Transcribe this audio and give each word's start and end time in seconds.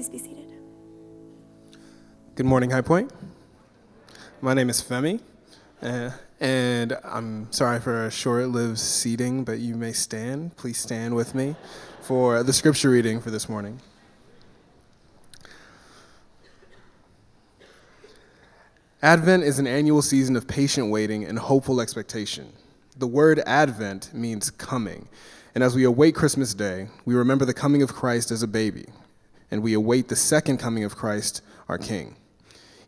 Please 0.00 0.08
be 0.08 0.16
seated. 0.16 0.50
Good 2.34 2.46
morning, 2.46 2.70
High 2.70 2.80
Point. 2.80 3.12
My 4.40 4.54
name 4.54 4.70
is 4.70 4.82
Femi, 4.82 5.20
uh, 5.82 6.12
and 6.40 6.96
I'm 7.04 7.52
sorry 7.52 7.80
for 7.80 8.06
a 8.06 8.10
short 8.10 8.48
lived 8.48 8.78
seating, 8.78 9.44
but 9.44 9.58
you 9.58 9.74
may 9.74 9.92
stand. 9.92 10.56
Please 10.56 10.78
stand 10.78 11.14
with 11.14 11.34
me 11.34 11.54
for 12.00 12.42
the 12.42 12.54
scripture 12.54 12.88
reading 12.88 13.20
for 13.20 13.30
this 13.30 13.46
morning. 13.46 13.78
Advent 19.02 19.42
is 19.42 19.58
an 19.58 19.66
annual 19.66 20.00
season 20.00 20.34
of 20.34 20.48
patient 20.48 20.90
waiting 20.90 21.26
and 21.26 21.38
hopeful 21.38 21.78
expectation. 21.78 22.54
The 22.96 23.06
word 23.06 23.42
Advent 23.44 24.14
means 24.14 24.48
coming, 24.48 25.10
and 25.54 25.62
as 25.62 25.74
we 25.74 25.84
await 25.84 26.14
Christmas 26.14 26.54
Day, 26.54 26.88
we 27.04 27.14
remember 27.14 27.44
the 27.44 27.52
coming 27.52 27.82
of 27.82 27.92
Christ 27.92 28.30
as 28.30 28.42
a 28.42 28.48
baby, 28.48 28.86
and 29.50 29.62
we 29.62 29.74
await 29.74 30.08
the 30.08 30.16
second 30.16 30.58
coming 30.58 30.84
of 30.84 30.96
Christ, 30.96 31.42
our 31.68 31.78
King. 31.78 32.16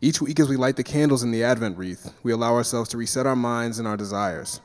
Each 0.01 0.21
week, 0.21 0.39
as 0.39 0.49
we 0.49 0.57
light 0.57 0.75
the 0.75 0.83
candles 0.83 1.23
in 1.23 1.31
the 1.31 1.43
Advent 1.43 1.77
wreath, 1.77 2.13
we 2.23 2.31
allow 2.31 2.53
ourselves 2.55 2.89
to 2.89 2.97
reset 2.97 3.25
our 3.25 3.35
minds 3.35 3.79
and 3.79 3.87
our 3.87 3.97
desires. 3.97 4.59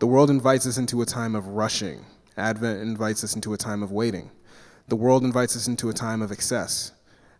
The 0.00 0.06
world 0.06 0.30
invites 0.30 0.66
us 0.66 0.78
into 0.78 1.02
a 1.02 1.06
time 1.06 1.34
of 1.34 1.46
rushing. 1.46 2.04
Advent 2.36 2.80
invites 2.80 3.22
us 3.22 3.34
into 3.34 3.52
a 3.52 3.56
time 3.56 3.82
of 3.82 3.92
waiting. 3.92 4.30
The 4.88 4.96
world 4.96 5.24
invites 5.24 5.54
us 5.54 5.68
into 5.68 5.90
a 5.90 5.94
time 5.94 6.22
of 6.22 6.32
excess. 6.32 6.92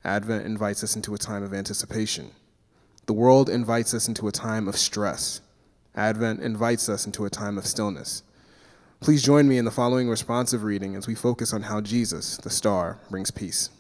Advent 0.05 0.47
invites 0.47 0.85
us 0.85 0.95
into 0.95 1.15
a 1.15 1.19
time 1.19 1.43
of 1.43 1.53
anticipation. 1.53 2.31
The 3.07 3.15
world 3.15 3.51
invites 3.51 3.95
us 3.95 4.07
into 4.07 4.29
a 4.29 4.33
time 4.33 4.69
of 4.69 4.77
stress. 4.77 5.41
Advent 5.97 6.41
invites 6.41 6.89
us 6.89 7.07
into 7.07 7.25
a 7.25 7.31
time 7.31 7.59
of 7.59 7.67
stillness. 7.67 8.23
Please 9.01 9.23
join 9.23 9.49
me 9.49 9.59
in 9.59 9.65
the 9.65 9.71
following 9.71 10.09
responsive 10.09 10.63
reading 10.63 10.95
as 10.95 11.09
we 11.09 11.15
focus 11.15 11.53
on 11.53 11.63
how 11.63 11.81
Jesus, 11.81 12.37
the 12.37 12.51
star, 12.51 13.01
brings 13.11 13.31
peace. 13.31 13.71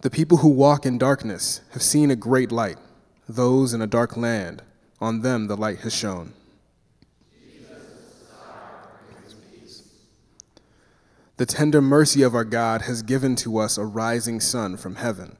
The 0.00 0.10
people 0.10 0.38
who 0.38 0.48
walk 0.48 0.86
in 0.86 0.96
darkness 0.96 1.60
have 1.72 1.82
seen 1.82 2.10
a 2.10 2.16
great 2.16 2.52
light. 2.52 2.78
Those 3.28 3.74
in 3.74 3.82
a 3.82 3.86
dark 3.86 4.16
land, 4.16 4.62
on 5.00 5.22
them 5.22 5.48
the 5.48 5.56
light 5.56 5.80
has 5.80 5.94
shone. 5.94 6.34
The 11.36 11.46
tender 11.46 11.80
mercy 11.80 12.22
of 12.22 12.34
our 12.34 12.44
God 12.44 12.82
has 12.82 13.02
given 13.02 13.36
to 13.36 13.58
us 13.58 13.78
a 13.78 13.84
rising 13.84 14.40
sun 14.40 14.76
from 14.76 14.96
heaven, 14.96 15.36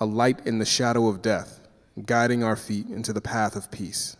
a 0.00 0.06
light 0.06 0.46
in 0.46 0.58
the 0.58 0.64
shadow 0.64 1.06
of 1.06 1.22
death, 1.22 1.60
guiding 2.04 2.42
our 2.42 2.56
feet 2.56 2.88
into 2.88 3.12
the 3.12 3.20
path 3.20 3.56
of 3.56 3.70
peace. 3.70 4.16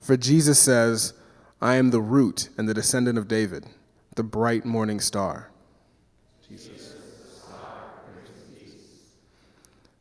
For 0.00 0.16
Jesus 0.16 0.58
says, 0.58 1.14
I 1.60 1.76
am 1.76 1.90
the 1.90 2.00
root 2.00 2.48
and 2.58 2.68
the 2.68 2.74
descendant 2.74 3.18
of 3.18 3.28
David, 3.28 3.66
the 4.14 4.22
bright 4.22 4.66
morning 4.66 5.00
star. 5.00 5.48
Jesus. 6.46 6.96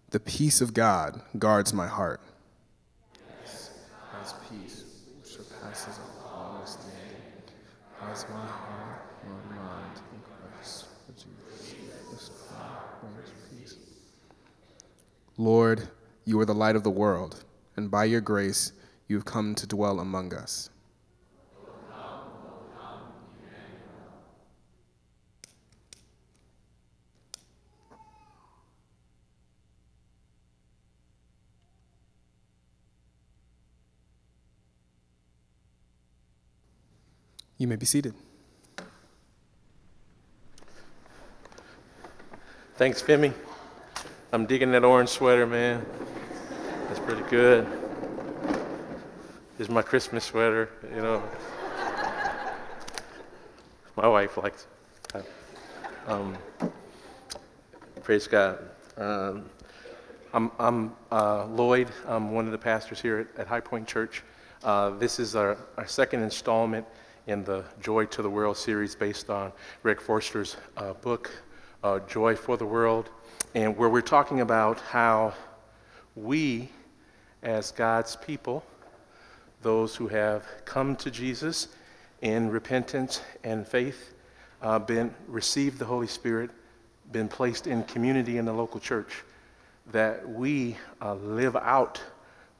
The 0.09 0.19
peace 0.19 0.59
of 0.59 0.73
God 0.73 1.21
guards 1.39 1.73
my 1.73 1.87
heart. 1.87 2.19
As 3.45 4.33
peace 4.49 4.83
which 5.17 5.31
surpasses 5.31 5.97
all 6.25 6.55
understanding, 6.55 6.91
has 8.01 8.25
my 8.27 8.45
heart, 8.45 9.01
my 9.25 9.55
mind 9.55 10.01
in 10.11 10.19
Christ. 10.57 10.87
Jesus, 11.15 12.31
peace. 13.49 13.75
Lord, 15.37 15.87
you 16.25 16.37
are 16.41 16.45
the 16.45 16.53
light 16.53 16.75
of 16.75 16.83
the 16.83 16.91
world, 16.91 17.45
and 17.77 17.89
by 17.89 18.03
your 18.03 18.19
grace 18.19 18.73
you 19.07 19.15
have 19.15 19.23
come 19.23 19.55
to 19.55 19.65
dwell 19.65 20.01
among 20.01 20.33
us. 20.33 20.70
You 37.61 37.67
may 37.67 37.75
be 37.75 37.85
seated. 37.85 38.15
Thanks, 42.75 43.03
Femi. 43.03 43.31
I'm 44.33 44.47
digging 44.47 44.71
that 44.71 44.83
orange 44.83 45.09
sweater, 45.09 45.45
man. 45.45 45.85
That's 46.87 46.97
pretty 46.97 47.21
good. 47.29 47.67
This 49.59 49.67
is 49.67 49.69
my 49.69 49.83
Christmas 49.83 50.25
sweater, 50.25 50.71
you 50.89 51.03
know. 51.03 51.21
My 53.95 54.07
wife 54.07 54.37
likes 54.37 54.65
it. 55.13 55.23
Um, 56.07 56.35
praise 58.01 58.25
God. 58.25 58.57
Um, 58.97 59.45
I'm, 60.33 60.49
I'm 60.57 60.95
uh, 61.11 61.45
Lloyd. 61.45 61.89
I'm 62.07 62.31
one 62.31 62.47
of 62.47 62.53
the 62.53 62.57
pastors 62.57 62.99
here 62.99 63.19
at, 63.19 63.41
at 63.41 63.45
High 63.45 63.59
Point 63.59 63.87
Church. 63.87 64.23
Uh, 64.63 64.89
this 64.97 65.19
is 65.19 65.35
our, 65.35 65.59
our 65.77 65.85
second 65.85 66.23
installment 66.23 66.87
in 67.27 67.43
the 67.43 67.63
Joy 67.81 68.05
to 68.07 68.21
the 68.21 68.29
World 68.29 68.57
series 68.57 68.95
based 68.95 69.29
on 69.29 69.51
Greg 69.83 70.01
Forster's 70.01 70.57
uh, 70.77 70.93
book, 70.93 71.31
uh, 71.83 71.99
Joy 71.99 72.35
for 72.35 72.57
the 72.57 72.65
World, 72.65 73.09
and 73.53 73.77
where 73.77 73.89
we're 73.89 74.01
talking 74.01 74.41
about 74.41 74.79
how 74.79 75.33
we, 76.15 76.69
as 77.43 77.71
God's 77.71 78.15
people, 78.15 78.63
those 79.61 79.95
who 79.95 80.07
have 80.07 80.45
come 80.65 80.95
to 80.97 81.11
Jesus 81.11 81.67
in 82.21 82.49
repentance 82.49 83.21
and 83.43 83.67
faith, 83.67 84.13
uh, 84.61 84.79
been 84.79 85.13
received 85.27 85.79
the 85.79 85.85
Holy 85.85 86.07
Spirit, 86.07 86.49
been 87.11 87.27
placed 87.27 87.67
in 87.67 87.83
community 87.83 88.37
in 88.37 88.45
the 88.45 88.53
local 88.53 88.79
church, 88.79 89.23
that 89.91 90.27
we 90.27 90.77
uh, 91.01 91.15
live 91.15 91.55
out 91.55 92.01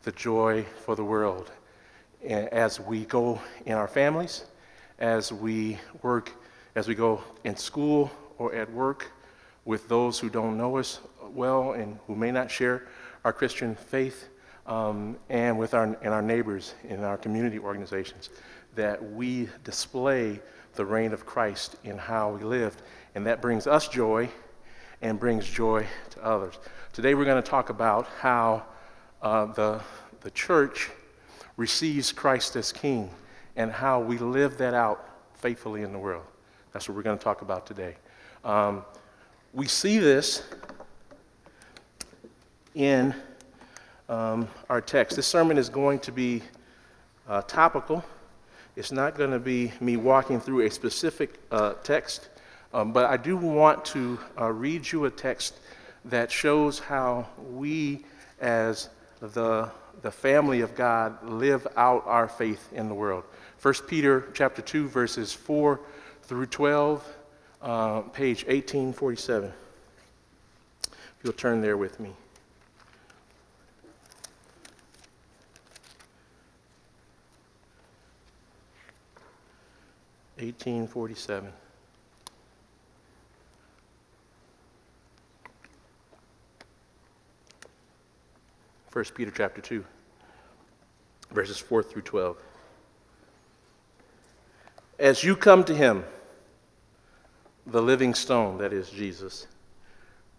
the 0.04 0.12
joy 0.12 0.66
for 0.84 0.96
the 0.96 1.04
world 1.04 1.52
as 2.24 2.80
we 2.80 3.06
go 3.06 3.40
in 3.66 3.74
our 3.74 3.88
families, 3.88 4.46
as 5.00 5.32
we 5.32 5.80
work, 6.02 6.32
as 6.76 6.88
we 6.88 6.96
go 6.96 7.22
in 7.44 7.56
school 7.56 8.12
or 8.38 8.54
at 8.54 8.72
work 8.72 9.12
with 9.66 9.88
those 9.88 10.20
who 10.20 10.30
don't 10.30 10.58
know 10.58 10.78
us 10.78 11.00
well 11.34 11.74
and 11.74 11.98
who 12.08 12.16
may 12.16 12.32
not 12.32 12.50
share 12.50 12.88
our 13.24 13.34
Christian 13.34 13.76
faith, 13.76 14.28
um, 14.68 15.18
and 15.30 15.58
with 15.58 15.74
our, 15.74 15.84
and 16.02 16.14
our 16.14 16.22
neighbors 16.22 16.76
in 16.88 17.04
our 17.04 17.18
community 17.18 17.60
organizations, 17.60 18.30
that 18.76 19.12
we 19.14 19.50
display 19.64 20.40
the 20.76 20.86
reign 20.86 21.14
of 21.14 21.26
Christ 21.26 21.76
in 21.84 21.98
how 21.98 22.32
we 22.32 22.44
live. 22.44 22.78
And 23.16 23.26
that 23.28 23.42
brings 23.42 23.68
us 23.68 23.88
joy 23.88 24.30
and 25.02 25.20
brings 25.20 25.48
joy 25.48 25.86
to 26.12 26.24
others. 26.24 26.58
Today 26.94 27.16
we're 27.16 27.26
going 27.26 27.42
to 27.42 27.50
talk 27.50 27.70
about 27.70 28.08
how 28.20 28.64
uh, 29.22 29.46
the, 29.48 29.82
the 30.22 30.32
church 30.32 30.90
receives 31.62 32.12
Christ 32.12 32.56
as 32.56 32.72
King 32.72 33.08
and 33.56 33.72
how 33.72 34.00
we 34.00 34.18
live 34.18 34.58
that 34.58 34.74
out 34.74 35.08
faithfully 35.36 35.84
in 35.84 35.92
the 35.92 36.00
world. 36.00 36.26
That's 36.74 36.90
what 36.90 36.98
we're 36.98 37.04
going 37.04 37.20
to 37.20 37.24
talk 37.24 37.44
about 37.44 37.68
today. 37.68 37.98
Um, 38.44 38.84
we 39.54 39.68
see 39.68 40.00
this 40.00 40.42
in 42.74 43.14
um, 44.10 44.48
our 44.70 44.82
text. 44.82 45.16
This 45.16 45.28
sermon 45.28 45.60
is 45.60 45.70
going 45.70 46.00
to 46.00 46.12
be 46.12 46.42
uh, 47.30 47.44
topical. 47.44 48.04
It's 48.76 48.92
not 48.92 49.16
going 49.16 49.30
to 49.30 49.40
be 49.40 49.72
me 49.80 49.98
walking 49.98 50.40
through 50.40 50.66
a 50.66 50.72
specific 50.72 51.40
uh, 51.52 51.74
text, 51.84 52.30
um, 52.74 52.92
but 52.92 53.06
I 53.06 53.18
do 53.18 53.38
want 53.38 53.86
to 53.86 54.18
uh, 54.40 54.52
read 54.52 54.92
you 54.92 55.06
a 55.06 55.12
text 55.12 55.60
that 56.06 56.32
shows 56.32 56.80
how 56.80 57.28
we, 57.52 58.04
as 58.40 58.90
the, 59.20 59.70
the 60.02 60.12
family 60.12 60.62
of 60.62 60.76
God 60.76 61.24
live 61.24 61.68
out 61.78 62.04
our 62.06 62.28
faith 62.28 62.70
in 62.74 62.88
the 62.88 62.96
world. 62.96 63.24
1 63.62 63.74
Peter 63.88 64.28
chapter 64.34 64.62
2, 64.62 64.88
verses 64.88 65.34
4 65.34 65.80
through 66.24 66.48
12, 66.48 67.18
uh, 67.62 68.02
page 68.02 68.44
1847. 68.46 69.52
If 70.92 70.94
you'll 71.24 71.34
turn 71.34 71.62
there 71.62 71.78
with 71.78 72.00
me. 72.00 72.12
Eighteen 80.40 80.88
forty 80.88 81.14
seven. 81.14 81.54
1 88.92 89.06
Peter 89.16 89.32
chapter 89.32 89.62
2, 89.62 89.86
verses 91.32 91.58
4 91.58 91.82
through 91.82 92.02
12. 92.02 92.36
As 95.00 95.24
you 95.24 95.38
come 95.38 95.64
to 95.64 95.74
him, 95.74 96.04
the 97.66 97.82
living 97.82 98.14
stone, 98.14 98.58
that 98.58 98.74
is 98.74 98.90
Jesus, 98.90 99.48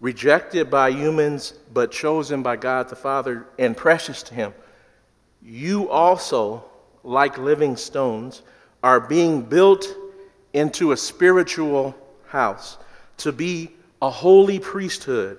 rejected 0.01 0.71
by 0.71 0.91
humans 0.91 1.55
but 1.73 1.91
chosen 1.91 2.43
by 2.43 2.57
God 2.57 2.91
the 2.91 2.97
Father 2.97 3.47
and 3.59 3.75
precious 3.75 4.23
to 4.25 4.35
him, 4.35 4.53
you 5.41 5.89
also, 5.89 6.63
like 7.05 7.39
living 7.39 7.75
stones, 7.75 8.43
are 8.83 9.01
being 9.01 9.41
built 9.41 9.87
into 10.53 10.93
a 10.93 10.97
spiritual 10.97 11.95
house 12.27 12.77
to 13.17 13.33
be 13.33 13.71
a 14.03 14.11
holy 14.11 14.59
priesthood 14.59 15.39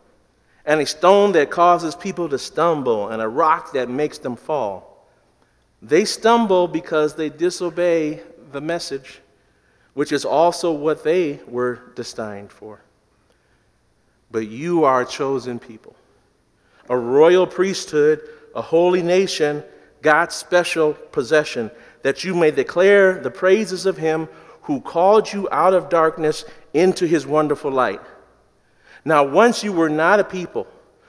and 0.65 0.79
a 0.79 0.85
stone 0.85 1.31
that 1.33 1.49
causes 1.49 1.95
people 1.95 2.29
to 2.29 2.37
stumble, 2.37 3.09
and 3.09 3.21
a 3.21 3.27
rock 3.27 3.73
that 3.73 3.89
makes 3.89 4.17
them 4.17 4.35
fall. 4.35 5.07
They 5.81 6.05
stumble 6.05 6.67
because 6.67 7.15
they 7.15 7.29
disobey 7.29 8.21
the 8.51 8.61
message, 8.61 9.21
which 9.93 10.11
is 10.11 10.25
also 10.25 10.71
what 10.71 11.03
they 11.03 11.39
were 11.47 11.91
destined 11.95 12.51
for. 12.51 12.81
But 14.29 14.47
you 14.47 14.83
are 14.83 15.01
a 15.01 15.05
chosen 15.05 15.59
people, 15.59 15.95
a 16.89 16.97
royal 16.97 17.47
priesthood, 17.47 18.21
a 18.55 18.61
holy 18.61 19.01
nation, 19.01 19.63
God's 20.01 20.35
special 20.35 20.93
possession, 20.93 21.71
that 22.03 22.23
you 22.23 22.35
may 22.35 22.51
declare 22.51 23.19
the 23.19 23.31
praises 23.31 23.85
of 23.85 23.97
him 23.97 24.27
who 24.63 24.79
called 24.79 25.31
you 25.31 25.47
out 25.51 25.73
of 25.73 25.89
darkness 25.89 26.45
into 26.73 27.05
his 27.05 27.25
wonderful 27.25 27.71
light. 27.71 27.99
Now, 29.03 29.23
once 29.23 29.63
you 29.63 29.73
were 29.73 29.89
not 29.89 30.19
a 30.19 30.23
people, 30.23 30.67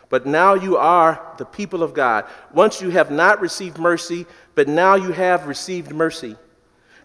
but 0.09 0.27
now 0.27 0.55
you 0.55 0.77
are 0.77 1.35
the 1.39 1.45
people 1.45 1.83
of 1.83 1.95
God. 1.95 2.27
Once 2.53 2.83
you 2.83 2.91
have 2.91 3.11
not 3.11 3.41
received 3.41 3.79
mercy, 3.79 4.27
but 4.55 4.69
now 4.69 4.95
you 4.95 5.13
have 5.13 5.47
received 5.47 5.93
mercy. 5.93 6.37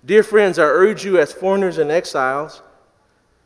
Dear 0.05 0.23
friends, 0.23 0.59
I 0.59 0.63
urge 0.63 1.05
you 1.05 1.17
as 1.17 1.33
foreigners 1.33 1.77
and 1.77 1.91
exiles 1.91 2.61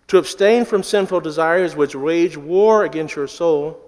to 0.08 0.18
abstain 0.18 0.66
from 0.66 0.84
sinful 0.84 1.22
desires 1.22 1.76
which 1.76 1.96
wage 1.96 2.38
war 2.38 2.84
against 2.84 3.16
your 3.16 3.28
soul. 3.28 3.80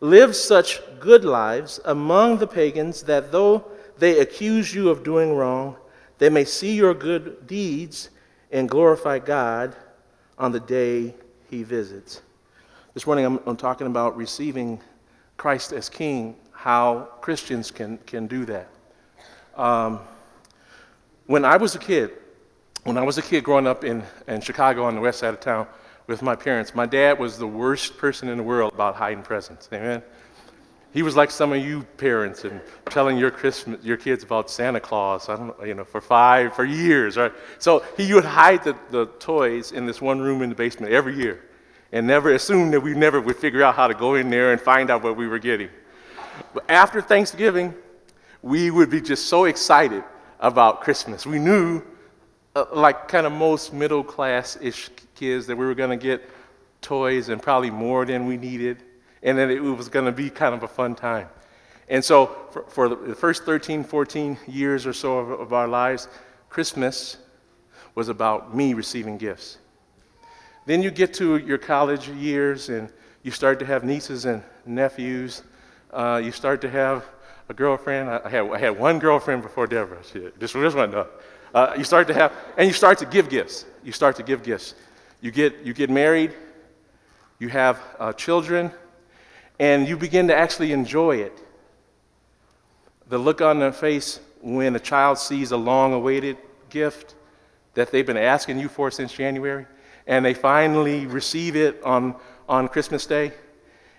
Live 0.00 0.34
such 0.34 0.80
good 0.98 1.24
lives 1.24 1.78
among 1.84 2.38
the 2.38 2.46
pagans 2.46 3.02
that 3.02 3.32
though 3.32 3.64
they 3.98 4.18
accuse 4.18 4.74
you 4.74 4.90
of 4.90 5.04
doing 5.04 5.34
wrong, 5.34 5.76
they 6.18 6.28
may 6.28 6.44
see 6.44 6.74
your 6.74 6.94
good 6.94 7.46
deeds 7.46 8.10
and 8.50 8.68
glorify 8.68 9.18
God 9.18 9.74
on 10.38 10.52
the 10.52 10.60
day 10.60 11.14
he 11.48 11.62
visits. 11.62 12.22
This 12.96 13.06
morning 13.06 13.26
I'm, 13.26 13.38
I'm 13.44 13.58
talking 13.58 13.86
about 13.86 14.16
receiving 14.16 14.80
Christ 15.36 15.74
as 15.74 15.90
King, 15.90 16.34
how 16.52 17.10
Christians 17.20 17.70
can, 17.70 17.98
can 18.06 18.26
do 18.26 18.46
that. 18.46 18.70
Um, 19.54 20.00
when 21.26 21.44
I 21.44 21.58
was 21.58 21.74
a 21.74 21.78
kid, 21.78 22.12
when 22.84 22.96
I 22.96 23.02
was 23.02 23.18
a 23.18 23.22
kid 23.22 23.44
growing 23.44 23.66
up 23.66 23.84
in, 23.84 24.02
in 24.28 24.40
Chicago 24.40 24.84
on 24.84 24.94
the 24.94 25.02
west 25.02 25.18
side 25.18 25.34
of 25.34 25.40
town 25.40 25.66
with 26.06 26.22
my 26.22 26.34
parents, 26.34 26.74
my 26.74 26.86
dad 26.86 27.18
was 27.18 27.36
the 27.36 27.46
worst 27.46 27.98
person 27.98 28.30
in 28.30 28.38
the 28.38 28.42
world 28.42 28.72
about 28.72 28.94
hiding 28.94 29.22
presents. 29.22 29.68
Amen. 29.74 30.02
He 30.94 31.02
was 31.02 31.16
like 31.16 31.30
some 31.30 31.52
of 31.52 31.62
you 31.62 31.82
parents 31.98 32.44
and 32.44 32.62
telling 32.88 33.18
your 33.18 33.30
Christmas, 33.30 33.84
your 33.84 33.98
kids 33.98 34.24
about 34.24 34.48
Santa 34.48 34.80
Claus. 34.80 35.28
I 35.28 35.36
don't 35.36 35.48
know, 35.48 35.66
you 35.66 35.74
know, 35.74 35.84
for 35.84 36.00
five, 36.00 36.54
for 36.54 36.64
years, 36.64 37.18
right? 37.18 37.32
So 37.58 37.84
he 37.98 38.14
would 38.14 38.24
hide 38.24 38.64
the, 38.64 38.74
the 38.90 39.04
toys 39.18 39.72
in 39.72 39.84
this 39.84 40.00
one 40.00 40.18
room 40.18 40.40
in 40.40 40.48
the 40.48 40.54
basement 40.54 40.94
every 40.94 41.14
year, 41.14 41.42
and 41.92 42.06
never 42.06 42.34
assumed 42.34 42.72
that 42.74 42.80
we 42.80 42.94
never 42.94 43.20
would 43.20 43.36
figure 43.36 43.62
out 43.62 43.74
how 43.74 43.86
to 43.86 43.94
go 43.94 44.14
in 44.14 44.30
there 44.30 44.52
and 44.52 44.60
find 44.60 44.90
out 44.90 45.02
what 45.02 45.16
we 45.16 45.26
were 45.26 45.38
getting. 45.38 45.68
But 46.52 46.68
after 46.68 47.00
Thanksgiving, 47.00 47.74
we 48.42 48.70
would 48.70 48.90
be 48.90 49.00
just 49.00 49.26
so 49.26 49.44
excited 49.44 50.04
about 50.40 50.80
Christmas. 50.82 51.26
We 51.26 51.38
knew, 51.38 51.82
uh, 52.54 52.66
like 52.72 53.08
kind 53.08 53.26
of 53.26 53.32
most 53.32 53.72
middle 53.72 54.04
class 54.04 54.58
ish 54.60 54.90
kids, 55.14 55.46
that 55.46 55.56
we 55.56 55.64
were 55.64 55.74
going 55.74 55.90
to 55.90 55.96
get 55.96 56.28
toys 56.82 57.30
and 57.30 57.42
probably 57.42 57.70
more 57.70 58.04
than 58.04 58.26
we 58.26 58.36
needed 58.36 58.82
and 59.26 59.36
then 59.36 59.50
it 59.50 59.60
was 59.60 59.88
going 59.88 60.06
to 60.06 60.12
be 60.12 60.30
kind 60.30 60.54
of 60.54 60.62
a 60.62 60.68
fun 60.68 60.94
time. 60.94 61.28
And 61.88 62.04
so, 62.04 62.36
for, 62.50 62.62
for, 62.68 62.88
the 62.88 63.14
first 63.14 63.44
13, 63.44 63.84
14 63.84 64.38
years 64.46 64.86
or 64.86 64.92
so 64.92 65.18
of, 65.18 65.40
of 65.40 65.52
our 65.52 65.68
lives, 65.68 66.08
Christmas 66.48 67.18
was 67.94 68.08
about 68.08 68.56
me 68.56 68.74
receiving 68.74 69.18
gifts. 69.18 69.58
Then 70.66 70.82
you 70.82 70.90
get 70.90 71.14
to 71.14 71.38
your 71.38 71.58
college 71.58 72.08
years 72.08 72.68
and 72.68 72.92
you 73.22 73.30
start 73.30 73.58
to 73.60 73.66
have 73.66 73.84
nieces 73.84 74.24
and 74.24 74.42
nephews. 74.66 75.42
Uh, 75.92 76.20
you 76.22 76.32
start 76.32 76.60
to 76.60 76.70
have 76.70 77.04
a 77.48 77.54
girlfriend. 77.54 78.10
I 78.10 78.28
had, 78.28 78.50
I 78.50 78.58
had 78.58 78.78
one 78.78 78.98
girlfriend 78.98 79.42
before 79.42 79.66
Deborah. 79.66 80.02
Shit, 80.04 80.38
this, 80.38 80.52
this 80.52 80.74
one, 80.74 80.90
no. 80.90 81.06
Uh, 81.54 81.74
you 81.78 81.84
start 81.84 82.06
to 82.08 82.14
have, 82.14 82.32
and 82.58 82.66
you 82.66 82.74
start 82.74 82.98
to 82.98 83.06
give 83.06 83.28
gifts. 83.28 83.64
You 83.82 83.92
start 83.92 84.16
to 84.16 84.22
give 84.22 84.42
gifts. 84.42 84.74
You 85.20 85.30
get, 85.30 85.60
you 85.64 85.72
get 85.72 85.88
married. 85.88 86.34
You 87.38 87.48
have 87.48 87.80
uh, 87.98 88.12
children 88.12 88.72
and 89.58 89.88
you 89.88 89.96
begin 89.96 90.28
to 90.28 90.36
actually 90.36 90.72
enjoy 90.72 91.16
it. 91.16 91.38
The 93.08 93.18
look 93.18 93.40
on 93.40 93.58
their 93.58 93.72
face 93.72 94.20
when 94.42 94.76
a 94.76 94.80
child 94.80 95.18
sees 95.18 95.52
a 95.52 95.56
long 95.56 95.92
awaited 95.92 96.36
gift 96.70 97.14
that 97.74 97.90
they've 97.90 98.06
been 98.06 98.16
asking 98.16 98.58
you 98.58 98.68
for 98.68 98.90
since 98.90 99.12
January, 99.12 99.66
and 100.06 100.24
they 100.24 100.34
finally 100.34 101.06
receive 101.06 101.56
it 101.56 101.82
on, 101.82 102.14
on 102.48 102.68
Christmas 102.68 103.06
Day, 103.06 103.32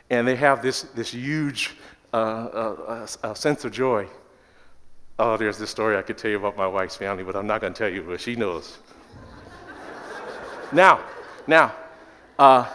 and 0.09 0.27
they 0.27 0.35
have 0.35 0.61
this, 0.61 0.83
this 0.95 1.13
huge 1.13 1.75
uh, 2.13 2.15
uh, 2.15 3.07
uh, 3.23 3.33
sense 3.33 3.65
of 3.65 3.71
joy. 3.71 4.07
Oh, 5.19 5.35
there's 5.35 5.57
this 5.57 5.69
story 5.69 5.97
I 5.97 6.01
could 6.01 6.17
tell 6.17 6.31
you 6.31 6.37
about 6.37 6.55
my 6.55 6.67
wife's 6.67 6.95
family, 6.95 7.23
but 7.23 7.35
I'm 7.35 7.47
not 7.47 7.61
going 7.61 7.73
to 7.73 7.77
tell 7.77 7.89
you, 7.89 8.03
but 8.03 8.21
she 8.21 8.35
knows. 8.35 8.77
now, 10.71 11.01
now, 11.47 11.73
uh, 12.39 12.69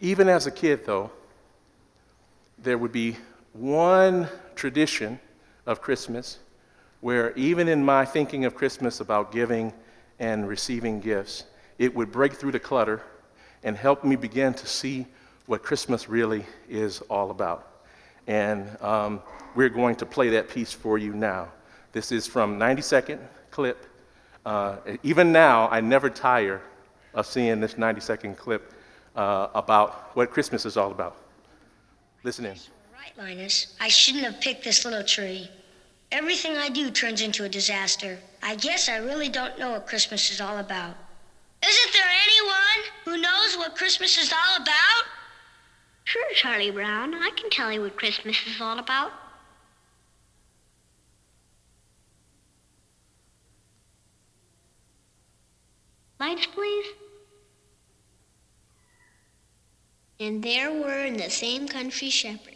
even 0.00 0.28
as 0.28 0.46
a 0.46 0.50
kid, 0.50 0.86
though, 0.86 1.10
there 2.58 2.78
would 2.78 2.92
be 2.92 3.16
one 3.52 4.28
tradition 4.54 5.18
of 5.66 5.80
Christmas 5.80 6.38
where, 7.00 7.32
even 7.34 7.68
in 7.68 7.84
my 7.84 8.04
thinking 8.04 8.44
of 8.44 8.54
Christmas 8.54 9.00
about 9.00 9.32
giving 9.32 9.72
and 10.18 10.48
receiving 10.48 11.00
gifts, 11.00 11.44
it 11.78 11.94
would 11.94 12.10
break 12.10 12.34
through 12.34 12.52
the 12.52 12.60
clutter 12.60 13.02
and 13.62 13.76
help 13.76 14.04
me 14.04 14.16
begin 14.16 14.54
to 14.54 14.66
see 14.66 15.06
what 15.46 15.62
Christmas 15.62 16.08
really 16.08 16.44
is 16.68 17.00
all 17.02 17.30
about. 17.30 17.84
And 18.26 18.68
um, 18.80 19.20
we're 19.54 19.68
going 19.68 19.96
to 19.96 20.06
play 20.06 20.30
that 20.30 20.48
piece 20.48 20.72
for 20.72 20.98
you 20.98 21.12
now. 21.14 21.48
This 21.92 22.12
is 22.12 22.26
from 22.26 22.58
90 22.58 22.82
second 22.82 23.20
clip. 23.50 23.86
Uh, 24.44 24.76
even 25.02 25.32
now, 25.32 25.68
I 25.68 25.80
never 25.80 26.10
tire 26.10 26.60
of 27.14 27.26
seeing 27.26 27.60
this 27.60 27.78
90 27.78 28.00
second 28.00 28.36
clip 28.36 28.72
uh, 29.16 29.48
about 29.54 30.14
what 30.14 30.30
Christmas 30.30 30.66
is 30.66 30.76
all 30.76 30.90
about. 30.90 31.16
Listen 32.22 32.44
in. 32.44 32.56
Right, 32.92 33.16
Linus. 33.16 33.74
I 33.80 33.88
shouldn't 33.88 34.24
have 34.24 34.40
picked 34.40 34.64
this 34.64 34.84
little 34.84 35.04
tree. 35.04 35.48
Everything 36.12 36.56
I 36.56 36.68
do 36.68 36.90
turns 36.90 37.20
into 37.20 37.44
a 37.44 37.48
disaster. 37.48 38.18
I 38.42 38.54
guess 38.56 38.88
I 38.88 38.98
really 38.98 39.28
don't 39.28 39.58
know 39.58 39.72
what 39.72 39.86
Christmas 39.86 40.30
is 40.30 40.40
all 40.40 40.58
about. 40.58 40.94
Isn't 41.66 41.92
there 41.92 42.10
anyone 42.26 42.92
who 43.04 43.20
knows 43.20 43.56
what 43.56 43.76
Christmas 43.76 44.16
is 44.18 44.32
all 44.32 44.62
about? 44.62 45.04
Sure, 46.04 46.32
Charlie 46.34 46.70
Brown. 46.70 47.14
I 47.14 47.30
can 47.36 47.50
tell 47.50 47.72
you 47.72 47.82
what 47.82 47.96
Christmas 47.96 48.36
is 48.46 48.60
all 48.60 48.78
about. 48.78 49.12
Lights, 56.20 56.46
please. 56.46 56.86
And 60.18 60.42
there 60.42 60.72
were 60.72 61.04
in 61.04 61.16
the 61.18 61.28
same 61.28 61.68
country 61.68 62.08
shepherds, 62.08 62.55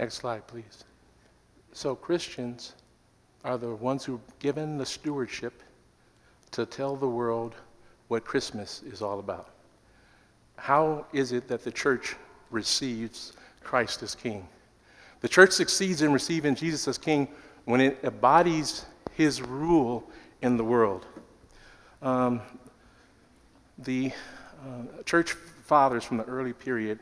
Next 0.00 0.14
slide, 0.14 0.46
please. 0.46 0.84
So, 1.74 1.94
Christians 1.94 2.72
are 3.44 3.58
the 3.58 3.74
ones 3.74 4.02
who 4.02 4.14
are 4.14 4.20
given 4.38 4.78
the 4.78 4.86
stewardship 4.86 5.62
to 6.52 6.64
tell 6.64 6.96
the 6.96 7.06
world 7.06 7.54
what 8.08 8.24
Christmas 8.24 8.82
is 8.82 9.02
all 9.02 9.18
about. 9.18 9.50
How 10.56 11.04
is 11.12 11.32
it 11.32 11.48
that 11.48 11.64
the 11.64 11.70
church 11.70 12.16
receives 12.50 13.34
Christ 13.62 14.02
as 14.02 14.14
King? 14.14 14.48
The 15.20 15.28
church 15.28 15.50
succeeds 15.50 16.00
in 16.00 16.14
receiving 16.14 16.54
Jesus 16.54 16.88
as 16.88 16.96
King 16.96 17.28
when 17.66 17.82
it 17.82 17.98
embodies 18.02 18.86
his 19.12 19.42
rule 19.42 20.08
in 20.40 20.56
the 20.56 20.64
world. 20.64 21.04
Um, 22.00 22.40
the 23.76 24.12
uh, 24.62 25.02
church 25.04 25.32
fathers 25.32 26.04
from 26.04 26.16
the 26.16 26.24
early 26.24 26.54
period 26.54 27.00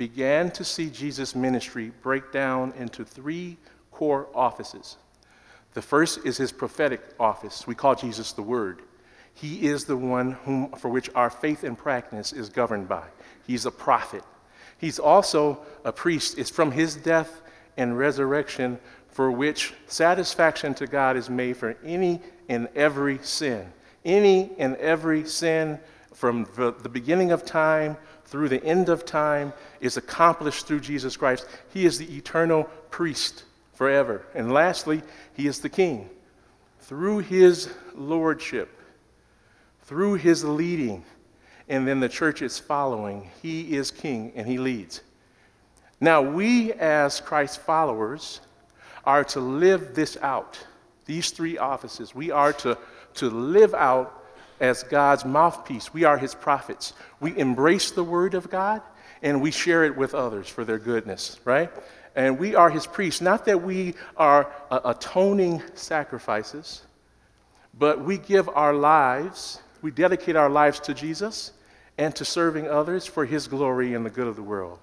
began 0.00 0.50
to 0.50 0.64
see 0.64 0.88
Jesus' 0.88 1.34
ministry 1.34 1.92
break 2.00 2.32
down 2.32 2.72
into 2.78 3.04
three 3.04 3.58
core 3.90 4.28
offices. 4.34 4.96
The 5.74 5.82
first 5.82 6.20
is 6.24 6.38
his 6.38 6.52
prophetic 6.52 7.02
office. 7.20 7.66
We 7.66 7.74
call 7.74 7.94
Jesus 7.94 8.32
the 8.32 8.40
Word. 8.40 8.80
He 9.34 9.68
is 9.68 9.84
the 9.84 9.98
one 9.98 10.32
whom, 10.46 10.72
for 10.72 10.88
which 10.88 11.10
our 11.14 11.28
faith 11.28 11.64
and 11.64 11.76
practice 11.76 12.32
is 12.32 12.48
governed 12.48 12.88
by. 12.88 13.04
He's 13.46 13.66
a 13.66 13.70
prophet. 13.70 14.24
He's 14.78 14.98
also 14.98 15.60
a 15.84 15.92
priest. 15.92 16.38
It's 16.38 16.48
from 16.48 16.72
his 16.72 16.96
death 16.96 17.42
and 17.76 17.98
resurrection 17.98 18.78
for 19.08 19.30
which 19.30 19.74
satisfaction 19.86 20.72
to 20.76 20.86
God 20.86 21.18
is 21.18 21.28
made 21.28 21.58
for 21.58 21.76
any 21.84 22.22
and 22.48 22.70
every 22.74 23.18
sin. 23.20 23.70
Any 24.06 24.52
and 24.56 24.76
every 24.76 25.26
sin 25.26 25.78
from 26.12 26.46
the 26.56 26.88
beginning 26.88 27.32
of 27.32 27.44
time 27.44 27.96
through 28.24 28.48
the 28.48 28.62
end 28.64 28.88
of 28.88 29.04
time 29.04 29.52
is 29.80 29.96
accomplished 29.96 30.66
through 30.66 30.80
Jesus 30.80 31.16
Christ. 31.16 31.46
He 31.72 31.84
is 31.84 31.98
the 31.98 32.16
eternal 32.16 32.64
priest 32.90 33.44
forever. 33.74 34.26
And 34.34 34.52
lastly, 34.52 35.02
he 35.34 35.46
is 35.46 35.60
the 35.60 35.68
king. 35.68 36.08
Through 36.80 37.20
his 37.20 37.72
lordship, 37.94 38.68
through 39.82 40.14
his 40.14 40.44
leading, 40.44 41.04
and 41.68 41.86
then 41.86 42.00
the 42.00 42.08
church 42.08 42.42
is 42.42 42.58
following, 42.58 43.30
he 43.42 43.76
is 43.76 43.90
king 43.90 44.32
and 44.34 44.46
he 44.46 44.58
leads. 44.58 45.02
Now, 46.00 46.22
we 46.22 46.72
as 46.74 47.20
Christ's 47.20 47.56
followers 47.56 48.40
are 49.04 49.24
to 49.24 49.40
live 49.40 49.94
this 49.94 50.16
out, 50.18 50.58
these 51.06 51.30
three 51.30 51.58
offices. 51.58 52.14
We 52.14 52.30
are 52.30 52.52
to, 52.54 52.76
to 53.14 53.30
live 53.30 53.74
out 53.74 54.19
as 54.60 54.82
God's 54.82 55.24
mouthpiece. 55.24 55.92
We 55.92 56.04
are 56.04 56.18
his 56.18 56.34
prophets. 56.34 56.92
We 57.18 57.36
embrace 57.36 57.90
the 57.90 58.04
word 58.04 58.34
of 58.34 58.50
God 58.50 58.82
and 59.22 59.40
we 59.40 59.50
share 59.50 59.84
it 59.84 59.96
with 59.96 60.14
others 60.14 60.48
for 60.48 60.64
their 60.64 60.78
goodness, 60.78 61.40
right? 61.44 61.70
And 62.16 62.38
we 62.38 62.54
are 62.54 62.70
his 62.70 62.86
priests. 62.86 63.20
Not 63.20 63.44
that 63.46 63.62
we 63.62 63.94
are 64.16 64.52
uh, 64.70 64.80
atoning 64.84 65.62
sacrifices, 65.74 66.82
but 67.78 68.02
we 68.02 68.18
give 68.18 68.48
our 68.48 68.74
lives, 68.74 69.60
we 69.82 69.90
dedicate 69.90 70.36
our 70.36 70.50
lives 70.50 70.80
to 70.80 70.94
Jesus 70.94 71.52
and 71.98 72.14
to 72.16 72.24
serving 72.24 72.68
others 72.68 73.06
for 73.06 73.24
his 73.24 73.46
glory 73.46 73.94
and 73.94 74.04
the 74.04 74.10
good 74.10 74.26
of 74.26 74.36
the 74.36 74.42
world. 74.42 74.78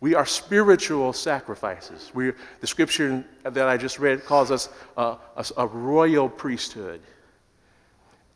We 0.00 0.14
are 0.14 0.26
spiritual 0.26 1.12
sacrifices. 1.12 2.10
we 2.14 2.32
the 2.60 2.66
scripture 2.66 3.24
that 3.44 3.68
I 3.68 3.76
just 3.76 3.98
read 3.98 4.24
calls 4.24 4.50
us 4.50 4.68
a, 4.96 5.16
a 5.56 5.66
royal 5.66 6.28
priesthood. 6.28 7.00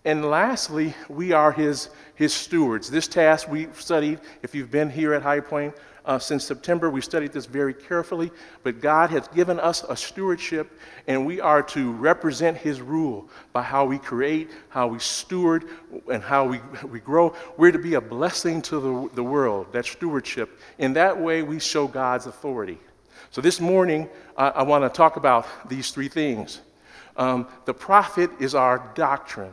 And 0.04 0.25
lastly, 0.25 0.95
we 1.09 1.33
are 1.33 1.52
his, 1.52 1.90
his 2.14 2.33
stewards. 2.33 2.90
This 2.90 3.07
task 3.07 3.49
we've 3.49 3.78
studied, 3.80 4.21
if 4.42 4.54
you've 4.54 4.71
been 4.71 4.88
here 4.88 5.12
at 5.12 5.23
High 5.23 5.40
Point 5.40 5.75
uh, 6.07 6.19
since 6.19 6.42
September, 6.42 6.88
we 6.88 7.02
studied 7.02 7.33
this 7.33 7.45
very 7.45 7.75
carefully. 7.75 8.30
But 8.62 8.80
God 8.80 9.11
has 9.11 9.28
given 9.28 9.61
us 9.61 9.85
a 9.87 9.95
stewardship, 9.95 10.73
and 11.07 11.26
we 11.26 11.38
are 11.38 11.62
to 11.64 11.92
represent 11.92 12.57
his 12.57 12.80
rule 12.80 13.28
by 13.52 13.62
how 13.62 13.85
we 13.85 13.99
create, 13.99 14.50
how 14.71 14.87
we 14.87 14.99
steward, 14.99 15.64
and 16.11 16.23
how 16.23 16.47
we, 16.47 16.61
we 16.88 17.00
grow. 17.00 17.35
We're 17.59 17.73
to 17.73 17.78
be 17.78 17.95
a 17.95 18.00
blessing 18.00 18.62
to 18.62 18.80
the, 18.80 19.14
the 19.16 19.23
world, 19.23 19.71
that 19.73 19.85
stewardship. 19.85 20.59
In 20.78 20.95
that 20.95 21.21
way, 21.21 21.42
we 21.42 21.61
show 21.61 21.87
God's 21.87 22.26
authority. 22.26 22.78
So 23.30 23.42
this 23.42 23.61
morning, 23.61 24.09
I, 24.35 24.49
I 24.49 24.62
want 24.62 24.83
to 24.83 24.88
talk 24.88 25.16
about 25.16 25.47
these 25.69 25.90
three 25.90 26.09
things. 26.09 26.62
Um, 27.19 27.47
the 27.66 27.75
prophet 27.75 28.30
is 28.40 28.54
our 28.54 28.90
doctrine. 28.95 29.52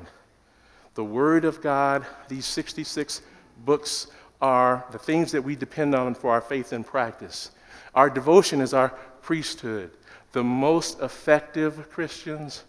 The 0.98 1.04
Word 1.04 1.46
of 1.46 1.62
God, 1.62 2.08
these 2.28 2.48
66 2.48 3.22
books 3.66 4.08
are 4.42 4.84
the 4.92 4.98
things 4.98 5.32
that 5.32 5.44
we 5.44 5.56
depend 5.56 5.94
on 5.94 6.16
for 6.16 6.32
our 6.32 6.42
faith 6.42 6.74
and 6.74 6.84
practice. 6.84 7.52
Our 7.94 8.10
devotion 8.10 8.62
is 8.62 8.74
our 8.74 8.90
priesthood. 9.22 9.92
The 10.32 10.44
most 10.44 11.00
effective 11.00 11.92
Christians, 11.92 12.64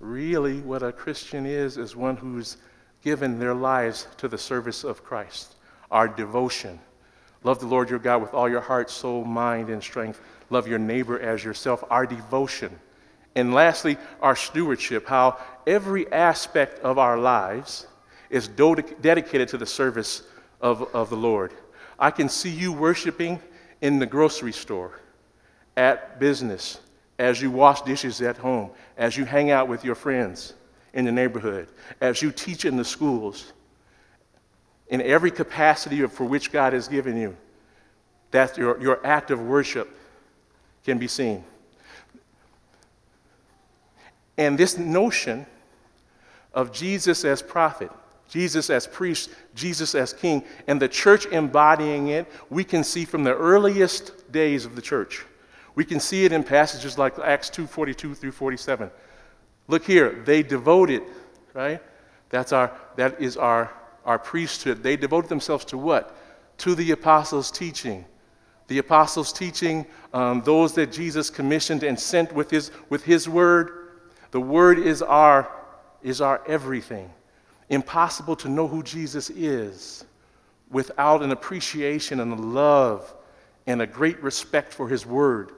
really, 0.00 0.60
what 0.60 0.82
a 0.82 0.92
Christian 0.92 1.46
is, 1.46 1.78
is 1.78 1.96
one 1.96 2.18
who's 2.18 2.58
given 3.02 3.38
their 3.38 3.54
lives 3.54 4.06
to 4.18 4.28
the 4.28 4.36
service 4.36 4.84
of 4.84 5.02
Christ. 5.02 5.54
Our 5.90 6.08
devotion. 6.08 6.78
Love 7.42 7.60
the 7.60 7.66
Lord 7.68 7.88
your 7.88 8.00
God 8.00 8.20
with 8.20 8.34
all 8.34 8.50
your 8.50 8.60
heart, 8.60 8.90
soul, 8.90 9.24
mind, 9.24 9.70
and 9.70 9.82
strength. 9.82 10.20
Love 10.50 10.68
your 10.68 10.78
neighbor 10.78 11.18
as 11.18 11.42
yourself. 11.42 11.82
Our 11.88 12.04
devotion. 12.04 12.78
And 13.36 13.52
lastly, 13.52 13.98
our 14.22 14.34
stewardship, 14.34 15.06
how 15.06 15.38
every 15.66 16.10
aspect 16.10 16.80
of 16.80 16.98
our 16.98 17.18
lives 17.18 17.86
is 18.30 18.48
do- 18.48 18.76
dedicated 19.02 19.48
to 19.50 19.58
the 19.58 19.66
service 19.66 20.22
of, 20.60 20.82
of 20.94 21.10
the 21.10 21.16
Lord. 21.16 21.52
I 21.98 22.10
can 22.10 22.30
see 22.30 22.48
you 22.48 22.72
worshiping 22.72 23.38
in 23.82 23.98
the 23.98 24.06
grocery 24.06 24.52
store, 24.52 24.98
at 25.76 26.18
business, 26.18 26.80
as 27.18 27.40
you 27.42 27.50
wash 27.50 27.82
dishes 27.82 28.22
at 28.22 28.38
home, 28.38 28.70
as 28.96 29.18
you 29.18 29.26
hang 29.26 29.50
out 29.50 29.68
with 29.68 29.84
your 29.84 29.94
friends 29.94 30.54
in 30.94 31.04
the 31.04 31.12
neighborhood, 31.12 31.68
as 32.00 32.22
you 32.22 32.32
teach 32.32 32.64
in 32.64 32.78
the 32.78 32.84
schools, 32.84 33.52
in 34.88 35.02
every 35.02 35.30
capacity 35.30 36.06
for 36.06 36.24
which 36.24 36.50
God 36.50 36.72
has 36.72 36.88
given 36.88 37.18
you. 37.18 37.36
That 38.30 38.56
your, 38.56 38.80
your 38.80 39.06
act 39.06 39.30
of 39.30 39.40
worship 39.42 39.94
can 40.84 40.96
be 40.96 41.06
seen. 41.06 41.44
And 44.38 44.58
this 44.58 44.76
notion 44.76 45.46
of 46.52 46.72
Jesus 46.72 47.24
as 47.24 47.42
prophet, 47.42 47.90
Jesus 48.28 48.70
as 48.70 48.86
priest, 48.86 49.30
Jesus 49.54 49.94
as 49.94 50.12
king, 50.12 50.44
and 50.66 50.80
the 50.80 50.88
church 50.88 51.26
embodying 51.26 52.08
it, 52.08 52.26
we 52.50 52.64
can 52.64 52.82
see 52.82 53.04
from 53.04 53.24
the 53.24 53.34
earliest 53.34 54.32
days 54.32 54.64
of 54.64 54.74
the 54.74 54.82
church. 54.82 55.24
We 55.74 55.84
can 55.84 56.00
see 56.00 56.24
it 56.24 56.32
in 56.32 56.42
passages 56.42 56.98
like 56.98 57.18
Acts 57.18 57.50
2:42 57.50 58.14
through 58.14 58.32
47. 58.32 58.90
Look 59.68 59.84
here, 59.84 60.22
they 60.24 60.42
devoted, 60.42 61.02
right? 61.54 61.82
That's 62.30 62.52
our 62.52 62.72
that 62.96 63.20
is 63.20 63.36
our 63.36 63.70
our 64.04 64.18
priesthood. 64.18 64.82
They 64.82 64.96
devoted 64.96 65.28
themselves 65.28 65.64
to 65.66 65.78
what? 65.78 66.16
To 66.58 66.74
the 66.74 66.92
apostles' 66.92 67.50
teaching. 67.50 68.06
The 68.68 68.78
apostles' 68.78 69.32
teaching, 69.32 69.86
um, 70.12 70.42
those 70.42 70.72
that 70.74 70.90
Jesus 70.90 71.28
commissioned 71.28 71.82
and 71.82 71.98
sent 71.98 72.32
with 72.32 72.50
his 72.50 72.70
with 72.88 73.04
his 73.04 73.28
word 73.28 73.85
the 74.36 74.40
Word 74.40 74.78
is 74.78 75.00
our, 75.00 75.50
is 76.02 76.20
our 76.20 76.42
everything. 76.46 77.10
Impossible 77.70 78.36
to 78.36 78.50
know 78.50 78.68
who 78.68 78.82
Jesus 78.82 79.30
is 79.30 80.04
without 80.70 81.22
an 81.22 81.32
appreciation 81.32 82.20
and 82.20 82.34
a 82.34 82.36
love 82.36 83.14
and 83.66 83.80
a 83.80 83.86
great 83.86 84.22
respect 84.22 84.74
for 84.74 84.90
His 84.90 85.06
Word. 85.06 85.52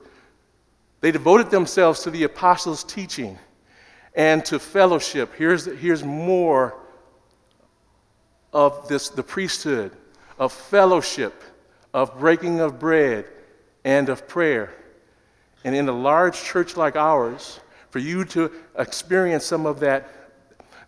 They 1.00 1.10
devoted 1.10 1.50
themselves 1.50 2.04
to 2.04 2.10
the 2.12 2.22
apostles' 2.22 2.84
teaching 2.84 3.36
and 4.14 4.44
to 4.44 4.60
fellowship. 4.60 5.34
Here's, 5.34 5.64
here's 5.64 6.04
more 6.04 6.78
of 8.52 8.86
this, 8.86 9.08
the 9.08 9.24
priesthood, 9.24 9.90
of 10.38 10.52
fellowship, 10.52 11.42
of 11.92 12.16
breaking 12.20 12.60
of 12.60 12.78
bread, 12.78 13.24
and 13.84 14.08
of 14.08 14.28
prayer. 14.28 14.72
And 15.64 15.74
in 15.74 15.88
a 15.88 15.92
large 15.92 16.40
church 16.40 16.76
like 16.76 16.94
ours, 16.94 17.58
for 17.90 17.98
you 17.98 18.24
to 18.26 18.50
experience 18.78 19.44
some 19.44 19.66
of 19.66 19.80
that, 19.80 20.08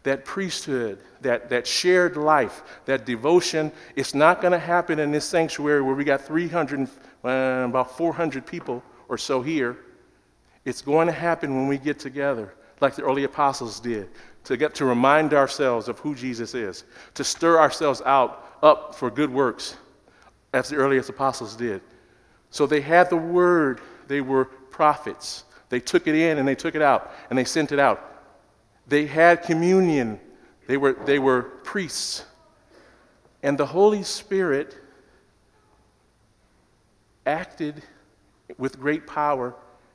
that 0.03 0.25
priesthood, 0.25 0.99
that, 1.21 1.49
that 1.51 1.67
shared 1.67 2.17
life, 2.17 2.63
that 2.85 3.07
devotion. 3.07 3.73
It's 3.97 4.15
not 4.15 4.41
going 4.41 4.53
to 4.53 4.59
happen 4.59 4.99
in 4.99 5.11
this 5.11 5.25
sanctuary 5.25 5.83
where 5.83 5.95
we 5.95 6.05
got 6.05 6.21
300, 6.21 6.89
uh, 7.25 7.29
about 7.69 7.97
400 7.97 8.47
people 8.47 8.83
or 9.09 9.19
so 9.19 9.43
here. 9.43 9.79
It's 10.65 10.83
going 10.83 11.07
to 11.07 11.13
happen 11.13 11.55
when 11.55 11.69
we 11.69 11.79
get 11.79 11.99
together, 11.99 12.55
like 12.81 12.95
the 12.95 13.03
early 13.03 13.25
apostles 13.25 13.81
did, 13.81 14.09
to 14.45 14.57
get 14.57 14.75
to 14.77 14.85
remind 14.85 15.35
ourselves 15.35 15.89
of 15.89 15.99
who 15.99 16.15
Jesus 16.15 16.55
is, 16.55 16.85
to 17.15 17.25
stir 17.25 17.59
ourselves 17.59 18.03
out 18.05 18.59
up 18.63 18.95
for 18.95 19.11
good 19.11 19.31
works, 19.31 19.77
as 20.53 20.69
the 20.69 20.77
earliest 20.77 21.09
apostles 21.09 21.57
did. 21.57 21.81
So 22.51 22.67
they 22.67 22.81
had 22.81 23.09
the 23.09 23.17
word, 23.17 23.81
they 24.09 24.21
were 24.21 24.45
prophets. 24.45 25.45
They 25.71 25.81
took 25.81 26.07
it 26.07 26.15
in 26.15 26.39
and 26.39 26.47
they 26.47 26.55
took 26.55 26.75
it 26.75 26.83
out 26.83 27.11
and 27.31 27.39
they 27.39 27.45
sent 27.45 27.73
it 27.73 27.79
out. 27.79 28.07
They 28.87 29.07
had 29.07 29.43
communion, 29.43 30.21
they 30.67 30.77
were, 30.77 30.93
they 30.93 31.19
were 31.19 31.43
priests. 31.43 32.25
And 33.43 33.57
the 33.57 33.67
Holy 33.67 34.03
Spirit 34.03 34.77
acted 37.25 37.83
with 38.59 38.79
great 38.79 39.07
power 39.07 39.55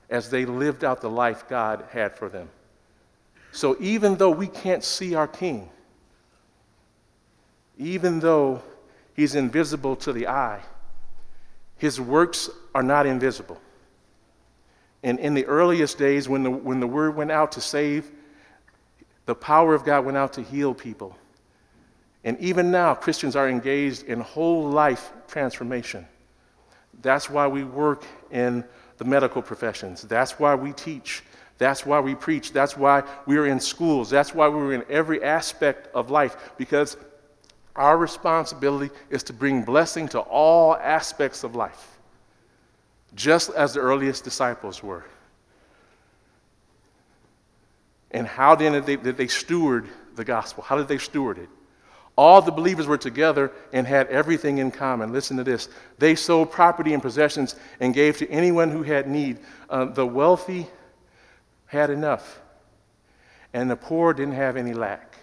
as 0.09 0.29
they 0.29 0.45
lived 0.45 0.83
out 0.83 1.01
the 1.01 1.09
life 1.09 1.47
God 1.47 1.85
had 1.91 2.17
for 2.17 2.29
them. 2.29 2.49
So 3.51 3.77
even 3.79 4.15
though 4.15 4.31
we 4.31 4.47
can't 4.47 4.83
see 4.83 5.13
our 5.15 5.27
King, 5.27 5.69
even 7.77 8.19
though 8.19 8.61
he's 9.13 9.35
invisible 9.35 9.95
to 9.97 10.13
the 10.13 10.27
eye, 10.27 10.61
his 11.77 11.99
works 11.99 12.49
are 12.73 12.83
not 12.83 13.05
invisible. 13.05 13.59
And 15.05 15.19
in 15.19 15.35
the 15.35 15.45
earliest 15.45 15.99
days, 15.99 16.27
when 16.27 16.41
the, 16.41 16.49
when 16.49 16.79
the 16.79 16.87
word 16.87 17.15
went 17.15 17.31
out 17.31 17.51
to 17.53 17.61
save, 17.61 18.11
the 19.27 19.35
power 19.35 19.75
of 19.75 19.85
God 19.85 20.03
went 20.03 20.17
out 20.17 20.33
to 20.33 20.41
heal 20.41 20.73
people. 20.73 21.15
And 22.23 22.39
even 22.39 22.71
now, 22.71 22.95
Christians 22.95 23.35
are 23.35 23.47
engaged 23.47 24.05
in 24.05 24.19
whole 24.19 24.67
life 24.67 25.13
transformation. 25.27 26.07
That's 27.03 27.29
why 27.29 27.45
we 27.45 27.63
work 27.63 28.03
in 28.31 28.63
the 28.97 29.05
medical 29.05 29.43
professions. 29.43 30.01
That's 30.01 30.39
why 30.39 30.55
we 30.55 30.73
teach. 30.73 31.21
That's 31.59 31.85
why 31.85 31.99
we 31.99 32.15
preach. 32.15 32.51
That's 32.51 32.75
why 32.75 33.03
we're 33.27 33.45
in 33.45 33.59
schools. 33.59 34.09
That's 34.09 34.33
why 34.33 34.47
we're 34.47 34.73
in 34.73 34.85
every 34.89 35.23
aspect 35.23 35.87
of 35.93 36.09
life, 36.09 36.35
because 36.57 36.97
our 37.75 37.95
responsibility 37.95 38.91
is 39.11 39.21
to 39.23 39.33
bring 39.33 39.61
blessing 39.61 40.07
to 40.09 40.19
all 40.21 40.75
aspects 40.77 41.43
of 41.43 41.55
life, 41.55 41.94
just 43.15 43.49
as 43.51 43.73
the 43.73 43.79
earliest 43.79 44.23
disciples 44.23 44.83
were. 44.83 45.05
And 48.11 48.27
how 48.27 48.55
then 48.55 48.73
did 48.73 48.85
they, 48.85 48.95
did 48.95 49.17
they 49.17 49.27
steward 49.27 49.87
the 50.15 50.23
gospel? 50.23 50.63
How 50.63 50.77
did 50.77 50.87
they 50.87 50.97
steward 50.97 51.37
it? 51.37 51.49
All 52.17 52.41
the 52.41 52.51
believers 52.51 52.87
were 52.87 52.97
together 52.97 53.51
and 53.73 53.85
had 53.85 54.07
everything 54.07 54.59
in 54.59 54.71
common. 54.71 55.11
Listen 55.11 55.35
to 55.37 55.43
this. 55.43 55.67
They 55.97 56.15
sold 56.15 56.49
property 56.49 56.93
and 56.93 57.01
possessions 57.01 57.55
and 57.81 57.93
gave 57.93 58.17
to 58.19 58.29
anyone 58.29 58.71
who 58.71 58.83
had 58.83 59.07
need. 59.07 59.39
Uh, 59.69 59.85
the 59.85 60.05
wealthy 60.05 60.67
had 61.65 61.89
enough, 61.89 62.41
and 63.53 63.69
the 63.69 63.75
poor 63.75 64.13
didn't 64.13 64.35
have 64.35 64.55
any 64.55 64.73
lack. 64.73 65.17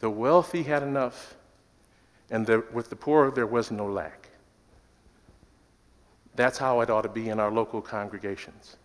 The 0.00 0.10
wealthy 0.10 0.64
had 0.64 0.82
enough, 0.82 1.34
and 2.30 2.46
the, 2.46 2.62
with 2.72 2.90
the 2.90 2.96
poor, 2.96 3.30
there 3.30 3.46
was 3.46 3.70
no 3.70 3.86
lack. 3.86 4.23
That's 6.34 6.58
how 6.58 6.80
it 6.80 6.90
ought 6.90 7.02
to 7.02 7.08
be 7.08 7.28
in 7.28 7.38
our 7.38 7.50
local 7.50 7.80
congregations. 7.80 8.76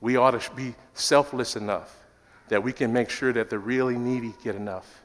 We 0.00 0.16
ought 0.16 0.40
to 0.40 0.54
be 0.54 0.74
selfless 0.94 1.56
enough 1.56 1.94
that 2.48 2.62
we 2.62 2.72
can 2.72 2.92
make 2.92 3.10
sure 3.10 3.32
that 3.32 3.50
the 3.50 3.58
really 3.58 3.96
needy 3.96 4.34
get 4.42 4.56
enough. 4.56 5.02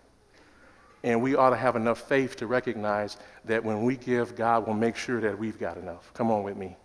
And 1.04 1.22
we 1.22 1.36
ought 1.36 1.52
to 1.52 1.56
have 1.56 1.76
enough 1.76 2.08
faith 2.08 2.36
to 2.38 2.48
recognize 2.48 3.18
that 3.46 3.64
when 3.64 3.84
we 3.84 3.96
give, 3.98 4.36
God 4.36 4.66
will 4.66 4.74
make 4.74 4.96
sure 4.96 5.22
that 5.22 5.38
we've 5.38 5.60
got 5.60 5.78
enough. 5.78 6.12
Come 6.14 6.32
on 6.32 6.42
with 6.42 6.58
me. 6.58 6.76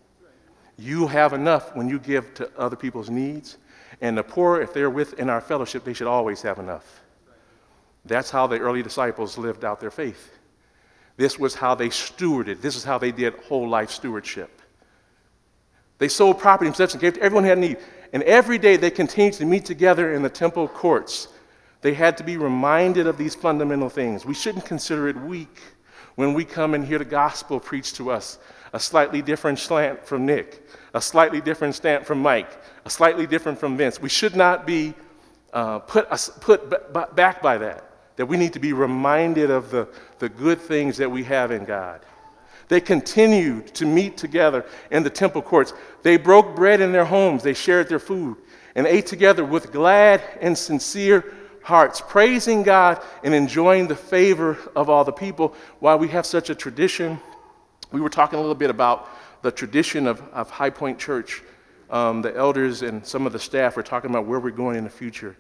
You 0.76 1.07
have 1.07 1.33
enough 1.33 1.75
when 1.75 1.88
you 1.88 1.99
give 1.99 2.35
to 2.35 2.50
other 2.59 2.76
people's 2.76 3.09
needs. 3.09 3.57
And 4.00 4.19
the 4.19 4.23
poor, 4.23 4.61
if 4.61 4.75
they're 4.75 4.90
with 4.90 5.19
in 5.19 5.30
our 5.30 5.40
fellowship, 5.40 5.85
they 5.85 5.95
should 5.95 6.07
always 6.07 6.42
have 6.42 6.59
enough. 6.59 7.00
That's 8.04 8.30
how 8.30 8.47
the 8.47 8.59
early 8.59 8.83
disciples 8.83 9.38
lived 9.38 9.64
out 9.64 9.80
their 9.80 9.90
faith. 9.90 10.38
This 11.20 11.38
was 11.38 11.54
how 11.54 11.74
they 11.74 11.90
stewarded. 11.90 12.62
This 12.62 12.76
is 12.76 12.82
how 12.82 12.96
they 12.96 13.12
did 13.12 13.34
whole 13.40 13.68
life 13.68 13.90
stewardship. 13.90 14.62
They 15.99 16.08
sold 16.08 16.38
property 16.38 16.68
and 16.68 16.73
possessions, 16.73 17.02
gave 17.02 17.12
to 17.12 17.21
everyone 17.21 17.45
who 17.45 17.50
had 17.50 17.58
need. 17.58 17.76
And 18.14 18.23
every 18.23 18.56
day 18.56 18.78
they 18.78 18.90
continued 18.90 19.34
to 19.34 19.45
meet 19.45 19.66
together 19.66 20.14
in 20.14 20.23
the 20.23 20.30
temple 20.30 20.66
courts. 20.66 21.28
They 21.82 21.92
had 21.92 22.16
to 22.16 22.25
be 22.25 22.38
reminded 22.38 23.06
of 23.06 23.18
these 23.18 23.34
fundamental 23.34 23.90
things. 23.90 24.25
We 24.25 24.32
shouldn't 24.32 24.64
consider 24.64 25.08
it 25.10 25.16
weak 25.18 25.60
when 26.14 26.32
we 26.32 26.42
come 26.42 26.73
and 26.73 26.82
hear 26.82 26.99
the 26.99 27.04
gospel 27.04 27.60
preached 27.60 27.97
to 27.97 28.10
us. 28.10 28.38
A 28.73 28.80
slightly 28.80 29.21
different 29.21 29.58
slant 29.58 30.02
from 30.06 30.25
Nick, 30.25 30.66
a 30.95 31.02
slightly 31.02 31.42
different 31.42 31.75
slant 31.75 32.06
from 32.06 32.23
Mike, 32.23 32.49
a 32.86 32.88
slightly 32.88 33.26
different 33.26 33.58
from 33.58 33.76
Vince. 33.76 34.00
We 34.00 34.08
should 34.08 34.36
not 34.36 34.66
be 34.66 34.95
uh, 35.52 35.80
put, 35.80 36.08
put 36.40 36.71
b- 36.71 37.04
back 37.14 37.42
by 37.42 37.58
that 37.58 37.89
that 38.16 38.26
we 38.26 38.36
need 38.36 38.52
to 38.52 38.58
be 38.58 38.73
reminded 38.73 39.50
of 39.50 39.70
the, 39.70 39.88
the 40.18 40.28
good 40.28 40.60
things 40.60 40.96
that 40.99 41.10
we 41.10 41.25
have 41.25 41.50
in 41.50 41.64
God. 41.64 42.00
They 42.68 42.80
continued 42.80 43.75
to 43.75 43.84
meet 43.86 44.16
together 44.16 44.64
in 44.90 45.02
the 45.02 45.10
temple 45.10 45.42
courts. 45.42 45.73
They 46.02 46.16
broke 46.16 46.54
bread 46.54 46.80
in 46.80 46.92
their 46.92 47.04
homes, 47.04 47.42
they 47.42 47.54
shared 47.54 47.88
their 47.88 47.99
food, 47.99 48.36
and 48.76 48.86
ate 48.86 49.06
together 49.06 49.44
with 49.44 49.73
glad 49.73 50.23
and 50.40 50.56
sincere 50.56 51.34
hearts, 51.62 52.00
praising 52.00 52.62
God 52.62 53.02
and 53.25 53.34
enjoying 53.34 53.88
the 53.88 53.96
favor 53.96 54.56
of 54.76 54.88
all 54.88 55.04
the 55.04 55.12
people. 55.12 55.54
While 55.80 55.99
we 55.99 56.08
have 56.08 56.26
such 56.26 56.50
a 56.50 56.54
tradition, 56.54 57.18
we 57.92 58.00
were 58.00 58.08
talking 58.08 58.38
a 58.38 58.40
little 58.40 58.54
bit 58.54 58.70
about 58.70 59.08
the 59.42 59.50
tradition 59.50 60.06
of, 60.06 60.20
of 60.32 60.50
High 60.50 60.70
Point 60.70 60.99
Church. 60.99 61.42
Um, 61.90 62.23
the 62.23 62.36
elders 62.36 62.82
and 62.82 63.04
some 63.04 63.26
of 63.26 63.32
the 63.32 63.38
staff 63.40 63.76
were 63.76 63.82
talking 63.82 64.10
about 64.10 64.26
where 64.26 64.38
we're 64.38 64.50
going 64.50 64.76
in 64.76 64.84
the 64.84 64.90
future. 64.90 65.36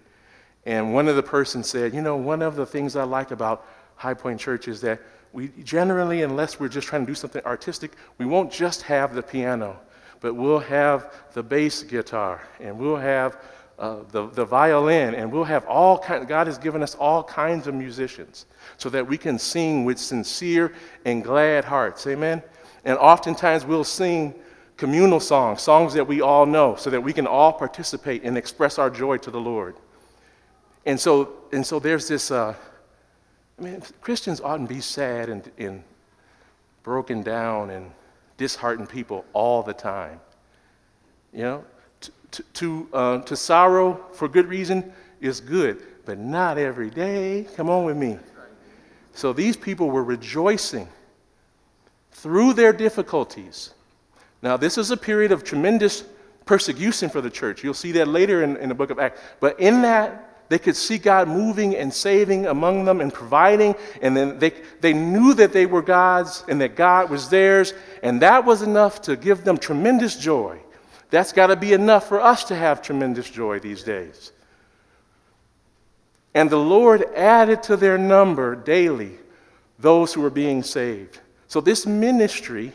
And 0.66 0.92
one 0.92 1.08
of 1.08 1.16
the 1.16 1.22
persons 1.22 1.68
said, 1.68 1.94
You 1.94 2.02
know, 2.02 2.16
one 2.16 2.42
of 2.42 2.56
the 2.56 2.66
things 2.66 2.96
I 2.96 3.04
like 3.04 3.30
about 3.30 3.66
High 3.96 4.14
Point 4.14 4.40
Church 4.40 4.68
is 4.68 4.80
that 4.82 5.00
we 5.32 5.48
generally, 5.62 6.22
unless 6.22 6.58
we're 6.58 6.68
just 6.68 6.88
trying 6.88 7.02
to 7.02 7.06
do 7.06 7.14
something 7.14 7.44
artistic, 7.44 7.92
we 8.18 8.26
won't 8.26 8.50
just 8.50 8.82
have 8.82 9.14
the 9.14 9.22
piano, 9.22 9.78
but 10.20 10.34
we'll 10.34 10.58
have 10.58 11.14
the 11.32 11.42
bass 11.42 11.82
guitar 11.82 12.42
and 12.58 12.78
we'll 12.78 12.96
have 12.96 13.38
uh, 13.78 14.00
the, 14.10 14.28
the 14.30 14.44
violin 14.44 15.14
and 15.14 15.32
we'll 15.32 15.44
have 15.44 15.64
all 15.66 15.98
kind 15.98 16.26
God 16.28 16.46
has 16.46 16.58
given 16.58 16.82
us 16.82 16.94
all 16.96 17.22
kinds 17.22 17.66
of 17.66 17.74
musicians 17.74 18.46
so 18.76 18.90
that 18.90 19.06
we 19.06 19.16
can 19.16 19.38
sing 19.38 19.84
with 19.84 19.98
sincere 19.98 20.74
and 21.04 21.24
glad 21.24 21.64
hearts. 21.64 22.06
Amen? 22.06 22.42
And 22.84 22.98
oftentimes 22.98 23.64
we'll 23.64 23.84
sing 23.84 24.34
communal 24.76 25.20
songs, 25.20 25.62
songs 25.62 25.94
that 25.94 26.06
we 26.06 26.20
all 26.20 26.44
know, 26.44 26.74
so 26.74 26.90
that 26.90 27.00
we 27.00 27.12
can 27.12 27.26
all 27.26 27.52
participate 27.52 28.22
and 28.24 28.36
express 28.36 28.78
our 28.78 28.90
joy 28.90 29.16
to 29.18 29.30
the 29.30 29.40
Lord. 29.40 29.76
And 30.86 30.98
so, 30.98 31.34
and 31.52 31.66
so 31.66 31.78
there's 31.78 32.08
this, 32.08 32.30
uh, 32.30 32.54
I 33.58 33.62
mean, 33.62 33.82
Christians 34.00 34.40
oughtn't 34.40 34.68
be 34.68 34.80
sad 34.80 35.28
and, 35.28 35.50
and 35.58 35.82
broken 36.82 37.22
down 37.22 37.70
and 37.70 37.90
disheartened 38.36 38.88
people 38.88 39.24
all 39.32 39.62
the 39.62 39.74
time. 39.74 40.20
You 41.32 41.42
know, 41.42 41.64
to, 42.30 42.42
to, 42.42 42.88
uh, 42.92 43.18
to 43.22 43.36
sorrow 43.36 44.00
for 44.12 44.28
good 44.28 44.46
reason 44.46 44.92
is 45.20 45.40
good, 45.40 45.82
but 46.06 46.18
not 46.18 46.58
every 46.58 46.90
day. 46.90 47.46
Come 47.56 47.68
on 47.68 47.84
with 47.84 47.96
me. 47.96 48.18
So 49.12 49.32
these 49.32 49.56
people 49.56 49.90
were 49.90 50.04
rejoicing 50.04 50.88
through 52.12 52.54
their 52.54 52.72
difficulties. 52.72 53.74
Now, 54.42 54.56
this 54.56 54.78
is 54.78 54.90
a 54.90 54.96
period 54.96 55.32
of 55.32 55.44
tremendous 55.44 56.04
persecution 56.46 57.10
for 57.10 57.20
the 57.20 57.30
church. 57.30 57.62
You'll 57.62 57.74
see 57.74 57.92
that 57.92 58.08
later 58.08 58.42
in, 58.42 58.56
in 58.56 58.68
the 58.68 58.74
book 58.74 58.90
of 58.90 58.98
Acts. 58.98 59.20
But 59.40 59.60
in 59.60 59.82
that, 59.82 60.29
they 60.50 60.58
could 60.58 60.74
see 60.74 60.98
God 60.98 61.28
moving 61.28 61.76
and 61.76 61.94
saving 61.94 62.46
among 62.46 62.84
them 62.84 63.00
and 63.00 63.14
providing, 63.14 63.76
and 64.02 64.16
then 64.16 64.36
they, 64.40 64.52
they 64.80 64.92
knew 64.92 65.32
that 65.34 65.52
they 65.52 65.64
were 65.64 65.80
God's 65.80 66.44
and 66.48 66.60
that 66.60 66.74
God 66.74 67.08
was 67.08 67.30
theirs, 67.30 67.72
and 68.02 68.20
that 68.22 68.44
was 68.44 68.60
enough 68.60 69.00
to 69.02 69.14
give 69.14 69.44
them 69.44 69.56
tremendous 69.56 70.16
joy. 70.16 70.58
That's 71.10 71.32
got 71.32 71.46
to 71.46 71.56
be 71.56 71.72
enough 71.72 72.08
for 72.08 72.20
us 72.20 72.42
to 72.44 72.56
have 72.56 72.82
tremendous 72.82 73.30
joy 73.30 73.60
these 73.60 73.84
days. 73.84 74.32
And 76.34 76.50
the 76.50 76.56
Lord 76.56 77.04
added 77.14 77.62
to 77.64 77.76
their 77.76 77.96
number 77.96 78.56
daily 78.56 79.18
those 79.78 80.12
who 80.12 80.20
were 80.20 80.30
being 80.30 80.64
saved. 80.64 81.20
So, 81.46 81.60
this 81.60 81.86
ministry 81.86 82.72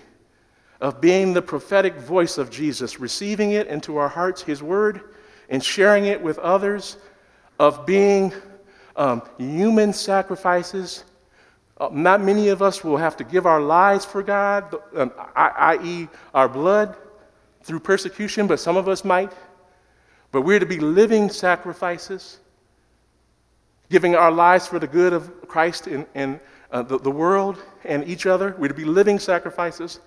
of 0.80 1.02
being 1.02 1.34
the 1.34 1.42
prophetic 1.42 1.96
voice 1.96 2.38
of 2.38 2.50
Jesus, 2.50 3.02
receiving 3.02 3.52
it 3.52 3.68
into 3.68 3.98
our 3.98 4.10
hearts, 4.10 4.42
His 4.42 4.64
word, 4.64 5.02
and 5.50 5.62
sharing 5.62 6.06
it 6.06 6.22
with 6.22 6.40
others, 6.40 6.96
of 7.60 7.86
being 7.86 8.34
um, 8.96 9.22
human 9.38 9.94
sacrifices. 9.94 11.04
Uh, 11.78 11.90
not 11.92 12.22
many 12.22 12.50
of 12.50 12.62
us 12.62 12.84
will 12.84 12.98
have 12.98 13.18
to 13.18 13.24
give 13.24 13.46
our 13.46 13.62
lives 13.62 14.06
for 14.06 14.24
God, 14.24 14.76
um, 14.96 15.12
i.e., 15.36 16.08
our 16.34 16.48
blood 16.48 16.96
through 17.64 17.80
persecution, 17.80 18.48
but 18.48 18.60
some 18.60 18.78
of 18.78 18.88
us 18.88 19.04
might. 19.04 19.34
But 20.32 20.42
we're 20.42 20.60
to 20.60 20.66
be 20.66 20.80
living 20.80 21.30
sacrifices, 21.30 22.40
giving 23.90 24.16
our 24.16 24.32
lives 24.32 24.68
for 24.68 24.80
the 24.80 24.88
good 24.88 25.14
of 25.14 25.48
Christ 25.48 25.88
and, 25.88 26.06
and 26.16 26.40
uh, 26.72 26.82
the, 26.82 27.00
the 27.00 27.12
world 27.12 27.58
and 27.84 28.08
each 28.08 28.26
other. 28.26 28.56
We're 28.58 28.68
to 28.68 28.74
be 28.74 28.86
living 28.86 29.20
sacrifices. 29.20 30.00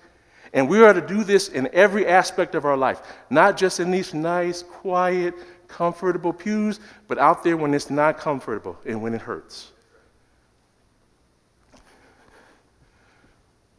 And 0.52 0.68
we 0.68 0.82
are 0.82 0.92
to 0.92 1.00
do 1.00 1.24
this 1.24 1.48
in 1.48 1.68
every 1.72 2.06
aspect 2.06 2.54
of 2.54 2.64
our 2.64 2.76
life, 2.76 3.02
not 3.28 3.56
just 3.56 3.80
in 3.80 3.90
these 3.90 4.14
nice, 4.14 4.62
quiet, 4.62 5.34
comfortable 5.68 6.32
pews, 6.32 6.80
but 7.06 7.18
out 7.18 7.44
there 7.44 7.56
when 7.56 7.74
it's 7.74 7.90
not 7.90 8.18
comfortable 8.18 8.76
and 8.86 9.00
when 9.00 9.14
it 9.14 9.20
hurts. 9.20 9.72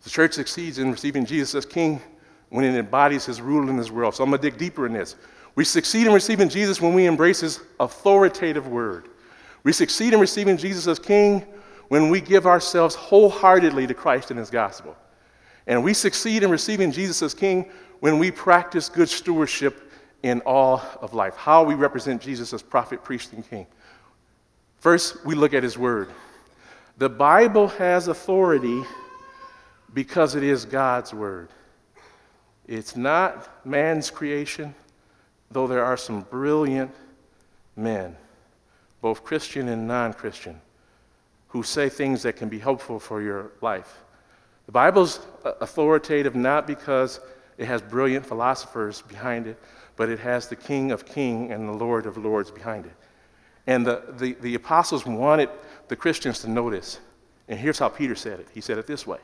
The 0.04 0.10
church 0.10 0.34
succeeds 0.34 0.80
in 0.80 0.92
receiving 0.92 1.26
Jesus 1.26 1.56
as 1.56 1.66
king 1.66 2.02
when 2.50 2.64
it 2.64 2.78
embodies 2.78 3.26
his 3.26 3.42
rule 3.42 3.70
in 3.70 3.78
this 3.78 3.92
world. 3.92 4.16
So 4.16 4.24
I'm 4.24 4.30
going 4.30 4.42
to 4.42 4.50
dig 4.50 4.58
deeper 4.58 4.86
in 4.86 4.94
this. 4.94 5.16
We 5.56 5.66
succeed 5.66 6.08
in 6.08 6.14
receiving 6.14 6.50
Jesus 6.50 6.82
when 6.82 6.94
we 6.94 7.06
embrace 7.06 7.42
his 7.42 7.60
authoritative 7.80 8.68
word. 8.68 9.10
We 9.64 9.74
succeed 9.74 10.14
in 10.14 10.20
receiving 10.20 10.58
Jesus 10.58 10.88
as 10.88 11.00
king 11.00 11.46
when 11.90 12.10
we 12.10 12.22
give 12.22 12.46
ourselves 12.46 12.96
wholeheartedly 12.96 13.88
to 13.88 13.94
Christ 13.94 14.32
and 14.32 14.40
his 14.40 14.50
gospel. 14.50 14.96
And 15.68 15.84
we 15.84 15.94
succeed 15.94 16.44
in 16.44 16.50
receiving 16.50 16.92
Jesus 16.92 17.22
as 17.22 17.34
king 17.34 17.70
when 18.00 18.20
we 18.20 18.32
practice 18.32 18.90
good 18.90 19.10
stewardship 19.10 19.89
in 20.24 20.42
all 20.42 20.82
of 21.02 21.14
life. 21.14 21.36
How 21.36 21.64
we 21.64 21.76
represent 21.76 22.22
Jesus 22.22 22.54
as 22.54 22.62
prophet, 22.62 23.04
priest, 23.04 23.34
and 23.34 23.48
king. 23.50 23.68
First, 24.80 25.26
we 25.26 25.36
look 25.36 25.54
at 25.54 25.64
his 25.64 25.78
word. 25.78 26.10
The 26.98 27.10
Bible 27.10 27.68
has 27.70 28.08
authority 28.08 28.84
because 29.94 30.36
it 30.36 30.44
is 30.44 30.66
God's 30.66 31.14
word. 31.14 31.50
It's 32.68 32.96
not 32.96 33.66
man's 33.66 34.10
creation, 34.10 34.76
though 35.50 35.68
there 35.68 35.84
are 35.84 35.98
some 35.98 36.22
brilliant 36.22 36.94
men, 37.76 38.16
both 39.02 39.24
Christian 39.24 39.70
and 39.70 39.88
non 39.88 40.14
Christian, 40.14 40.60
who 41.48 41.64
say 41.64 41.90
things 41.90 42.22
that 42.24 42.36
can 42.36 42.48
be 42.48 42.60
helpful 42.60 43.00
for 43.00 43.22
your 43.22 43.52
life. 43.62 44.04
The 44.66 44.72
Bible's 44.72 45.26
authoritative 45.44 46.36
not 46.36 46.68
because 46.68 47.20
it 47.58 47.66
has 47.66 47.82
brilliant 47.82 48.26
philosophers 48.26 49.02
behind 49.02 49.48
it, 49.48 49.60
but 50.00 50.08
it 50.08 50.20
has 50.20 50.48
the 50.48 50.56
King 50.56 50.94
of 50.94 51.06
Kings 51.06 51.52
and 51.52 51.68
the 51.68 51.74
Lord 51.74 52.06
of 52.06 52.16
Lords 52.16 52.50
behind 52.50 52.86
it. 52.86 52.94
And 53.68 53.86
the, 53.86 54.02
the, 54.18 54.32
the 54.40 54.56
apostles 54.56 55.06
wanted 55.06 55.50
the 55.90 55.96
Christians 55.98 56.40
to 56.40 56.50
notice. 56.50 57.02
And 57.50 57.60
here's 57.60 57.78
how 57.78 57.90
Peter 57.90 58.16
said 58.16 58.40
it. 58.40 58.48
He 58.54 58.62
said 58.62 58.78
it 58.78 58.88
this 58.88 59.06
way 59.06 59.20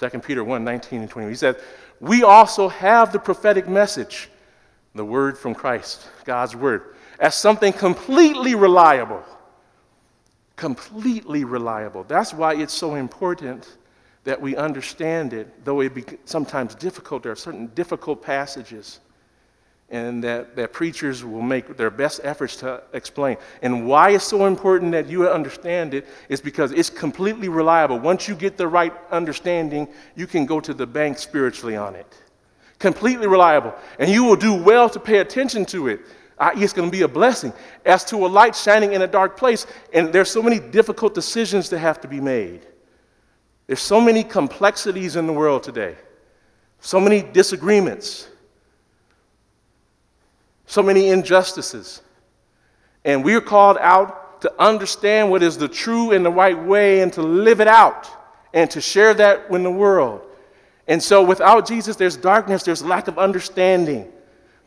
2 0.00 0.20
Peter 0.20 0.42
1 0.42 0.64
19 0.64 1.02
and 1.02 1.10
20. 1.10 1.28
He 1.28 1.34
said, 1.34 1.56
We 2.00 2.22
also 2.22 2.68
have 2.68 3.12
the 3.12 3.18
prophetic 3.18 3.68
message, 3.68 4.30
the 4.94 5.04
word 5.04 5.36
from 5.36 5.54
Christ, 5.54 6.08
God's 6.24 6.56
word, 6.56 6.94
as 7.20 7.34
something 7.34 7.74
completely 7.74 8.54
reliable. 8.54 9.22
Completely 10.56 11.44
reliable. 11.44 12.04
That's 12.04 12.32
why 12.32 12.54
it's 12.54 12.72
so 12.72 12.94
important 12.94 13.76
that 14.24 14.40
we 14.40 14.56
understand 14.56 15.34
it, 15.34 15.66
though 15.66 15.82
it 15.82 15.94
be 15.94 16.04
sometimes 16.24 16.74
difficult. 16.74 17.24
There 17.24 17.32
are 17.32 17.36
certain 17.36 17.66
difficult 17.74 18.22
passages 18.22 19.00
and 19.94 20.24
that, 20.24 20.56
that 20.56 20.72
preachers 20.72 21.24
will 21.24 21.40
make 21.40 21.76
their 21.76 21.88
best 21.88 22.20
efforts 22.24 22.56
to 22.56 22.82
explain. 22.94 23.36
And 23.62 23.86
why 23.86 24.10
it's 24.10 24.24
so 24.24 24.46
important 24.46 24.90
that 24.90 25.08
you 25.08 25.28
understand 25.28 25.94
it 25.94 26.08
is 26.28 26.40
because 26.40 26.72
it's 26.72 26.90
completely 26.90 27.48
reliable. 27.48 28.00
Once 28.00 28.26
you 28.26 28.34
get 28.34 28.56
the 28.56 28.66
right 28.66 28.92
understanding, 29.12 29.86
you 30.16 30.26
can 30.26 30.46
go 30.46 30.58
to 30.58 30.74
the 30.74 30.84
bank 30.84 31.16
spiritually 31.16 31.76
on 31.76 31.94
it. 31.94 32.12
Completely 32.80 33.28
reliable. 33.28 33.72
And 34.00 34.10
you 34.10 34.24
will 34.24 34.34
do 34.34 34.52
well 34.52 34.90
to 34.90 34.98
pay 34.98 35.18
attention 35.18 35.64
to 35.66 35.86
it. 35.86 36.00
It's 36.56 36.72
going 36.72 36.90
to 36.90 36.92
be 36.92 37.02
a 37.02 37.08
blessing. 37.08 37.52
As 37.86 38.04
to 38.06 38.26
a 38.26 38.28
light 38.28 38.56
shining 38.56 38.94
in 38.94 39.02
a 39.02 39.06
dark 39.06 39.36
place, 39.36 39.64
and 39.92 40.12
there's 40.12 40.28
so 40.28 40.42
many 40.42 40.58
difficult 40.58 41.14
decisions 41.14 41.70
that 41.70 41.78
have 41.78 42.00
to 42.00 42.08
be 42.08 42.20
made. 42.20 42.66
There's 43.68 43.80
so 43.80 44.00
many 44.00 44.24
complexities 44.24 45.14
in 45.14 45.28
the 45.28 45.32
world 45.32 45.62
today, 45.62 45.94
so 46.80 46.98
many 46.98 47.22
disagreements 47.22 48.26
so 50.66 50.82
many 50.82 51.08
injustices. 51.08 52.02
And 53.04 53.24
we 53.24 53.34
are 53.34 53.40
called 53.40 53.76
out 53.80 54.40
to 54.42 54.52
understand 54.58 55.30
what 55.30 55.42
is 55.42 55.56
the 55.56 55.68
true 55.68 56.12
and 56.12 56.24
the 56.24 56.30
right 56.30 56.58
way 56.58 57.00
and 57.00 57.12
to 57.14 57.22
live 57.22 57.60
it 57.60 57.68
out 57.68 58.08
and 58.52 58.70
to 58.70 58.80
share 58.80 59.14
that 59.14 59.50
with 59.50 59.62
the 59.62 59.70
world. 59.70 60.22
And 60.86 61.02
so 61.02 61.22
without 61.22 61.66
Jesus, 61.66 61.96
there's 61.96 62.16
darkness, 62.16 62.62
there's 62.62 62.82
lack 62.82 63.08
of 63.08 63.18
understanding, 63.18 64.10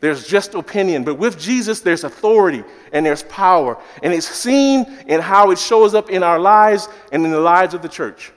there's 0.00 0.26
just 0.26 0.54
opinion. 0.54 1.04
But 1.04 1.16
with 1.16 1.38
Jesus, 1.38 1.80
there's 1.80 2.04
authority 2.04 2.64
and 2.92 3.04
there's 3.04 3.22
power. 3.24 3.80
And 4.02 4.12
it's 4.12 4.28
seen 4.28 4.84
in 5.06 5.20
how 5.20 5.50
it 5.50 5.58
shows 5.58 5.94
up 5.94 6.10
in 6.10 6.22
our 6.22 6.38
lives 6.38 6.88
and 7.12 7.24
in 7.24 7.30
the 7.30 7.40
lives 7.40 7.74
of 7.74 7.82
the 7.82 7.88
church. 7.88 8.32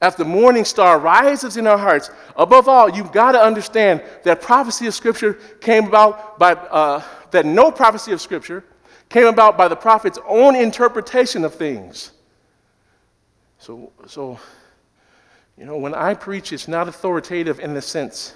As 0.00 0.14
the 0.14 0.24
morning 0.24 0.64
star 0.64 0.98
rises 1.00 1.56
in 1.56 1.66
our 1.66 1.78
hearts, 1.78 2.10
above 2.36 2.68
all, 2.68 2.88
you've 2.88 3.10
got 3.10 3.32
to 3.32 3.40
understand 3.40 4.02
that 4.22 4.40
prophecy 4.40 4.86
of 4.86 4.94
Scripture 4.94 5.34
came 5.60 5.86
about 5.86 6.38
by, 6.38 6.52
uh, 6.52 7.02
that 7.32 7.44
no 7.44 7.72
prophecy 7.72 8.12
of 8.12 8.20
Scripture 8.20 8.64
came 9.08 9.26
about 9.26 9.58
by 9.58 9.66
the 9.66 9.74
prophet's 9.74 10.18
own 10.26 10.54
interpretation 10.54 11.44
of 11.44 11.54
things. 11.54 12.12
So, 13.58 13.92
so, 14.06 14.38
you 15.56 15.64
know, 15.64 15.76
when 15.76 15.94
I 15.94 16.14
preach, 16.14 16.52
it's 16.52 16.68
not 16.68 16.86
authoritative 16.86 17.58
in 17.58 17.74
the 17.74 17.82
sense, 17.82 18.34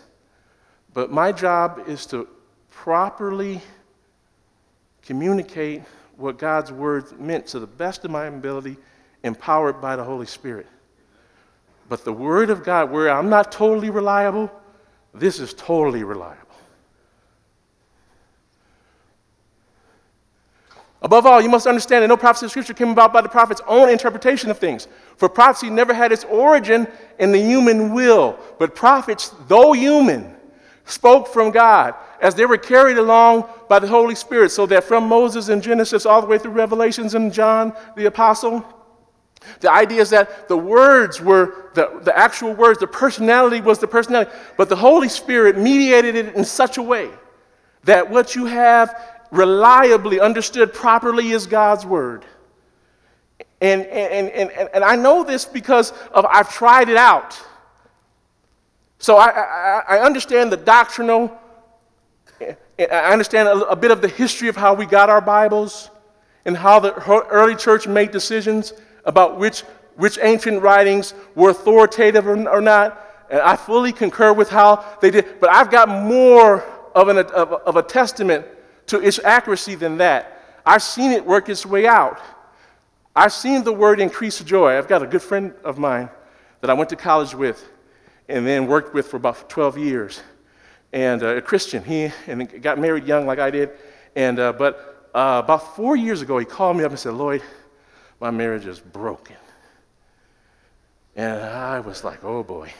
but 0.92 1.12
my 1.12 1.30
job 1.30 1.84
is 1.86 2.06
to 2.06 2.26
properly 2.70 3.60
communicate 5.02 5.82
what 6.16 6.38
God's 6.38 6.72
word 6.72 7.20
meant 7.20 7.46
to 7.48 7.60
the 7.60 7.66
best 7.66 8.04
of 8.04 8.10
my 8.10 8.26
ability, 8.26 8.76
empowered 9.22 9.80
by 9.80 9.94
the 9.94 10.02
Holy 10.02 10.26
Spirit. 10.26 10.66
But 11.92 12.06
the 12.06 12.12
Word 12.14 12.48
of 12.48 12.64
God, 12.64 12.90
where 12.90 13.10
I'm 13.10 13.28
not 13.28 13.52
totally 13.52 13.90
reliable, 13.90 14.50
this 15.12 15.38
is 15.38 15.52
totally 15.52 16.04
reliable. 16.04 16.48
Above 21.02 21.26
all, 21.26 21.42
you 21.42 21.50
must 21.50 21.66
understand 21.66 22.02
that 22.02 22.08
no 22.08 22.16
prophecy 22.16 22.46
of 22.46 22.50
Scripture 22.50 22.72
came 22.72 22.88
about 22.88 23.12
by 23.12 23.20
the 23.20 23.28
prophet's 23.28 23.60
own 23.66 23.90
interpretation 23.90 24.50
of 24.50 24.56
things. 24.56 24.88
For 25.18 25.28
prophecy 25.28 25.68
never 25.68 25.92
had 25.92 26.12
its 26.12 26.24
origin 26.24 26.88
in 27.18 27.30
the 27.30 27.38
human 27.38 27.92
will, 27.92 28.38
but 28.58 28.74
prophets, 28.74 29.34
though 29.46 29.74
human, 29.74 30.34
spoke 30.86 31.28
from 31.28 31.50
God 31.50 31.94
as 32.22 32.34
they 32.34 32.46
were 32.46 32.56
carried 32.56 32.96
along 32.96 33.46
by 33.68 33.78
the 33.78 33.86
Holy 33.86 34.14
Spirit, 34.14 34.50
so 34.50 34.64
that 34.64 34.84
from 34.84 35.06
Moses 35.06 35.50
in 35.50 35.60
Genesis 35.60 36.06
all 36.06 36.22
the 36.22 36.26
way 36.26 36.38
through 36.38 36.52
Revelations 36.52 37.12
and 37.12 37.30
John 37.30 37.74
the 37.96 38.06
Apostle, 38.06 38.64
the 39.60 39.70
idea 39.70 40.00
is 40.00 40.10
that 40.10 40.48
the 40.48 40.56
words 40.56 41.20
were 41.20 41.70
the, 41.74 42.00
the 42.02 42.16
actual 42.16 42.54
words, 42.54 42.78
the 42.78 42.86
personality 42.86 43.60
was 43.60 43.78
the 43.78 43.86
personality, 43.86 44.30
but 44.56 44.68
the 44.68 44.76
Holy 44.76 45.08
Spirit 45.08 45.56
mediated 45.56 46.14
it 46.14 46.34
in 46.34 46.44
such 46.44 46.78
a 46.78 46.82
way 46.82 47.10
that 47.84 48.08
what 48.08 48.34
you 48.34 48.46
have 48.46 48.94
reliably 49.30 50.20
understood 50.20 50.72
properly 50.72 51.30
is 51.30 51.46
God's 51.46 51.86
word. 51.86 52.24
And, 53.60 53.82
and, 53.86 54.28
and, 54.28 54.50
and, 54.50 54.68
and 54.74 54.84
I 54.84 54.96
know 54.96 55.24
this 55.24 55.44
because 55.44 55.92
of 56.12 56.26
I've 56.26 56.52
tried 56.52 56.88
it 56.88 56.96
out. 56.96 57.40
So 58.98 59.16
I, 59.16 59.30
I, 59.30 59.82
I 59.88 59.98
understand 60.00 60.52
the 60.52 60.56
doctrinal, 60.56 61.36
I 62.78 63.12
understand 63.12 63.48
a, 63.48 63.68
a 63.68 63.76
bit 63.76 63.90
of 63.90 64.00
the 64.00 64.08
history 64.08 64.48
of 64.48 64.56
how 64.56 64.74
we 64.74 64.86
got 64.86 65.10
our 65.10 65.20
Bibles 65.20 65.90
and 66.44 66.56
how 66.56 66.80
the 66.80 66.94
early 67.30 67.56
church 67.56 67.86
made 67.86 68.10
decisions 68.10 68.72
about 69.04 69.38
which, 69.38 69.60
which 69.96 70.18
ancient 70.22 70.62
writings 70.62 71.14
were 71.34 71.50
authoritative 71.50 72.26
or, 72.26 72.48
or 72.48 72.60
not. 72.60 73.26
And 73.30 73.40
I 73.40 73.56
fully 73.56 73.92
concur 73.92 74.32
with 74.32 74.50
how 74.50 74.84
they 75.00 75.10
did. 75.10 75.40
But 75.40 75.50
I've 75.50 75.70
got 75.70 75.88
more 75.88 76.62
of, 76.94 77.08
an, 77.08 77.18
of, 77.18 77.52
of 77.52 77.76
a 77.76 77.82
testament 77.82 78.46
to 78.86 79.00
its 79.00 79.18
accuracy 79.18 79.74
than 79.74 79.96
that. 79.98 80.60
I've 80.64 80.82
seen 80.82 81.12
it 81.12 81.24
work 81.24 81.48
its 81.48 81.66
way 81.66 81.86
out. 81.86 82.20
I've 83.14 83.32
seen 83.32 83.64
the 83.64 83.72
word 83.72 84.00
increase 84.00 84.40
joy. 84.40 84.76
I've 84.78 84.88
got 84.88 85.02
a 85.02 85.06
good 85.06 85.22
friend 85.22 85.52
of 85.64 85.78
mine 85.78 86.08
that 86.60 86.70
I 86.70 86.74
went 86.74 86.90
to 86.90 86.96
college 86.96 87.34
with 87.34 87.68
and 88.28 88.46
then 88.46 88.66
worked 88.66 88.94
with 88.94 89.08
for 89.08 89.16
about 89.16 89.50
12 89.50 89.78
years. 89.78 90.20
And 90.92 91.22
uh, 91.22 91.36
a 91.36 91.42
Christian. 91.42 91.82
He 91.84 92.10
and 92.26 92.62
got 92.62 92.78
married 92.78 93.04
young 93.04 93.26
like 93.26 93.38
I 93.38 93.50
did. 93.50 93.70
And, 94.14 94.38
uh, 94.38 94.52
but 94.52 95.10
uh, 95.14 95.40
about 95.44 95.74
four 95.76 95.96
years 95.96 96.22
ago, 96.22 96.38
he 96.38 96.44
called 96.44 96.76
me 96.76 96.84
up 96.84 96.90
and 96.90 96.98
said, 96.98 97.14
Lloyd, 97.14 97.42
my 98.22 98.30
marriage 98.30 98.66
is 98.66 98.78
broken. 98.78 99.34
And 101.16 101.42
I 101.42 101.80
was 101.80 102.04
like, 102.04 102.22
oh 102.22 102.44
boy. 102.44 102.72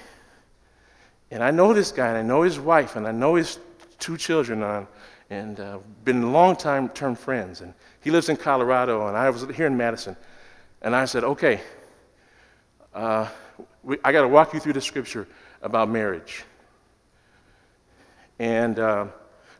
And 1.33 1.43
I 1.43 1.51
know 1.51 1.75
this 1.75 1.91
guy, 1.91 2.07
and 2.07 2.17
I 2.17 2.23
know 2.23 2.43
his 2.43 2.61
wife, 2.61 2.95
and 2.95 3.09
I 3.09 3.11
know 3.11 3.35
his 3.35 3.59
two 3.99 4.17
children, 4.17 4.63
on, 4.63 4.87
and 5.31 5.59
uh, 5.59 5.79
been 6.05 6.33
long 6.33 6.55
time 6.55 6.89
term 6.91 7.17
friends. 7.17 7.61
And 7.61 7.75
he 8.03 8.13
lives 8.13 8.29
in 8.29 8.37
Colorado, 8.37 9.09
and 9.09 9.17
I 9.17 9.31
was 9.31 9.45
here 9.57 9.67
in 9.67 9.77
Madison. 9.77 10.17
And 10.81 10.95
I 10.95 11.07
said, 11.07 11.25
okay, 11.25 11.61
uh, 12.95 13.29
we, 13.83 13.99
I 14.05 14.13
got 14.13 14.23
to 14.23 14.29
walk 14.29 14.55
you 14.55 14.61
through 14.61 14.75
the 14.75 14.81
scripture 14.81 15.27
about 15.61 15.89
marriage. 15.89 16.45
And 18.39 18.79
uh, 18.79 19.07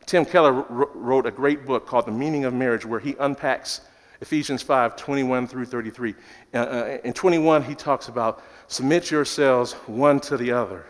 Tim 0.05 0.23
Keller 0.23 0.53
wrote 0.53 1.25
a 1.25 1.31
great 1.31 1.65
book 1.65 1.85
called 1.87 2.05
The 2.05 2.11
Meaning 2.11 2.45
of 2.45 2.53
Marriage, 2.53 2.85
where 2.85 3.01
he 3.01 3.17
unpacks 3.19 3.81
Ephesians 4.23 4.61
5 4.61 4.95
21 4.95 5.47
through 5.47 5.65
33. 5.65 6.15
Uh, 6.53 6.57
uh, 6.57 6.97
in 7.03 7.11
21, 7.11 7.61
he 7.61 7.75
talks 7.75 8.07
about 8.07 8.41
submit 8.67 9.11
yourselves 9.11 9.73
one 9.85 10.17
to 10.21 10.37
the 10.37 10.49
other. 10.49 10.85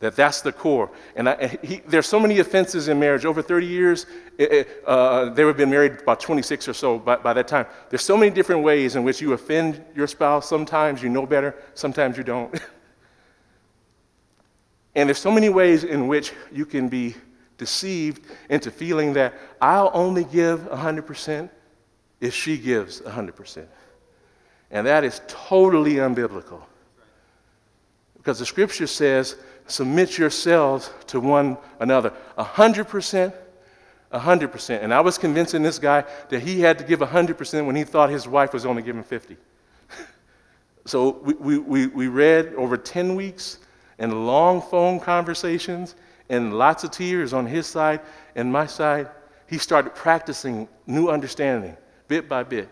That 0.00 0.16
that's 0.16 0.40
the 0.40 0.50
core. 0.50 0.90
And 1.14 1.28
I, 1.28 1.56
he, 1.62 1.76
there's 1.86 2.08
so 2.08 2.18
many 2.18 2.40
offenses 2.40 2.88
in 2.88 2.98
marriage. 2.98 3.24
Over 3.24 3.42
30 3.42 3.64
years, 3.64 4.06
it, 4.38 4.82
uh, 4.84 5.30
they 5.30 5.44
have 5.44 5.56
been 5.56 5.70
married 5.70 6.00
about 6.00 6.18
26 6.18 6.66
or 6.66 6.72
so 6.72 6.98
by, 6.98 7.14
by 7.14 7.32
that 7.32 7.46
time. 7.46 7.66
There's 7.90 8.02
so 8.02 8.16
many 8.16 8.32
different 8.32 8.64
ways 8.64 8.96
in 8.96 9.04
which 9.04 9.20
you 9.20 9.34
offend 9.34 9.84
your 9.94 10.08
spouse. 10.08 10.48
Sometimes 10.48 11.00
you 11.00 11.10
know 11.10 11.26
better, 11.26 11.54
sometimes 11.74 12.18
you 12.18 12.24
don't. 12.24 12.52
and 14.96 15.08
there's 15.08 15.18
so 15.18 15.30
many 15.30 15.48
ways 15.48 15.84
in 15.84 16.08
which 16.08 16.32
you 16.50 16.66
can 16.66 16.88
be 16.88 17.14
deceived 17.56 18.26
into 18.50 18.72
feeling 18.72 19.12
that 19.12 19.34
I'll 19.60 19.92
only 19.94 20.24
give 20.24 20.62
100% 20.62 21.50
if 22.20 22.34
she 22.34 22.58
gives 22.58 23.00
100%. 23.00 23.66
And 24.70 24.86
that 24.86 25.04
is 25.04 25.20
totally 25.26 25.94
unbiblical. 25.94 26.60
Because 28.16 28.38
the 28.38 28.46
scripture 28.46 28.86
says, 28.86 29.36
submit 29.66 30.18
yourselves 30.18 30.90
to 31.06 31.20
one 31.20 31.56
another. 31.80 32.12
100%, 32.36 33.32
100%. 34.12 34.82
And 34.82 34.92
I 34.92 35.00
was 35.00 35.16
convincing 35.16 35.62
this 35.62 35.78
guy 35.78 36.04
that 36.28 36.40
he 36.40 36.60
had 36.60 36.78
to 36.78 36.84
give 36.84 37.00
100% 37.00 37.66
when 37.66 37.76
he 37.76 37.84
thought 37.84 38.10
his 38.10 38.26
wife 38.28 38.52
was 38.52 38.66
only 38.66 38.82
giving 38.82 39.02
50. 39.02 39.36
so 40.84 41.18
we, 41.22 41.58
we, 41.58 41.86
we 41.86 42.08
read 42.08 42.52
over 42.54 42.76
10 42.76 43.14
weeks 43.14 43.58
and 43.98 44.26
long 44.26 44.60
phone 44.60 45.00
conversations 45.00 45.94
and 46.28 46.58
lots 46.58 46.84
of 46.84 46.90
tears 46.90 47.32
on 47.32 47.46
his 47.46 47.66
side 47.66 48.00
and 48.34 48.52
my 48.52 48.66
side. 48.66 49.08
He 49.46 49.56
started 49.56 49.94
practicing 49.94 50.68
new 50.86 51.08
understanding 51.08 51.76
bit 52.08 52.28
by 52.28 52.42
bit. 52.42 52.68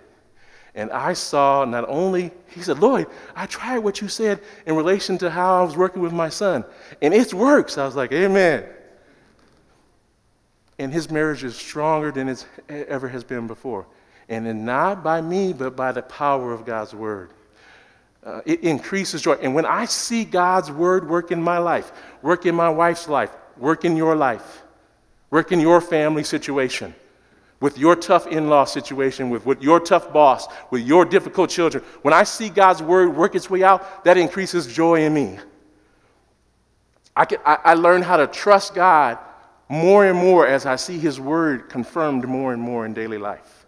And 0.75 0.90
I 0.90 1.14
saw 1.14 1.64
not 1.64 1.88
only, 1.88 2.33
he 2.49 2.61
said, 2.61 2.81
Lloyd, 2.81 3.07
I 3.35 3.46
tried 3.46 3.79
what 3.79 4.03
you 4.03 4.09
said 4.09 4.40
in 4.66 4.77
relation 4.77 5.16
to 5.18 5.31
how 5.31 5.61
I 5.61 5.62
was 5.64 5.77
working 5.77 6.03
with 6.03 6.12
my 6.12 6.29
son, 6.29 6.64
and 7.01 7.14
it 7.14 7.33
works. 7.33 7.79
I 7.79 7.87
was 7.87 7.96
like, 7.96 8.12
Amen. 8.12 8.64
And 10.79 10.92
his 10.92 11.11
marriage 11.11 11.42
is 11.42 11.57
stronger 11.57 12.12
than 12.12 12.29
it 12.29 12.46
ever 12.68 13.09
has 13.09 13.25
been 13.25 13.46
before. 13.46 13.87
And 14.29 14.66
not 14.66 15.03
by 15.03 15.20
me, 15.20 15.53
but 15.55 15.77
by 15.77 15.92
the 15.92 16.03
power 16.03 16.53
of 16.53 16.66
God's 16.66 16.94
word. 16.94 17.31
Uh, 18.22 18.40
it 18.44 18.61
increases 18.62 19.22
joy. 19.22 19.35
And 19.35 19.55
when 19.55 19.64
I 19.64 19.85
see 19.85 20.25
God's 20.25 20.70
word 20.70 21.09
work 21.09 21.31
in 21.31 21.40
my 21.40 21.59
life, 21.59 21.92
work 22.22 22.44
in 22.44 22.55
my 22.55 22.68
wife's 22.68 23.09
life, 23.09 23.31
work 23.57 23.85
in 23.85 23.96
your 23.96 24.16
life, 24.16 24.62
work 25.31 25.53
in 25.53 25.61
your 25.61 25.81
family 25.81 26.25
situation, 26.25 26.92
with 27.61 27.79
your 27.79 27.97
tough 27.97 28.27
in 28.27 28.49
law 28.49 28.64
situation, 28.64 29.31
with, 29.31 29.47
with 29.47 29.62
your 29.62 29.81
tough 29.81 30.12
boss, 30.12 30.47
with 30.71 30.83
your 30.83 31.05
difficult 31.05 31.49
children, 31.49 31.83
when 32.03 32.12
I 32.12 32.23
see 32.23 32.49
God's 32.49 32.83
word 32.83 33.16
work 33.16 33.35
its 33.35 33.49
way 33.49 33.62
out, 33.62 34.05
that 34.05 34.16
increases 34.16 34.66
joy 34.66 35.05
in 35.05 35.14
me. 35.14 35.38
I, 37.14 37.25
can, 37.25 37.38
I, 37.47 37.59
I 37.64 37.75
learn 37.75 38.03
how 38.03 38.19
to 38.19 38.27
trust 38.27 38.75
God 38.75 39.19
more 39.69 40.05
and 40.05 40.19
more 40.19 40.47
as 40.47 40.66
I 40.66 40.77
see 40.77 40.99
his 40.99 41.19
word 41.19 41.69
confirmed 41.69 42.29
more 42.29 42.53
and 42.53 42.61
more 42.61 42.85
in 42.85 42.92
daily 42.92 43.19
life. 43.19 43.66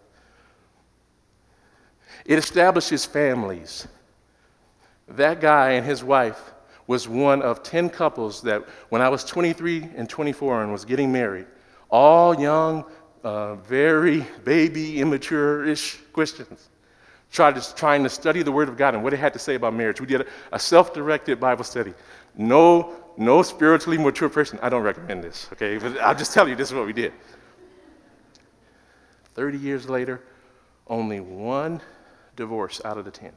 It 2.25 2.37
establishes 2.37 3.05
families. 3.05 3.87
That 5.07 5.41
guy 5.41 5.71
and 5.71 5.85
his 5.85 6.03
wife 6.03 6.39
was 6.85 7.07
one 7.07 7.41
of 7.41 7.63
10 7.63 7.89
couples 7.89 8.41
that, 8.43 8.63
when 8.89 9.01
I 9.01 9.09
was 9.09 9.23
23 9.23 9.89
and 9.95 10.07
24 10.07 10.63
and 10.63 10.71
was 10.71 10.85
getting 10.85 11.11
married, 11.11 11.47
all 11.89 12.39
young, 12.39 12.85
uh, 13.23 13.55
very 13.55 14.25
baby, 14.43 14.99
immature 14.99 15.65
ish 15.65 15.97
Christians. 16.13 16.69
To, 17.31 17.75
trying 17.75 18.01
to 18.03 18.09
study 18.09 18.41
the 18.41 18.51
Word 18.51 18.69
of 18.69 18.77
God 18.77 18.95
and 18.95 19.03
what 19.03 19.13
it 19.13 19.19
had 19.19 19.33
to 19.33 19.39
say 19.39 19.53
about 19.55 19.75
marriage. 19.75 20.01
We 20.01 20.07
did 20.07 20.21
a, 20.21 20.25
a 20.51 20.59
self 20.59 20.93
directed 20.93 21.39
Bible 21.39 21.63
study. 21.63 21.93
No, 22.35 22.93
no 23.17 23.43
spiritually 23.43 23.97
mature 23.97 24.29
person. 24.29 24.57
I 24.63 24.69
don't 24.69 24.81
recommend 24.81 25.23
this, 25.23 25.47
okay? 25.53 25.77
But 25.77 25.99
I'll 25.99 26.15
just 26.15 26.33
tell 26.33 26.49
you 26.49 26.55
this 26.55 26.69
is 26.69 26.73
what 26.73 26.87
we 26.87 26.93
did. 26.93 27.13
30 29.35 29.57
years 29.59 29.87
later, 29.87 30.21
only 30.87 31.19
one 31.19 31.81
divorce 32.35 32.81
out 32.83 32.97
of 32.97 33.05
the 33.05 33.11
10. 33.11 33.31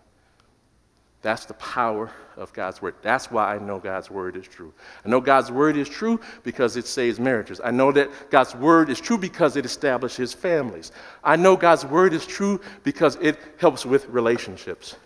That's 1.23 1.45
the 1.45 1.55
power 1.55 2.11
of 2.37 2.53
God's 2.53 2.83
word. 2.83 2.97
That's 3.01 3.31
why 3.31 3.55
I 3.55 3.59
know 3.59 3.79
God's 3.79 4.11
word 4.11 4.37
is 4.37 4.47
true. 4.47 4.73
I 5.05 5.09
know 5.09 5.21
God's 5.21 5.53
word 5.53 5.77
is 5.77 5.89
true 5.89 6.21
because 6.43 6.77
it 6.77 6.87
saves 6.87 7.21
marriages. 7.21 7.61
I 7.63 7.71
know 7.71 7.93
that 7.93 8.11
God's 8.31 8.57
word 8.57 8.91
is 8.91 9.01
true 9.01 9.17
because 9.17 9.57
it 9.57 9.65
establishes 9.65 10.35
families. 10.35 10.91
I 11.23 11.37
know 11.37 11.57
God's 11.57 11.85
word 11.85 12.13
is 12.13 12.27
true 12.27 12.61
because 12.83 13.17
it 13.21 13.39
helps 13.59 13.87
with 13.87 14.09
relationships. 14.09 14.97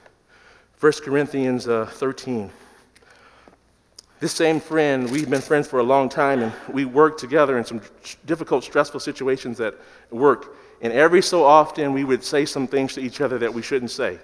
1 0.81 0.93
Corinthians 1.05 1.69
uh, 1.69 1.87
13. 1.87 2.51
This 4.19 4.33
same 4.33 4.61
friend, 4.61 5.11
we've 5.11 5.29
been 5.29 5.43
friends 5.43 5.69
for 5.69 5.81
a 5.81 5.83
long 5.83 6.09
time, 6.09 6.43
and 6.43 6.53
we 6.73 6.87
worked 6.87 7.21
together 7.21 7.59
in 7.59 7.65
some 7.65 7.83
difficult, 8.25 8.65
stressful 8.65 9.01
situations 9.01 9.61
at 9.61 9.75
work. 10.11 10.57
And 10.81 10.91
every 10.95 11.21
so 11.21 11.45
often, 11.45 11.93
we 11.93 12.05
would 12.05 12.25
say 12.25 12.47
some 12.47 12.67
things 12.67 12.95
to 12.95 13.01
each 13.01 13.21
other 13.21 13.37
that 13.39 13.53
we 13.53 13.61
shouldn't 13.61 13.91
say. 13.91 14.19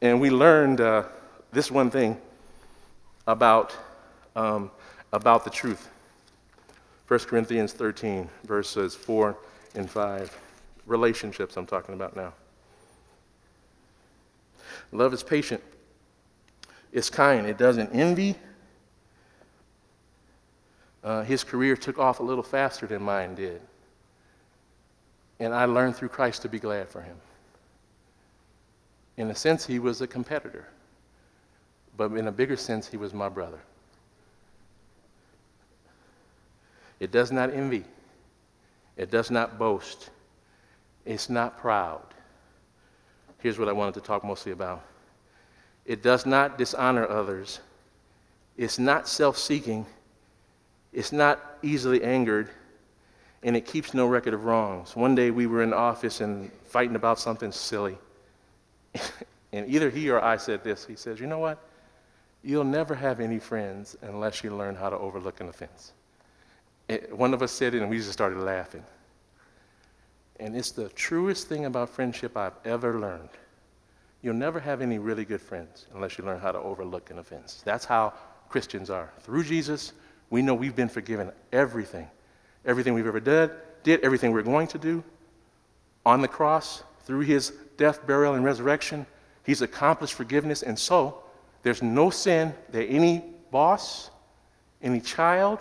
And 0.00 0.20
we 0.20 0.30
learned 0.30 0.80
uh, 0.80 1.04
this 1.52 1.70
one 1.70 1.90
thing 1.90 2.16
about, 3.26 3.76
um, 4.36 4.70
about 5.12 5.44
the 5.44 5.50
truth. 5.50 5.88
1 7.08 7.20
Corinthians 7.20 7.72
13, 7.72 8.28
verses 8.44 8.94
4 8.94 9.36
and 9.74 9.90
5. 9.90 10.38
Relationships, 10.86 11.56
I'm 11.56 11.66
talking 11.66 11.94
about 11.94 12.16
now. 12.16 12.32
Love 14.92 15.12
is 15.12 15.22
patient, 15.22 15.62
it's 16.92 17.10
kind, 17.10 17.46
it 17.46 17.58
doesn't 17.58 17.90
envy. 17.90 18.34
Uh, 21.04 21.22
his 21.22 21.44
career 21.44 21.76
took 21.76 21.98
off 21.98 22.20
a 22.20 22.22
little 22.22 22.42
faster 22.42 22.86
than 22.86 23.02
mine 23.02 23.34
did. 23.34 23.60
And 25.40 25.54
I 25.54 25.66
learned 25.66 25.96
through 25.96 26.08
Christ 26.08 26.42
to 26.42 26.48
be 26.48 26.58
glad 26.58 26.88
for 26.88 27.00
him. 27.00 27.16
In 29.18 29.30
a 29.30 29.34
sense, 29.34 29.66
he 29.66 29.80
was 29.80 30.00
a 30.00 30.06
competitor. 30.06 30.68
But 31.96 32.12
in 32.12 32.28
a 32.28 32.32
bigger 32.32 32.56
sense, 32.56 32.86
he 32.86 32.96
was 32.96 33.12
my 33.12 33.28
brother. 33.28 33.58
It 37.00 37.10
does 37.10 37.32
not 37.32 37.52
envy. 37.52 37.84
It 38.96 39.10
does 39.10 39.30
not 39.30 39.58
boast. 39.58 40.10
It's 41.04 41.28
not 41.28 41.58
proud. 41.58 42.02
Here's 43.38 43.58
what 43.58 43.68
I 43.68 43.72
wanted 43.72 43.94
to 43.94 44.00
talk 44.00 44.24
mostly 44.24 44.52
about 44.52 44.84
it 45.84 46.02
does 46.02 46.24
not 46.24 46.56
dishonor 46.56 47.08
others. 47.08 47.60
It's 48.56 48.78
not 48.78 49.08
self 49.08 49.36
seeking. 49.36 49.84
It's 50.92 51.12
not 51.12 51.40
easily 51.62 52.04
angered. 52.04 52.50
And 53.42 53.56
it 53.56 53.66
keeps 53.66 53.94
no 53.94 54.06
record 54.06 54.34
of 54.34 54.44
wrongs. 54.44 54.94
One 54.94 55.14
day 55.14 55.30
we 55.30 55.46
were 55.46 55.62
in 55.62 55.70
the 55.70 55.76
office 55.76 56.20
and 56.20 56.52
fighting 56.64 56.94
about 56.94 57.18
something 57.18 57.50
silly. 57.50 57.98
and 59.52 59.68
either 59.68 59.90
he 59.90 60.10
or 60.10 60.22
I 60.22 60.36
said 60.36 60.64
this. 60.64 60.84
He 60.86 60.96
says, 60.96 61.20
You 61.20 61.26
know 61.26 61.38
what? 61.38 61.58
You'll 62.42 62.64
never 62.64 62.94
have 62.94 63.20
any 63.20 63.38
friends 63.38 63.96
unless 64.02 64.44
you 64.44 64.54
learn 64.54 64.74
how 64.74 64.90
to 64.90 64.96
overlook 64.96 65.40
an 65.40 65.48
offense. 65.48 65.92
It, 66.88 67.16
one 67.16 67.34
of 67.34 67.42
us 67.42 67.52
said 67.52 67.74
it, 67.74 67.82
and 67.82 67.90
we 67.90 67.98
just 67.98 68.12
started 68.12 68.38
laughing. 68.38 68.84
And 70.40 70.56
it's 70.56 70.70
the 70.70 70.88
truest 70.90 71.48
thing 71.48 71.64
about 71.64 71.90
friendship 71.90 72.36
I've 72.36 72.54
ever 72.64 72.98
learned. 72.98 73.28
You'll 74.22 74.34
never 74.34 74.60
have 74.60 74.80
any 74.80 74.98
really 74.98 75.24
good 75.24 75.40
friends 75.40 75.86
unless 75.94 76.18
you 76.18 76.24
learn 76.24 76.40
how 76.40 76.52
to 76.52 76.58
overlook 76.58 77.10
an 77.10 77.18
offense. 77.18 77.62
That's 77.64 77.84
how 77.84 78.14
Christians 78.48 78.90
are. 78.90 79.12
Through 79.20 79.44
Jesus, 79.44 79.92
we 80.30 80.42
know 80.42 80.54
we've 80.54 80.76
been 80.76 80.88
forgiven 80.88 81.32
everything. 81.52 82.08
Everything 82.64 82.94
we've 82.94 83.06
ever 83.06 83.20
did, 83.20 83.50
did 83.82 84.00
everything 84.00 84.32
we're 84.32 84.42
going 84.42 84.66
to 84.68 84.78
do 84.78 85.02
on 86.04 86.20
the 86.20 86.28
cross, 86.28 86.82
through 87.08 87.20
his 87.20 87.54
death, 87.78 88.06
burial, 88.06 88.34
and 88.34 88.44
resurrection, 88.44 89.06
he's 89.42 89.62
accomplished 89.62 90.12
forgiveness. 90.12 90.62
And 90.62 90.78
so, 90.78 91.22
there's 91.62 91.82
no 91.82 92.10
sin 92.10 92.52
that 92.70 92.84
any 92.84 93.24
boss, 93.50 94.10
any 94.82 95.00
child, 95.00 95.60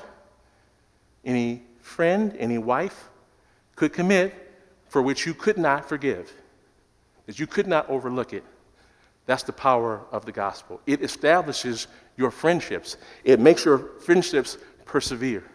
any 1.24 1.64
friend, 1.80 2.36
any 2.38 2.58
wife 2.58 3.08
could 3.78 3.94
commit 3.94 4.34
for 4.90 5.02
which 5.02 5.26
you 5.26 5.34
could 5.34 5.58
not 5.58 5.88
forgive, 5.88 6.34
that 7.28 7.40
you 7.40 7.48
could 7.48 7.66
not 7.66 7.90
overlook 7.90 8.34
it. 8.34 8.44
That's 9.26 9.44
the 9.44 9.54
power 9.54 10.02
of 10.12 10.26
the 10.26 10.34
gospel. 10.34 10.82
It 10.86 11.02
establishes 11.02 11.88
your 12.18 12.30
friendships, 12.30 12.98
it 13.24 13.40
makes 13.40 13.64
your 13.64 13.78
friendships 14.02 14.58
persevere. 14.84 15.46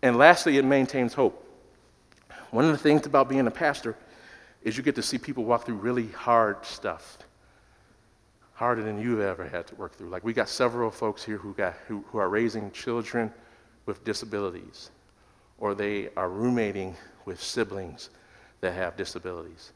And 0.00 0.16
lastly, 0.16 0.58
it 0.58 0.64
maintains 0.64 1.12
hope. 1.12 1.44
One 2.52 2.64
of 2.64 2.70
the 2.70 2.78
things 2.78 3.04
about 3.04 3.28
being 3.28 3.44
a 3.48 3.50
pastor 3.50 3.96
is 4.64 4.76
you 4.76 4.82
get 4.82 4.94
to 4.94 5.02
see 5.02 5.18
people 5.18 5.44
walk 5.44 5.66
through 5.66 5.76
really 5.76 6.08
hard 6.08 6.64
stuff, 6.64 7.18
harder 8.54 8.82
than 8.82 9.00
you've 9.00 9.20
ever 9.20 9.46
had 9.46 9.66
to 9.66 9.74
work 9.74 9.94
through. 9.94 10.08
Like 10.08 10.24
we 10.24 10.32
got 10.32 10.48
several 10.48 10.90
folks 10.90 11.24
here 11.24 11.38
who, 11.38 11.52
got, 11.54 11.74
who, 11.88 12.04
who 12.08 12.18
are 12.18 12.28
raising 12.28 12.70
children 12.70 13.32
with 13.86 14.04
disabilities, 14.04 14.90
or 15.58 15.74
they 15.74 16.08
are 16.16 16.28
roommating 16.28 16.94
with 17.24 17.42
siblings 17.42 18.10
that 18.60 18.72
have 18.74 18.96
disabilities. 18.96 19.72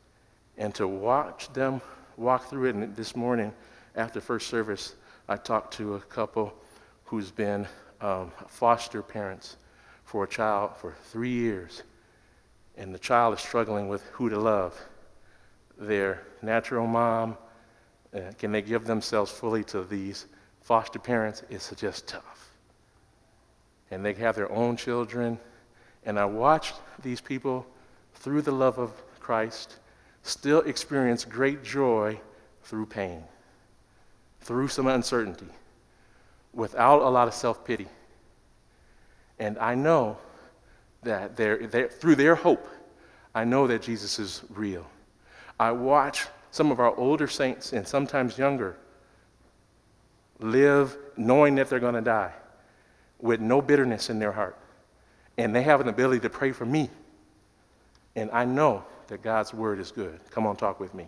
And 0.59 0.75
to 0.77 0.87
watch 0.87 1.53
them 1.53 1.81
walk 2.17 2.49
through 2.49 2.67
it, 2.67 2.75
and 2.75 2.97
this 2.97 3.17
morning 3.17 3.53
after 3.95 4.21
first 4.21 4.49
service, 4.49 4.95
I 5.29 5.37
talked 5.37 5.75
to 5.75 5.95
a 5.95 6.01
couple 6.01 6.55
who's 7.05 7.31
been 7.31 7.67
um, 8.01 8.31
foster 8.49 9.03
parents 9.03 9.57
for 10.05 10.25
a 10.25 10.29
child 10.29 10.77
for 10.77 10.95
three 11.11 11.31
years, 11.31 11.83
and 12.77 12.95
the 12.95 12.99
child 12.99 13.35
is 13.35 13.41
struggling 13.41 13.89
with 13.89 14.03
who 14.13 14.29
to 14.29 14.39
love 14.39 14.79
their 15.79 16.23
natural 16.43 16.87
mom. 16.87 17.37
Uh, 18.15 18.21
can 18.39 18.53
they 18.53 18.63
give 18.63 18.85
themselves 18.85 19.31
fully 19.31 19.65
to 19.65 19.83
these 19.85 20.27
foster 20.63 20.99
parents? 20.99 21.43
It's 21.51 21.75
just 21.77 22.07
tough. 22.07 22.51
And 23.91 24.05
they 24.05 24.15
have 24.15 24.37
their 24.37 24.51
own 24.51 24.77
children. 24.77 25.39
And 26.05 26.19
I 26.19 26.25
watched 26.25 26.75
these 27.03 27.21
people, 27.21 27.67
through 28.15 28.43
the 28.43 28.53
love 28.53 28.79
of 28.79 28.93
Christ, 29.21 29.77
still 30.23 30.61
experience 30.61 31.25
great 31.25 31.63
joy 31.63 32.19
through 32.63 32.87
pain, 32.87 33.23
through 34.41 34.69
some 34.69 34.87
uncertainty, 34.87 35.49
without 36.53 37.03
a 37.03 37.09
lot 37.09 37.29
of 37.29 37.35
self 37.35 37.65
pity. 37.65 37.87
And 39.39 39.59
I 39.59 39.75
know 39.75 40.19
that 41.07 41.37
they're, 41.37 41.67
they're, 41.67 41.89
through 41.89 42.17
their 42.17 42.35
hope, 42.35 42.69
I 43.35 43.45
know 43.45 43.67
that 43.67 43.83
Jesus 43.83 44.19
is 44.19 44.43
real. 44.51 44.87
I 45.59 45.73
watch 45.73 46.27
some 46.51 46.71
of 46.71 46.81
our 46.81 46.95
older 46.97 47.27
saints 47.27 47.73
and 47.73 47.87
sometimes 47.87 48.39
younger 48.39 48.77
live 50.39 50.97
knowing 51.17 51.55
that 51.57 51.69
they're 51.69 51.81
going 51.81 51.95
to 51.95 52.01
die 52.01 52.33
with 53.19 53.41
no 53.41 53.63
bitterness 53.63 54.11
in 54.11 54.19
their 54.19 54.33
heart. 54.33 54.57
And 55.39 55.55
they 55.55 55.63
have 55.63 55.81
an 55.81 55.89
ability 55.89 56.21
to 56.21 56.31
pray 56.31 56.53
for 56.53 56.67
me. 56.67 56.91
And 58.15 58.31
I 58.31 58.45
know 58.45 58.85
that 59.09 59.23
God's 59.23 59.53
word 59.53 59.79
is 59.79 59.91
good. 59.91 60.19
Come 60.31 60.47
on, 60.47 60.57
talk 60.57 60.81
with 60.81 60.95
me. 60.95 61.07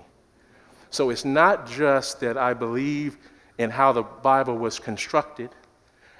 So 0.90 1.10
it's 1.10 1.24
not 1.24 1.68
just 1.68 2.20
that 2.20 2.36
I 2.36 2.54
believe 2.54 3.18
in 3.58 3.70
how 3.70 3.92
the 3.92 4.02
Bible 4.02 4.56
was 4.56 4.78
constructed, 4.78 5.50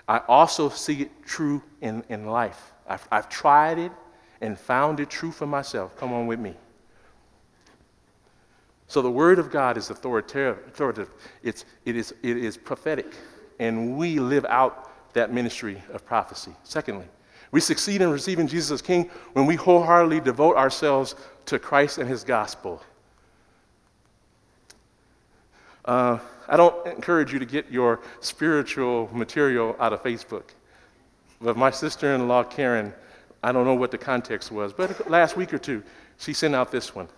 I 0.09 0.19
also 0.27 0.69
see 0.69 1.03
it 1.03 1.11
true 1.25 1.62
in, 1.81 2.03
in 2.09 2.27
life. 2.27 2.73
I've, 2.88 3.07
I've 3.12 3.29
tried 3.29 3.79
it 3.79 3.92
and 4.40 4.59
found 4.59 5.01
it 5.01 5.11
true 5.11 5.31
for 5.31 5.46
myself. 5.46 5.96
Come 5.96 6.12
on 6.12 6.27
with 6.27 6.40
me. 6.40 6.55
So 8.88 9.03
the 9.03 9.11
Word 9.11 9.38
of 9.38 9.51
God 9.51 9.77
is 9.77 9.90
authoritative. 9.90 11.11
It's, 11.42 11.64
it, 11.85 11.94
is, 11.94 12.14
it 12.22 12.37
is 12.38 12.57
prophetic, 12.57 13.14
and 13.59 13.98
we 13.98 14.18
live 14.18 14.46
out 14.46 15.12
that 15.12 15.33
ministry 15.33 15.83
of 15.92 16.07
prophecy. 16.07 16.53
Secondly, 16.64 17.05
we 17.51 17.61
succeed 17.61 18.01
in 18.01 18.11
receiving 18.11 18.46
Jesus 18.46 18.70
as 18.70 18.83
King 18.83 19.11
when 19.35 19.46
we 19.46 19.57
wholeheartedly 19.57 20.20
devote 20.20 20.57
ourselves 20.57 21.14
to 21.46 21.59
Christ 21.59 21.98
and 21.98 22.09
His 22.09 22.24
gospel. 22.24 22.83
Uh, 25.85 26.18
I 26.48 26.57
don't 26.57 26.87
encourage 26.87 27.33
you 27.33 27.38
to 27.38 27.46
get 27.46 27.70
your 27.70 28.01
spiritual 28.20 29.11
material 29.12 29.77
out 29.79 29.92
of 29.92 30.03
Facebook. 30.03 30.44
But 31.40 31.57
my 31.57 31.70
sister 31.70 32.14
in 32.14 32.27
law, 32.29 32.42
Karen, 32.42 32.92
I 33.42 33.53
don't 33.53 33.64
know 33.64 33.74
what 33.74 33.90
the 33.90 33.98
context 33.98 34.51
was, 34.51 34.72
but 34.72 35.09
last 35.09 35.37
week 35.37 35.55
or 35.55 35.59
two, 35.59 35.83
she 36.18 36.33
sent 36.33 36.55
out 36.55 36.72
this 36.72 36.94
one. 36.94 37.09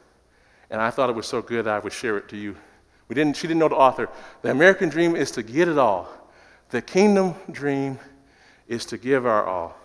And 0.71 0.81
I 0.81 0.91
thought 0.91 1.11
it 1.11 1.17
was 1.17 1.27
so 1.27 1.43
good 1.43 1.67
I 1.67 1.79
would 1.79 1.93
share 1.93 2.19
it 2.19 2.29
to 2.29 2.37
you. 2.37 2.57
We 3.09 3.15
didn't, 3.15 3.37
she 3.37 3.49
didn't 3.49 3.59
know 3.59 3.69
the 3.69 3.77
author. 3.77 4.09
The 4.43 4.51
American 4.51 4.89
dream 4.89 5.17
is 5.17 5.31
to 5.33 5.43
get 5.43 5.69
it 5.69 5.79
all, 5.79 6.09
the 6.71 6.83
kingdom 6.83 7.35
dream 7.51 7.99
is 8.69 8.87
to 8.87 8.99
give 8.99 9.27
our 9.27 9.45
all. 9.45 9.77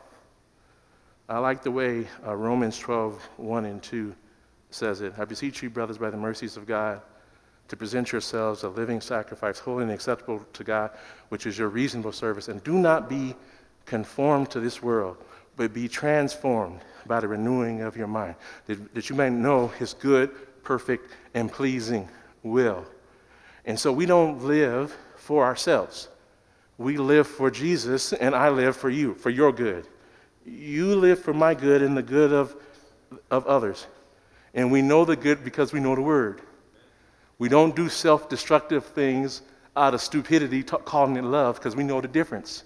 I 1.27 1.39
like 1.39 1.63
the 1.63 1.71
way 1.71 2.07
uh, 2.25 2.35
Romans 2.35 2.77
12, 2.77 3.19
1 3.37 3.65
and 3.65 3.81
2 3.81 4.13
says 4.69 5.01
it. 5.01 5.13
I 5.17 5.25
beseech 5.25 5.63
you, 5.63 5.71
brothers, 5.71 5.97
by 5.97 6.11
the 6.11 6.17
mercies 6.17 6.55
of 6.55 6.67
God, 6.67 7.01
to 7.67 7.75
present 7.75 8.11
yourselves 8.11 8.61
a 8.61 8.69
living 8.69 9.01
sacrifice, 9.01 9.57
holy 9.57 9.83
and 9.83 9.91
acceptable 9.91 10.45
to 10.53 10.63
God, 10.63 10.91
which 11.29 11.47
is 11.47 11.57
your 11.57 11.69
reasonable 11.69 12.11
service. 12.11 12.47
And 12.47 12.63
do 12.63 12.73
not 12.73 13.09
be 13.09 13.35
conformed 13.85 14.49
to 14.51 14.59
this 14.59 14.81
world, 14.81 15.17
but 15.55 15.73
be 15.73 15.87
transformed 15.87 16.81
by 17.05 17.19
the 17.19 17.27
renewing 17.27 17.81
of 17.81 17.95
your 17.95 18.07
mind, 18.07 18.35
that, 18.65 18.93
that 18.93 19.09
you 19.09 19.15
may 19.15 19.29
know 19.29 19.67
his 19.67 19.93
good, 19.93 20.31
perfect, 20.63 21.11
and 21.33 21.51
pleasing 21.51 22.09
will. 22.43 22.85
And 23.65 23.79
so 23.79 23.91
we 23.91 24.05
don't 24.05 24.43
live 24.43 24.95
for 25.15 25.43
ourselves. 25.43 26.09
We 26.77 26.97
live 26.97 27.27
for 27.27 27.49
Jesus, 27.49 28.13
and 28.13 28.35
I 28.35 28.49
live 28.49 28.75
for 28.75 28.89
you, 28.89 29.15
for 29.15 29.29
your 29.29 29.51
good. 29.51 29.87
You 30.45 30.95
live 30.95 31.19
for 31.19 31.33
my 31.33 31.53
good 31.53 31.81
and 31.81 31.95
the 31.95 32.03
good 32.03 32.31
of, 32.31 32.55
of 33.31 33.45
others. 33.47 33.87
And 34.53 34.71
we 34.71 34.81
know 34.81 35.05
the 35.05 35.15
good 35.15 35.43
because 35.43 35.73
we 35.73 35.79
know 35.79 35.95
the 35.95 36.01
word. 36.01 36.41
We 37.39 37.49
don't 37.49 37.75
do 37.75 37.89
self 37.89 38.29
destructive 38.29 38.85
things 38.85 39.41
out 39.75 39.93
of 39.93 40.01
stupidity, 40.01 40.63
t- 40.63 40.77
calling 40.85 41.17
it 41.17 41.23
love, 41.23 41.55
because 41.55 41.75
we 41.75 41.83
know 41.83 41.99
the 41.99 42.07
difference. 42.07 42.63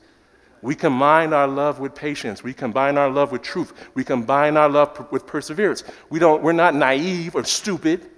We 0.62 0.76
combine 0.76 1.34
our 1.34 1.48
love 1.48 1.80
with 1.80 1.96
patience. 1.96 2.44
We 2.44 2.54
combine 2.54 2.98
our 2.98 3.10
love 3.10 3.32
with 3.32 3.42
truth. 3.42 3.74
We 3.94 4.04
combine 4.04 4.58
our 4.58 4.70
love 4.70 4.94
per- 4.94 5.08
with 5.10 5.26
perseverance. 5.26 5.84
We 6.10 6.20
don't, 6.20 6.44
we're 6.44 6.52
not 6.52 6.76
naive 6.76 7.36
or 7.36 7.44
stupid. 7.46 8.10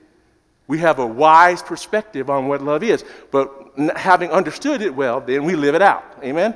We 0.68 0.80
have 0.80 1.00
a 1.00 1.06
wise 1.06 1.62
perspective 1.62 2.30
on 2.30 2.48
what 2.48 2.62
love 2.62 2.84
is. 2.84 3.06
But 3.30 3.74
having 3.96 4.32
understood 4.32 4.82
it 4.82 4.96
well, 4.96 5.22
then 5.22 5.44
we 5.44 5.56
live 5.56 5.76
it 5.76 5.82
out. 5.82 6.04
Amen? 6.24 6.56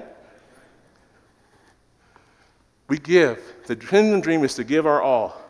We 2.87 2.97
give. 2.97 3.41
The 3.65 3.75
kingdom 3.75 4.21
dream 4.21 4.43
is 4.43 4.55
to 4.55 4.63
give 4.63 4.85
our 4.85 5.01
all. 5.01 5.41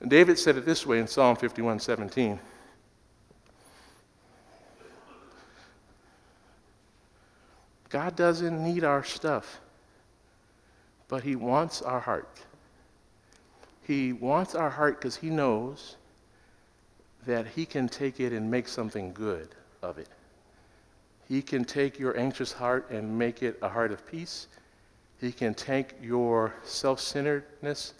And 0.00 0.08
David 0.08 0.38
said 0.38 0.56
it 0.56 0.64
this 0.64 0.86
way 0.86 0.98
in 0.98 1.06
Psalm 1.06 1.36
51 1.36 1.80
17. 1.80 2.40
God 7.90 8.14
doesn't 8.14 8.62
need 8.62 8.84
our 8.84 9.04
stuff, 9.04 9.60
but 11.08 11.24
He 11.24 11.34
wants 11.36 11.82
our 11.82 12.00
heart. 12.00 12.40
He 13.82 14.12
wants 14.12 14.54
our 14.54 14.70
heart 14.70 15.00
because 15.00 15.16
He 15.16 15.28
knows 15.28 15.96
that 17.26 17.48
He 17.48 17.66
can 17.66 17.88
take 17.88 18.20
it 18.20 18.32
and 18.32 18.48
make 18.48 18.68
something 18.68 19.12
good 19.12 19.48
of 19.82 19.98
it. 19.98 20.08
He 21.28 21.42
can 21.42 21.64
take 21.64 21.98
your 21.98 22.18
anxious 22.18 22.52
heart 22.52 22.90
and 22.90 23.18
make 23.18 23.42
it 23.42 23.58
a 23.60 23.68
heart 23.68 23.92
of 23.92 24.06
peace. 24.06 24.46
He 25.20 25.32
can 25.32 25.54
take 25.54 25.94
your 26.00 26.54
self 26.62 27.00
centeredness 27.00 27.94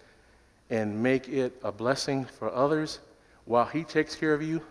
and 0.69 1.03
make 1.03 1.27
it 1.27 1.59
a 1.63 1.71
blessing 1.71 2.23
for 2.25 2.53
others 2.53 2.99
while 3.43 3.65
He 3.65 3.83
takes 3.83 4.15
care 4.15 4.33
of 4.33 4.41
you. 4.41 4.61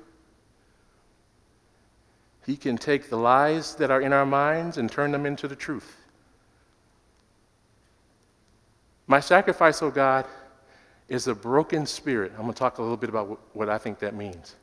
He 2.47 2.57
can 2.57 2.79
take 2.79 3.11
the 3.11 3.17
lies 3.17 3.75
that 3.77 3.91
are 3.91 4.01
in 4.01 4.13
our 4.13 4.27
minds 4.27 4.79
and 4.79 4.91
turn 4.91 5.13
them 5.13 5.27
into 5.27 5.47
the 5.47 5.57
truth. 5.57 5.97
My 9.07 9.21
sacrifice, 9.21 9.83
oh 9.83 9.91
God, 9.91 10.27
is 11.09 11.27
a 11.27 11.35
broken 11.35 11.85
spirit. 11.85 12.33
I'm 12.37 12.43
going 12.43 12.53
to 12.53 12.59
talk 12.59 12.79
a 12.79 12.83
little 12.83 12.97
bit 12.97 13.11
about 13.11 13.41
what 13.53 13.69
I 13.69 13.77
think 13.77 13.99
that 13.99 14.15
means. 14.15 14.55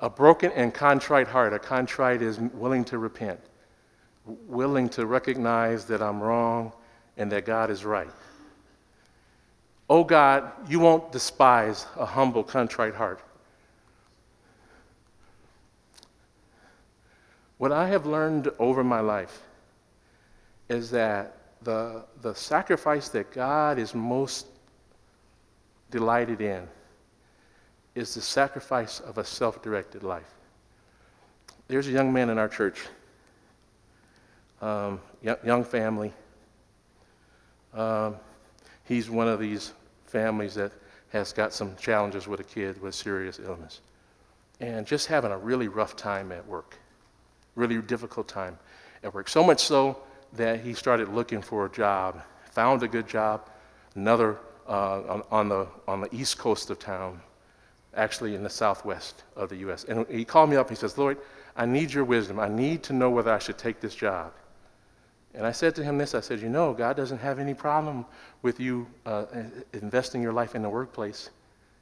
A 0.00 0.08
broken 0.08 0.50
and 0.52 0.72
contrite 0.72 1.28
heart. 1.28 1.52
A 1.52 1.58
contrite 1.58 2.22
is 2.22 2.40
willing 2.40 2.84
to 2.86 2.98
repent, 2.98 3.38
willing 4.24 4.88
to 4.90 5.04
recognize 5.04 5.84
that 5.84 6.00
I'm 6.00 6.22
wrong 6.22 6.72
and 7.18 7.30
that 7.32 7.44
God 7.44 7.70
is 7.70 7.84
right. 7.84 8.10
Oh 9.90 10.04
God, 10.04 10.52
you 10.68 10.80
won't 10.80 11.12
despise 11.12 11.84
a 11.96 12.06
humble, 12.06 12.42
contrite 12.42 12.94
heart. 12.94 13.20
What 17.60 17.72
I 17.72 17.88
have 17.88 18.06
learned 18.06 18.50
over 18.58 18.82
my 18.82 19.00
life 19.00 19.42
is 20.70 20.90
that 20.92 21.36
the, 21.60 22.06
the 22.22 22.34
sacrifice 22.34 23.10
that 23.10 23.32
God 23.32 23.78
is 23.78 23.94
most 23.94 24.46
delighted 25.90 26.40
in 26.40 26.66
is 27.94 28.14
the 28.14 28.22
sacrifice 28.22 29.00
of 29.00 29.18
a 29.18 29.24
self 29.26 29.60
directed 29.60 30.02
life. 30.02 30.32
There's 31.68 31.86
a 31.86 31.90
young 31.90 32.10
man 32.10 32.30
in 32.30 32.38
our 32.38 32.48
church, 32.48 32.80
um, 34.62 34.98
young, 35.20 35.36
young, 35.44 35.62
family. 35.62 36.14
Um, 37.74 38.16
he's 38.84 39.10
one 39.10 39.28
of 39.28 39.38
these 39.38 39.74
families 40.06 40.54
that 40.54 40.72
has 41.10 41.34
got 41.34 41.52
some 41.52 41.76
challenges 41.76 42.26
with 42.26 42.40
a 42.40 42.44
kid 42.44 42.80
with 42.80 42.94
serious 42.94 43.38
illness 43.38 43.82
and 44.60 44.86
just 44.86 45.08
having 45.08 45.30
a 45.30 45.36
really 45.36 45.68
rough 45.68 45.94
time 45.94 46.32
at 46.32 46.46
work 46.46 46.79
really 47.60 47.80
difficult 47.82 48.26
time 48.26 48.58
at 49.02 49.12
work. 49.14 49.28
So 49.28 49.44
much 49.44 49.60
so 49.60 49.98
that 50.32 50.60
he 50.60 50.74
started 50.74 51.08
looking 51.08 51.42
for 51.42 51.66
a 51.66 51.70
job, 51.70 52.22
found 52.50 52.82
a 52.82 52.88
good 52.88 53.06
job, 53.06 53.48
another 53.94 54.38
uh, 54.68 55.02
on, 55.08 55.22
on, 55.30 55.48
the, 55.48 55.66
on 55.86 56.00
the 56.00 56.08
east 56.14 56.38
coast 56.38 56.70
of 56.70 56.78
town, 56.78 57.20
actually 57.94 58.34
in 58.34 58.42
the 58.42 58.50
southwest 58.50 59.24
of 59.36 59.48
the 59.48 59.56
U.S. 59.56 59.84
And 59.84 60.06
he 60.08 60.24
called 60.24 60.50
me 60.50 60.56
up 60.56 60.68
and 60.68 60.76
he 60.76 60.80
says, 60.80 60.96
Lloyd, 60.96 61.18
I 61.56 61.66
need 61.66 61.92
your 61.92 62.04
wisdom. 62.04 62.38
I 62.38 62.48
need 62.48 62.82
to 62.84 62.92
know 62.92 63.10
whether 63.10 63.32
I 63.32 63.38
should 63.38 63.58
take 63.58 63.80
this 63.80 63.94
job. 63.94 64.32
And 65.34 65.46
I 65.46 65.52
said 65.52 65.74
to 65.76 65.84
him 65.84 65.98
this 65.98 66.14
I 66.14 66.20
said, 66.20 66.40
You 66.40 66.48
know, 66.48 66.72
God 66.72 66.96
doesn't 66.96 67.18
have 67.18 67.38
any 67.38 67.54
problem 67.54 68.04
with 68.42 68.58
you 68.58 68.86
uh, 69.06 69.26
investing 69.72 70.22
your 70.22 70.32
life 70.32 70.54
in 70.54 70.62
the 70.62 70.68
workplace. 70.68 71.30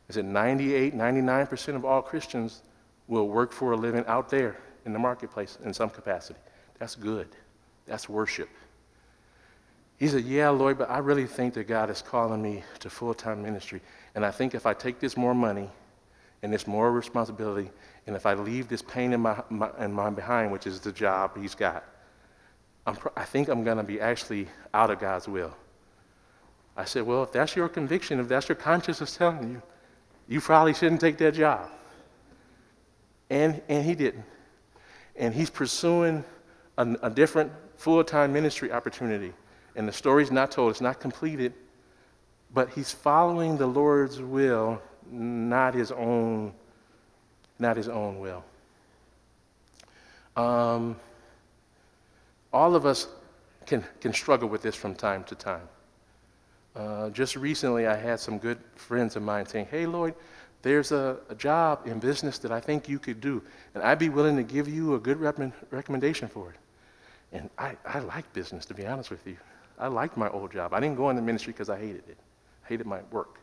Is 0.09 0.17
it 0.17 0.25
98, 0.25 0.95
99% 0.95 1.75
of 1.75 1.85
all 1.85 2.03
Christians 2.03 2.63
will 3.07 3.29
work 3.29 3.53
for 3.53 3.73
a 3.73 3.77
living 3.77 4.05
out 4.07 4.29
there 4.29 4.59
in 4.89 4.95
the 4.95 4.99
marketplace 4.99 5.59
in 5.63 5.73
some 5.75 5.91
capacity. 5.91 6.41
That's 6.79 6.97
good. 6.97 7.29
That's 7.87 8.09
worship. 8.09 8.49
He 9.99 10.09
said, 10.09 10.25
Yeah, 10.25 10.49
Lord, 10.49 10.79
but 10.79 10.91
I 10.91 10.99
really 10.99 11.27
think 11.27 11.55
that 11.55 11.65
God 11.65 11.91
is 11.91 12.01
calling 12.01 12.41
me 12.41 12.65
to 12.81 12.89
full 12.89 13.15
time 13.15 13.43
ministry. 13.43 13.83
And 14.15 14.25
I 14.25 14.31
think 14.31 14.55
if 14.55 14.65
I 14.65 14.73
take 14.73 14.99
this 14.99 15.17
more 15.17 15.35
money 15.35 15.69
and 16.43 16.53
this 16.53 16.67
more 16.67 16.91
responsibility, 16.91 17.71
and 18.07 18.17
if 18.17 18.25
I 18.25 18.33
leave 18.35 18.69
this 18.69 18.81
pain 18.81 19.13
in 19.13 19.21
my, 19.21 19.43
my, 19.51 19.71
in 19.79 19.93
my 19.93 20.09
behind, 20.09 20.51
which 20.51 20.67
is 20.67 20.81
the 20.81 20.93
job 20.93 21.37
he's 21.39 21.55
got, 21.55 21.85
I'm, 22.87 22.97
I 23.15 23.25
think 23.25 23.49
I'm 23.49 23.65
going 23.65 23.77
to 23.77 23.83
be 23.83 24.01
actually 24.01 24.49
out 24.73 24.91
of 24.91 24.99
God's 24.99 25.29
will. 25.29 25.55
I 26.77 26.85
said, 26.85 27.03
Well, 27.03 27.25
if 27.25 27.33
that's 27.33 27.55
your 27.55 27.69
conviction, 27.69 28.21
if 28.21 28.29
that's 28.29 28.49
your 28.49 28.57
conscience 28.57 29.03
is 29.03 29.15
telling 29.15 29.51
you, 29.51 29.63
you 30.29 30.41
probably 30.41 30.73
shouldn't 30.73 31.03
take 31.03 31.19
that 31.19 31.35
job. 31.35 31.69
And, 33.29 33.61
and 33.69 33.85
he 33.85 33.95
didn't. 33.95 34.25
And 35.19 35.35
he's 35.35 35.51
pursuing 35.51 36.25
a, 36.79 36.97
a 37.03 37.11
different 37.11 37.53
full 37.77 38.03
time 38.03 38.33
ministry 38.33 38.73
opportunity. 38.73 39.33
And 39.77 39.87
the 39.87 39.93
story's 39.93 40.31
not 40.31 40.51
told, 40.51 40.71
it's 40.71 40.81
not 40.81 41.01
completed, 41.01 41.53
but 42.55 42.71
he's 42.71 42.93
following 42.93 43.59
the 43.59 43.67
Lord's 43.67 44.21
will, 44.21 44.81
not 45.11 45.75
his 45.75 45.93
own, 45.93 46.55
not 47.59 47.77
his 47.77 47.89
own 47.89 48.19
will. 48.19 48.45
Um, 50.37 50.97
all 52.53 52.75
of 52.75 52.87
us 52.87 53.09
can, 53.67 53.85
can 54.01 54.13
struggle 54.13 54.49
with 54.49 54.63
this 54.63 54.75
from 54.75 54.95
time 54.95 55.25
to 55.25 55.35
time. 55.35 55.69
Uh, 56.75 57.11
just 57.11 57.37
recently, 57.37 57.87
I 57.87 57.97
had 57.97 58.21
some 58.21 58.39
good 58.39 58.59
friends 58.77 59.17
of 59.17 59.23
mine 59.23 59.47
saying, 59.47 59.67
Hey, 59.71 59.85
Lloyd, 59.85 60.15
there's 60.63 60.93
a, 60.93 61.19
a, 61.29 61.35
job 61.35 61.87
in 61.87 61.99
business 61.99 62.39
that 62.39 62.51
I 62.51 62.61
think 62.61 62.89
you 62.89 62.99
could 62.99 63.21
do, 63.21 63.43
and 63.75 63.83
I'd 63.83 63.99
be 63.99 64.09
willing 64.09 64.37
to 64.37 64.43
give 64.43 64.69
you 64.69 64.95
a 64.95 64.99
good 64.99 65.21
rep- 65.21 65.41
recommendation 65.71 66.29
for 66.29 66.51
it. 66.51 66.57
And 67.33 67.51
I, 67.59 67.77
I 67.85 68.01
like 68.01 68.33
business, 68.33 68.65
to 68.67 68.75
be 68.75 68.87
honest 68.87 69.11
with 69.11 69.27
you. 69.27 69.37
I 69.79 69.87
liked 69.89 70.17
my 70.17 70.29
old 70.31 70.51
job. 70.51 70.75
I 70.75 70.81
didn't 70.81 70.97
go 70.97 71.11
into 71.11 71.23
ministry 71.23 71.53
because 71.53 71.71
I 71.71 71.79
hated 71.79 72.03
it, 72.09 72.17
I 72.65 72.69
hated 72.69 72.87
my 72.87 73.01
work. 73.11 73.41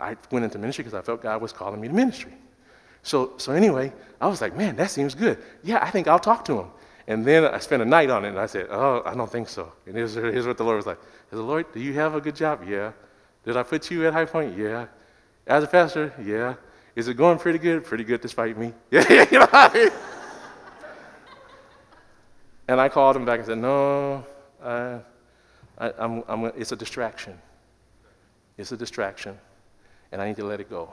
I 0.00 0.16
went 0.30 0.44
into 0.44 0.58
ministry 0.58 0.84
because 0.84 0.98
I 0.98 1.02
felt 1.02 1.22
God 1.22 1.40
was 1.40 1.52
calling 1.52 1.80
me 1.80 1.88
to 1.88 1.94
ministry. 1.94 2.32
So, 3.02 3.34
so 3.36 3.52
anyway, 3.52 3.92
I 4.20 4.26
was 4.26 4.40
like, 4.40 4.56
man, 4.56 4.76
that 4.76 4.90
seems 4.90 5.14
good. 5.14 5.38
Yeah, 5.62 5.78
I 5.82 5.90
think 5.90 6.08
I'll 6.08 6.18
talk 6.18 6.44
to 6.46 6.60
him. 6.60 6.66
And 7.08 7.24
then 7.24 7.44
I 7.44 7.58
spent 7.58 7.82
a 7.82 7.84
night 7.84 8.10
on 8.10 8.24
it, 8.24 8.28
and 8.28 8.38
I 8.38 8.46
said, 8.46 8.68
oh, 8.70 9.02
I 9.04 9.14
don't 9.14 9.30
think 9.30 9.48
so. 9.48 9.72
And 9.86 9.96
here's, 9.96 10.14
here's 10.14 10.46
what 10.46 10.56
the 10.56 10.64
Lord 10.64 10.76
was 10.76 10.86
like. 10.86 11.00
He 11.30 11.36
said, 11.36 11.40
Lord, 11.40 11.72
do 11.72 11.80
you 11.80 11.92
have 11.94 12.14
a 12.14 12.20
good 12.20 12.36
job? 12.36 12.62
Yeah. 12.66 12.92
Did 13.44 13.56
I 13.56 13.64
put 13.64 13.90
you 13.90 14.06
at 14.06 14.12
High 14.12 14.24
Point? 14.24 14.56
Yeah. 14.56 14.86
As 15.46 15.64
a 15.64 15.66
pastor? 15.66 16.12
Yeah. 16.22 16.54
Is 16.94 17.08
it 17.08 17.14
going 17.14 17.38
pretty 17.38 17.58
good? 17.58 17.84
Pretty 17.84 18.04
good 18.04 18.20
despite 18.20 18.56
me. 18.56 18.72
Yeah, 18.90 19.26
you 19.30 19.38
know 19.38 19.90
And 22.68 22.80
I 22.80 22.88
called 22.88 23.16
him 23.16 23.24
back 23.24 23.38
and 23.38 23.46
said, 23.46 23.58
no, 23.58 24.24
I, 24.62 25.00
I'm, 25.78 26.22
I'm, 26.28 26.44
it's 26.56 26.72
a 26.72 26.76
distraction. 26.76 27.38
It's 28.56 28.72
a 28.72 28.76
distraction, 28.76 29.36
and 30.12 30.22
I 30.22 30.28
need 30.28 30.36
to 30.36 30.44
let 30.44 30.60
it 30.60 30.70
go. 30.70 30.92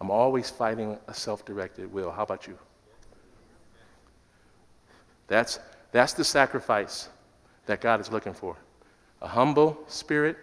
I'm 0.00 0.10
always 0.10 0.50
fighting 0.50 0.98
a 1.08 1.14
self 1.14 1.44
directed 1.44 1.92
will. 1.92 2.10
How 2.10 2.22
about 2.22 2.46
you? 2.46 2.58
That's, 5.28 5.60
that's 5.92 6.12
the 6.12 6.24
sacrifice 6.24 7.08
that 7.66 7.80
God 7.80 8.00
is 8.00 8.10
looking 8.10 8.34
for. 8.34 8.56
A 9.22 9.28
humble 9.28 9.78
spirit, 9.86 10.36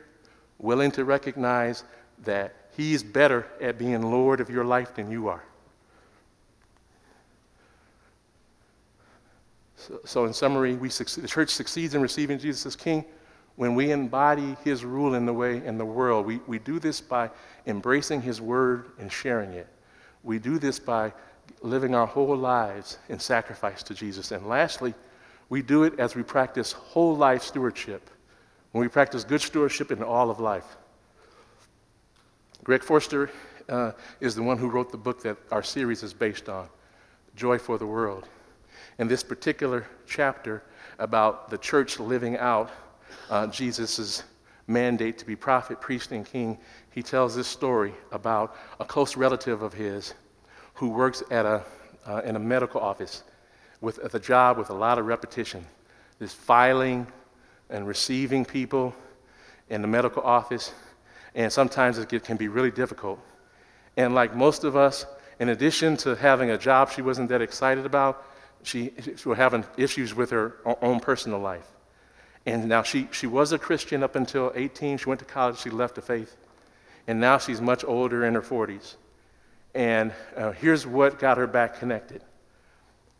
willing 0.59 0.91
to 0.91 1.03
recognize 1.03 1.83
that 2.23 2.55
He's 2.77 3.01
better 3.01 3.47
at 3.59 3.79
being 3.79 4.03
Lord 4.03 4.39
of 4.39 4.51
your 4.51 4.63
life 4.63 4.93
than 4.93 5.09
you 5.09 5.29
are. 5.29 5.43
So, 9.77 9.99
so 10.05 10.25
in 10.25 10.33
summary, 10.33 10.75
we 10.75 10.89
succeed, 10.89 11.23
the 11.23 11.27
church 11.27 11.49
succeeds 11.49 11.95
in 11.95 12.03
receiving 12.03 12.37
Jesus 12.37 12.67
as 12.67 12.75
King 12.75 13.03
when 13.55 13.73
we 13.73 13.91
embody 13.91 14.55
His 14.63 14.85
rule 14.85 15.15
in 15.15 15.25
the 15.25 15.33
way 15.33 15.65
in 15.65 15.79
the 15.79 15.85
world. 15.85 16.27
We, 16.27 16.39
we 16.45 16.59
do 16.59 16.77
this 16.77 17.01
by 17.01 17.31
embracing 17.65 18.21
His 18.21 18.41
word 18.41 18.91
and 18.99 19.11
sharing 19.11 19.53
it. 19.53 19.67
We 20.21 20.37
do 20.37 20.59
this 20.59 20.77
by 20.77 21.13
living 21.63 21.95
our 21.95 22.05
whole 22.05 22.37
lives 22.37 22.99
in 23.09 23.17
sacrifice 23.17 23.81
to 23.83 23.95
Jesus. 23.95 24.31
And 24.31 24.47
lastly, 24.47 24.93
we 25.49 25.63
do 25.63 25.81
it 25.81 25.99
as 25.99 26.13
we 26.13 26.21
practice 26.21 26.73
whole 26.73 27.17
life 27.17 27.41
stewardship, 27.41 28.07
when 28.71 28.83
we 28.83 28.87
practice 28.87 29.23
good 29.23 29.41
stewardship 29.41 29.91
in 29.91 30.03
all 30.03 30.29
of 30.29 30.39
life. 30.39 30.77
Greg 32.67 32.83
Forster 32.83 33.31
uh, 33.69 33.93
is 34.19 34.35
the 34.35 34.43
one 34.43 34.57
who 34.57 34.67
wrote 34.67 34.91
the 34.91 34.97
book 34.97 35.23
that 35.23 35.37
our 35.51 35.63
series 35.63 36.03
is 36.03 36.13
based 36.13 36.49
on, 36.49 36.67
Joy 37.33 37.57
for 37.57 37.77
the 37.77 37.87
World. 37.87 38.27
In 38.99 39.07
this 39.07 39.23
particular 39.23 39.87
chapter 40.05 40.63
about 40.99 41.49
the 41.49 41.57
church 41.59 41.97
living 41.97 42.35
out 42.35 42.69
uh, 43.29 43.47
Jesus' 43.47 44.25
mandate 44.67 45.17
to 45.17 45.25
be 45.25 45.33
prophet, 45.33 45.79
priest, 45.79 46.11
and 46.11 46.25
king, 46.25 46.57
he 46.91 47.01
tells 47.01 47.37
this 47.37 47.47
story 47.47 47.93
about 48.11 48.57
a 48.81 48.83
close 48.83 49.15
relative 49.15 49.61
of 49.61 49.73
his 49.73 50.13
who 50.73 50.89
works 50.89 51.23
at 51.31 51.45
a, 51.45 51.63
uh, 52.05 52.21
in 52.25 52.35
a 52.35 52.39
medical 52.39 52.81
office 52.81 53.23
with 53.79 54.13
a 54.13 54.19
job 54.19 54.57
with 54.57 54.71
a 54.71 54.73
lot 54.73 54.99
of 54.99 55.05
repetition. 55.05 55.65
This 56.19 56.33
filing 56.33 57.07
and 57.69 57.87
receiving 57.87 58.43
people 58.43 58.93
in 59.69 59.81
the 59.81 59.87
medical 59.87 60.21
office, 60.23 60.73
and 61.37 61.53
sometimes 61.53 61.99
it 61.99 62.23
can 62.23 62.35
be 62.35 62.47
really 62.47 62.71
difficult. 62.71 63.19
And 63.95 64.13
like 64.15 64.35
most 64.35 64.63
of 64.63 64.75
us, 64.75 65.05
in 65.39 65.49
addition 65.49 65.95
to 65.97 66.15
having 66.15 66.49
a 66.49 66.57
job 66.57 66.89
she 66.89 67.03
wasn't 67.03 67.29
that 67.29 67.43
excited 67.43 67.85
about, 67.85 68.25
she, 68.63 68.91
she 69.15 69.29
was 69.29 69.37
having 69.37 69.63
issues 69.77 70.15
with 70.15 70.31
her 70.31 70.55
own 70.81 70.99
personal 70.99 71.39
life. 71.39 71.67
And 72.47 72.67
now 72.67 72.81
she, 72.81 73.07
she 73.11 73.27
was 73.27 73.51
a 73.51 73.59
Christian 73.59 74.01
up 74.01 74.15
until 74.15 74.51
18. 74.55 74.97
She 74.97 75.05
went 75.05 75.19
to 75.19 75.25
college, 75.25 75.59
she 75.59 75.69
left 75.69 75.95
the 75.95 76.01
faith. 76.01 76.35
And 77.05 77.19
now 77.19 77.37
she's 77.37 77.61
much 77.61 77.85
older 77.85 78.25
in 78.25 78.33
her 78.33 78.41
40s. 78.41 78.95
And 79.75 80.13
uh, 80.35 80.53
here's 80.53 80.87
what 80.87 81.19
got 81.19 81.37
her 81.37 81.45
back 81.45 81.77
connected. 81.77 82.23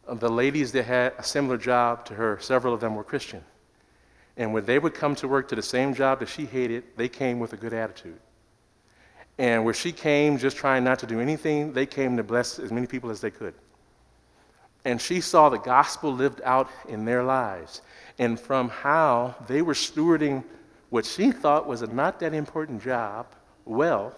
Uh, 0.07 0.15
the 0.15 0.29
ladies 0.29 0.71
that 0.71 0.85
had 0.85 1.13
a 1.19 1.23
similar 1.23 1.57
job 1.57 2.05
to 2.05 2.15
her, 2.15 2.39
several 2.41 2.73
of 2.73 2.79
them 2.79 2.95
were 2.95 3.03
Christian. 3.03 3.43
And 4.37 4.53
when 4.53 4.65
they 4.65 4.77
would 4.77 4.93
come 4.93 5.15
to 5.15 5.27
work 5.27 5.47
to 5.49 5.55
the 5.55 5.63
same 5.63 5.93
job 5.93 6.19
that 6.19 6.29
she 6.29 6.45
hated, 6.45 6.83
they 6.95 7.09
came 7.09 7.39
with 7.39 7.53
a 7.53 7.57
good 7.57 7.73
attitude. 7.73 8.19
And 9.39 9.65
where 9.65 9.73
she 9.73 9.91
came 9.91 10.37
just 10.37 10.57
trying 10.57 10.83
not 10.83 10.99
to 10.99 11.07
do 11.07 11.19
anything, 11.19 11.73
they 11.73 11.85
came 11.85 12.17
to 12.17 12.23
bless 12.23 12.59
as 12.59 12.71
many 12.71 12.87
people 12.87 13.09
as 13.09 13.19
they 13.19 13.31
could. 13.31 13.55
And 14.85 15.01
she 15.01 15.21
saw 15.21 15.49
the 15.49 15.57
gospel 15.57 16.13
lived 16.13 16.41
out 16.45 16.69
in 16.87 17.03
their 17.03 17.23
lives. 17.23 17.81
And 18.19 18.39
from 18.39 18.69
how 18.69 19.35
they 19.47 19.61
were 19.61 19.73
stewarding 19.73 20.43
what 20.89 21.05
she 21.05 21.31
thought 21.31 21.67
was 21.67 21.81
a 21.81 21.87
not 21.87 22.19
that 22.19 22.33
important 22.33 22.81
job 22.81 23.27
well, 23.65 24.15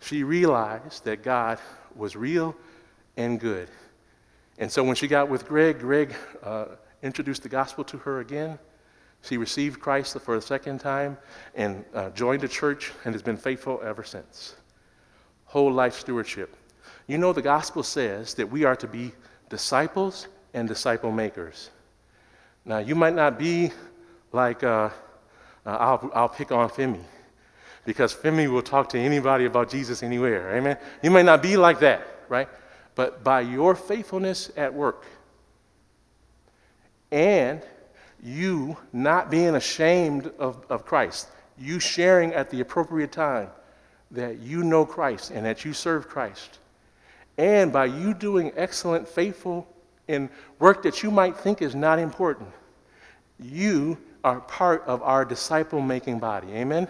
she 0.00 0.24
realized 0.24 1.04
that 1.04 1.22
God 1.22 1.58
was 1.94 2.16
real 2.16 2.56
and 3.16 3.38
good. 3.38 3.68
And 4.58 4.70
so 4.70 4.82
when 4.82 4.96
she 4.96 5.06
got 5.06 5.28
with 5.28 5.46
Greg, 5.46 5.78
Greg 5.78 6.14
uh, 6.42 6.66
introduced 7.02 7.42
the 7.42 7.48
gospel 7.48 7.84
to 7.84 7.98
her 7.98 8.20
again. 8.20 8.58
She 9.24 9.38
received 9.38 9.80
Christ 9.80 10.18
for 10.20 10.36
the 10.36 10.42
second 10.42 10.80
time 10.80 11.16
and 11.54 11.84
uh, 11.94 12.10
joined 12.10 12.44
a 12.44 12.48
church 12.48 12.92
and 13.04 13.14
has 13.14 13.22
been 13.22 13.38
faithful 13.38 13.80
ever 13.82 14.04
since. 14.04 14.54
Whole 15.46 15.72
life 15.72 15.94
stewardship. 15.94 16.54
You 17.06 17.16
know, 17.16 17.32
the 17.32 17.40
gospel 17.40 17.82
says 17.82 18.34
that 18.34 18.50
we 18.50 18.64
are 18.64 18.76
to 18.76 18.86
be 18.86 19.12
disciples 19.48 20.28
and 20.52 20.68
disciple 20.68 21.10
makers. 21.10 21.70
Now, 22.66 22.78
you 22.78 22.94
might 22.94 23.14
not 23.14 23.38
be 23.38 23.72
like, 24.32 24.62
uh, 24.62 24.90
uh 25.64 25.70
I'll, 25.70 26.10
I'll 26.14 26.28
pick 26.28 26.52
on 26.52 26.68
Femi 26.68 27.00
because 27.86 28.14
Femi 28.14 28.50
will 28.50 28.62
talk 28.62 28.90
to 28.90 28.98
anybody 28.98 29.46
about 29.46 29.70
Jesus 29.70 30.02
anywhere. 30.02 30.54
Amen. 30.54 30.76
You 31.02 31.10
may 31.10 31.22
not 31.22 31.42
be 31.42 31.56
like 31.56 31.80
that, 31.80 32.06
right? 32.28 32.48
But 32.94 33.24
by 33.24 33.40
your 33.40 33.74
faithfulness 33.74 34.50
at 34.56 34.72
work 34.72 35.06
and 37.10 37.62
you 38.24 38.76
not 38.92 39.30
being 39.30 39.54
ashamed 39.54 40.32
of, 40.38 40.64
of 40.70 40.84
Christ, 40.84 41.28
you 41.58 41.78
sharing 41.78 42.32
at 42.32 42.50
the 42.50 42.60
appropriate 42.60 43.12
time 43.12 43.48
that 44.10 44.38
you 44.38 44.64
know 44.64 44.86
Christ 44.86 45.30
and 45.30 45.44
that 45.44 45.64
you 45.64 45.72
serve 45.72 46.08
Christ, 46.08 46.58
and 47.36 47.72
by 47.72 47.84
you 47.86 48.14
doing 48.14 48.52
excellent, 48.56 49.06
faithful, 49.06 49.66
in 50.08 50.28
work 50.58 50.82
that 50.82 51.02
you 51.02 51.10
might 51.10 51.36
think 51.36 51.62
is 51.62 51.74
not 51.74 51.98
important, 51.98 52.48
you 53.38 53.98
are 54.22 54.40
part 54.40 54.82
of 54.86 55.02
our 55.02 55.24
disciple 55.24 55.80
making 55.80 56.18
body. 56.18 56.48
Amen? 56.52 56.88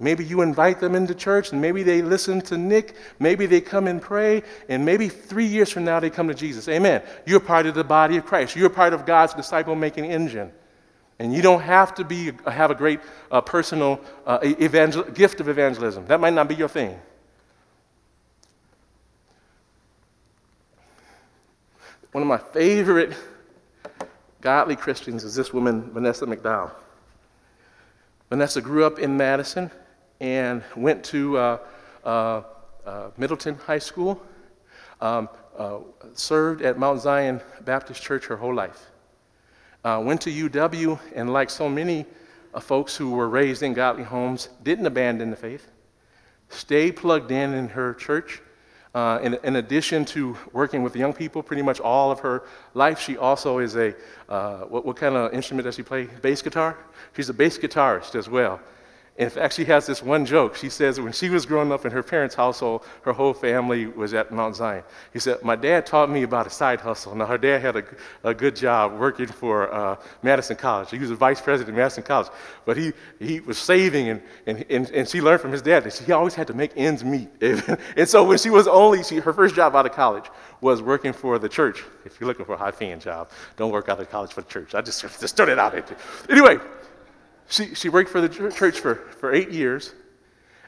Maybe 0.00 0.24
you 0.24 0.42
invite 0.42 0.80
them 0.80 0.94
into 0.94 1.14
church 1.14 1.52
and 1.52 1.60
maybe 1.60 1.84
they 1.84 2.02
listen 2.02 2.40
to 2.42 2.58
Nick. 2.58 2.96
Maybe 3.20 3.46
they 3.46 3.60
come 3.60 3.86
and 3.86 4.02
pray. 4.02 4.42
And 4.68 4.84
maybe 4.84 5.08
three 5.08 5.46
years 5.46 5.70
from 5.70 5.84
now 5.84 6.00
they 6.00 6.10
come 6.10 6.28
to 6.28 6.34
Jesus. 6.34 6.68
Amen. 6.68 7.02
You're 7.26 7.40
part 7.40 7.66
of 7.66 7.74
the 7.74 7.84
body 7.84 8.16
of 8.16 8.26
Christ. 8.26 8.56
You're 8.56 8.70
part 8.70 8.92
of 8.92 9.06
God's 9.06 9.34
disciple 9.34 9.76
making 9.76 10.06
engine. 10.06 10.50
And 11.20 11.32
you 11.32 11.42
don't 11.42 11.60
have 11.60 11.94
to 11.94 12.04
be, 12.04 12.32
have 12.44 12.72
a 12.72 12.74
great 12.74 12.98
uh, 13.30 13.40
personal 13.40 14.00
uh, 14.26 14.40
evangel- 14.42 15.04
gift 15.04 15.40
of 15.40 15.48
evangelism. 15.48 16.06
That 16.06 16.20
might 16.20 16.34
not 16.34 16.48
be 16.48 16.56
your 16.56 16.68
thing. 16.68 16.98
One 22.10 22.22
of 22.22 22.28
my 22.28 22.38
favorite 22.38 23.12
godly 24.40 24.74
Christians 24.74 25.22
is 25.22 25.36
this 25.36 25.52
woman, 25.52 25.90
Vanessa 25.92 26.26
McDowell. 26.26 26.72
Vanessa 28.28 28.60
grew 28.60 28.84
up 28.84 28.98
in 28.98 29.16
Madison 29.16 29.70
and 30.24 30.62
went 30.74 31.04
to 31.04 31.36
uh, 31.36 31.58
uh, 32.02 32.42
uh, 32.86 33.10
Middleton 33.18 33.56
High 33.56 33.78
School, 33.78 34.22
um, 35.02 35.28
uh, 35.58 35.80
served 36.14 36.62
at 36.62 36.78
Mount 36.78 37.02
Zion 37.02 37.42
Baptist 37.66 38.02
Church 38.02 38.24
her 38.24 38.36
whole 38.38 38.54
life. 38.54 38.90
Uh, 39.84 40.00
went 40.02 40.22
to 40.22 40.30
UW, 40.30 40.98
and 41.14 41.30
like 41.30 41.50
so 41.50 41.68
many 41.68 42.06
folks 42.58 42.96
who 42.96 43.10
were 43.10 43.28
raised 43.28 43.62
in 43.62 43.74
godly 43.74 44.02
homes, 44.02 44.48
didn't 44.62 44.86
abandon 44.86 45.28
the 45.28 45.36
faith, 45.36 45.70
stayed 46.48 46.92
plugged 46.96 47.30
in 47.30 47.52
in 47.52 47.68
her 47.68 47.92
church. 47.92 48.40
Uh, 48.94 49.18
in, 49.22 49.36
in, 49.42 49.56
addition 49.56 50.04
to 50.04 50.38
working 50.52 50.84
with 50.84 50.94
young 50.94 51.12
people 51.12 51.42
pretty 51.42 51.62
much 51.62 51.80
all 51.80 52.12
of 52.12 52.20
her 52.20 52.44
life, 52.74 53.00
she 53.00 53.16
also 53.16 53.58
is 53.58 53.74
a, 53.76 53.92
uh, 54.28 54.60
what, 54.60 54.86
what, 54.86 54.96
kind 54.96 55.16
of 55.16 55.34
instrument 55.34 55.64
does 55.64 55.74
she 55.74 55.82
play? 55.82 56.04
Bass 56.22 56.40
guitar? 56.40 56.78
She's 57.16 57.28
a 57.28 57.34
bass 57.34 57.58
guitarist 57.58 58.14
as 58.14 58.28
well. 58.28 58.60
In 59.16 59.30
fact, 59.30 59.54
she 59.54 59.64
has 59.66 59.86
this 59.86 60.02
one 60.02 60.26
joke. 60.26 60.56
She 60.56 60.68
says 60.68 61.00
when 61.00 61.12
she 61.12 61.30
was 61.30 61.46
growing 61.46 61.70
up 61.70 61.84
in 61.84 61.92
her 61.92 62.02
parents' 62.02 62.34
household, 62.34 62.84
her 63.02 63.12
whole 63.12 63.32
family 63.32 63.86
was 63.86 64.12
at 64.12 64.32
Mount 64.32 64.56
Zion. 64.56 64.82
He 65.12 65.20
said, 65.20 65.40
My 65.44 65.54
dad 65.54 65.86
taught 65.86 66.10
me 66.10 66.24
about 66.24 66.48
a 66.48 66.50
side 66.50 66.80
hustle. 66.80 67.14
Now, 67.14 67.26
her 67.26 67.38
dad 67.38 67.60
had 67.60 67.76
a, 67.76 67.84
a 68.24 68.34
good 68.34 68.56
job 68.56 68.98
working 68.98 69.28
for 69.28 69.72
uh, 69.72 69.96
Madison 70.24 70.56
College. 70.56 70.90
He 70.90 70.98
was 70.98 71.12
a 71.12 71.14
vice 71.14 71.40
president 71.40 71.68
of 71.70 71.76
Madison 71.76 72.02
College. 72.02 72.26
But 72.64 72.76
he, 72.76 72.92
he 73.20 73.38
was 73.38 73.56
saving, 73.56 74.08
and, 74.08 74.22
and, 74.46 74.64
and, 74.68 74.90
and 74.90 75.08
she 75.08 75.20
learned 75.20 75.40
from 75.40 75.52
his 75.52 75.62
dad 75.62 75.84
that 75.84 75.94
he 75.94 76.10
always 76.10 76.34
had 76.34 76.48
to 76.48 76.54
make 76.54 76.72
ends 76.74 77.04
meet. 77.04 77.28
and 77.40 78.08
so 78.08 78.24
when 78.24 78.38
she 78.38 78.50
was 78.50 78.66
only, 78.66 79.04
she, 79.04 79.18
her 79.18 79.32
first 79.32 79.54
job 79.54 79.76
out 79.76 79.86
of 79.86 79.92
college 79.92 80.24
was 80.60 80.82
working 80.82 81.12
for 81.12 81.38
the 81.38 81.48
church. 81.48 81.84
If 82.04 82.18
you're 82.18 82.26
looking 82.26 82.46
for 82.46 82.54
a 82.54 82.58
high 82.58 82.72
paying 82.72 82.98
job, 82.98 83.30
don't 83.56 83.70
work 83.70 83.88
out 83.88 84.00
of 84.00 84.10
college 84.10 84.32
for 84.32 84.40
the 84.40 84.48
church. 84.48 84.74
I 84.74 84.80
just, 84.80 85.02
just 85.20 85.28
started 85.28 85.60
out. 85.60 85.74
Anyway, 86.28 86.58
she, 87.48 87.74
she 87.74 87.88
worked 87.88 88.10
for 88.10 88.20
the 88.20 88.28
church 88.28 88.80
for, 88.80 88.94
for 88.94 89.32
eight 89.32 89.50
years 89.50 89.94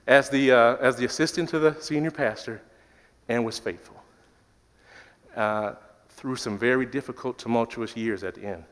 as 0.07 0.29
the, 0.31 0.53
uh, 0.53 0.77
as 0.77 0.97
the 0.97 1.05
assistant 1.05 1.49
to 1.51 1.59
the 1.59 1.77
senior 1.81 2.11
pastor 2.11 2.63
and 3.29 3.45
was 3.45 3.59
faithful 3.59 3.97
uh, 5.37 5.75
through 6.11 6.37
some 6.37 6.59
very 6.59 6.87
difficult, 6.87 7.39
tumultuous 7.39 7.97
years 7.97 8.25
at 8.25 8.35
the 8.35 8.45
end. 8.45 8.65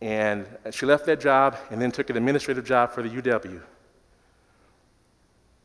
And 0.00 0.46
she 0.72 0.84
left 0.84 1.06
that 1.06 1.20
job 1.20 1.56
and 1.70 1.80
then 1.80 1.92
took 1.92 2.10
an 2.10 2.16
administrative 2.16 2.64
job 2.64 2.90
for 2.90 3.02
the 3.02 3.08
UW. 3.08 3.60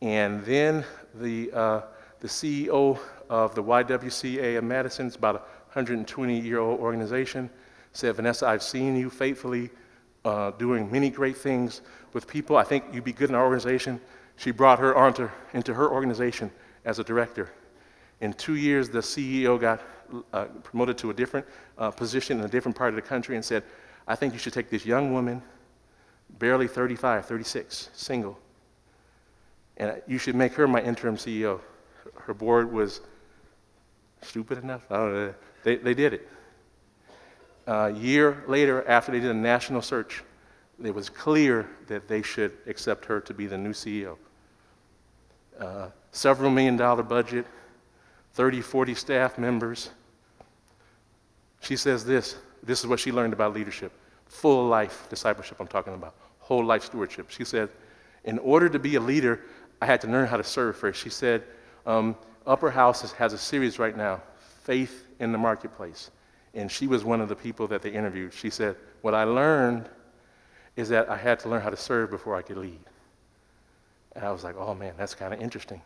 And 0.01 0.45
then 0.45 0.85
the, 1.15 1.51
uh, 1.51 1.81
the 2.19 2.27
CEO 2.27 2.99
of 3.29 3.55
the 3.55 3.63
YWCA 3.63 4.57
of 4.59 4.63
Madison, 4.63 5.07
it's 5.07 5.15
about 5.15 5.35
a 5.35 5.39
120 5.73 6.39
year 6.39 6.59
old 6.59 6.79
organization, 6.79 7.49
said, 7.93 8.15
Vanessa, 8.15 8.47
I've 8.47 8.61
seen 8.61 8.95
you 8.95 9.09
faithfully 9.09 9.71
uh, 10.27 10.51
doing 10.51 10.91
many 10.91 11.09
great 11.09 11.37
things 11.37 11.81
with 12.11 12.27
people. 12.27 12.57
I 12.57 12.63
think 12.63 12.83
you'd 12.91 13.05
be 13.05 13.13
good 13.13 13.29
in 13.29 13.35
our 13.35 13.45
organization. 13.45 14.01
She 14.35 14.51
brought 14.51 14.77
her 14.79 14.93
onto, 14.93 15.29
into 15.53 15.73
her 15.73 15.89
organization 15.89 16.51
as 16.83 16.99
a 16.99 17.03
director. 17.03 17.49
In 18.19 18.33
two 18.33 18.55
years, 18.55 18.89
the 18.89 18.99
CEO 18.99 19.59
got 19.59 19.81
uh, 20.33 20.45
promoted 20.63 20.97
to 20.97 21.11
a 21.11 21.13
different 21.13 21.45
uh, 21.77 21.91
position 21.91 22.39
in 22.39 22.45
a 22.45 22.49
different 22.49 22.77
part 22.77 22.89
of 22.89 22.95
the 22.95 23.01
country 23.01 23.35
and 23.35 23.45
said, 23.45 23.63
I 24.05 24.15
think 24.15 24.33
you 24.33 24.39
should 24.39 24.51
take 24.51 24.69
this 24.69 24.85
young 24.85 25.13
woman, 25.13 25.41
barely 26.39 26.67
35, 26.67 27.25
36, 27.25 27.89
single, 27.93 28.37
and 29.77 30.01
you 30.07 30.17
should 30.17 30.35
make 30.35 30.53
her 30.55 30.67
my 30.67 30.81
interim 30.81 31.15
CEO. 31.15 31.61
Her 32.15 32.33
board 32.33 32.73
was 32.73 32.99
stupid 34.21 34.57
enough. 34.57 34.87
They, 35.63 35.77
they 35.77 35.93
did 35.93 36.13
it 36.13 36.27
a 37.67 37.91
year 37.91 38.43
later, 38.47 38.87
after 38.87 39.11
they 39.11 39.19
did 39.19 39.29
a 39.29 39.33
national 39.33 39.81
search, 39.81 40.23
it 40.83 40.93
was 40.93 41.09
clear 41.09 41.69
that 41.87 42.07
they 42.07 42.21
should 42.21 42.53
accept 42.65 43.05
her 43.05 43.19
to 43.21 43.33
be 43.33 43.45
the 43.45 43.57
new 43.57 43.73
CEO. 43.73 44.17
Uh, 45.59 45.89
several 46.11 46.49
million 46.49 46.77
dollar 46.77 47.03
budget, 47.03 47.45
30, 48.33 48.61
40 48.61 48.95
staff 48.95 49.37
members. 49.37 49.89
She 51.61 51.75
says 51.75 52.05
this 52.05 52.37
this 52.63 52.79
is 52.79 52.87
what 52.87 52.99
she 52.99 53.11
learned 53.11 53.33
about 53.33 53.53
leadership 53.53 53.91
full 54.27 54.67
life 54.67 55.07
discipleship, 55.09 55.57
I'm 55.59 55.67
talking 55.67 55.93
about, 55.93 56.13
whole 56.39 56.63
life 56.63 56.83
stewardship. 56.83 57.29
She 57.29 57.45
said, 57.45 57.69
in 58.25 58.39
order 58.39 58.69
to 58.69 58.79
be 58.79 58.95
a 58.95 58.99
leader, 58.99 59.41
I 59.81 59.85
had 59.85 60.01
to 60.01 60.07
learn 60.07 60.27
how 60.27 60.37
to 60.37 60.43
serve 60.43 60.75
first. 60.75 61.01
She 61.01 61.09
said, 61.09 61.43
um, 61.85 62.15
Upper 62.45 62.69
House 62.69 63.11
has 63.13 63.33
a 63.33 63.37
series 63.37 63.79
right 63.79 63.95
now, 63.95 64.21
Faith 64.63 65.07
in 65.19 65.31
the 65.31 65.37
Marketplace 65.37 66.11
and 66.57 66.71
she 66.71 66.87
was 66.87 67.05
one 67.05 67.21
of 67.21 67.29
the 67.29 67.35
people 67.35 67.67
that 67.67 67.83
they 67.83 67.91
interviewed. 67.91 68.33
She 68.33 68.49
said, 68.49 68.75
What 69.01 69.13
I 69.13 69.23
learned 69.23 69.87
is 70.75 70.89
that 70.89 71.07
I 71.07 71.15
had 71.15 71.39
to 71.41 71.49
learn 71.49 71.61
how 71.61 71.69
to 71.69 71.77
serve 71.77 72.09
before 72.09 72.35
I 72.35 72.41
could 72.41 72.57
lead. 72.57 72.79
And 74.13 74.25
I 74.25 74.31
was 74.31 74.43
like, 74.43 74.55
Oh 74.57 74.73
man, 74.73 74.95
that's 74.97 75.13
kind 75.13 75.33
of 75.33 75.39
interesting. 75.39 75.81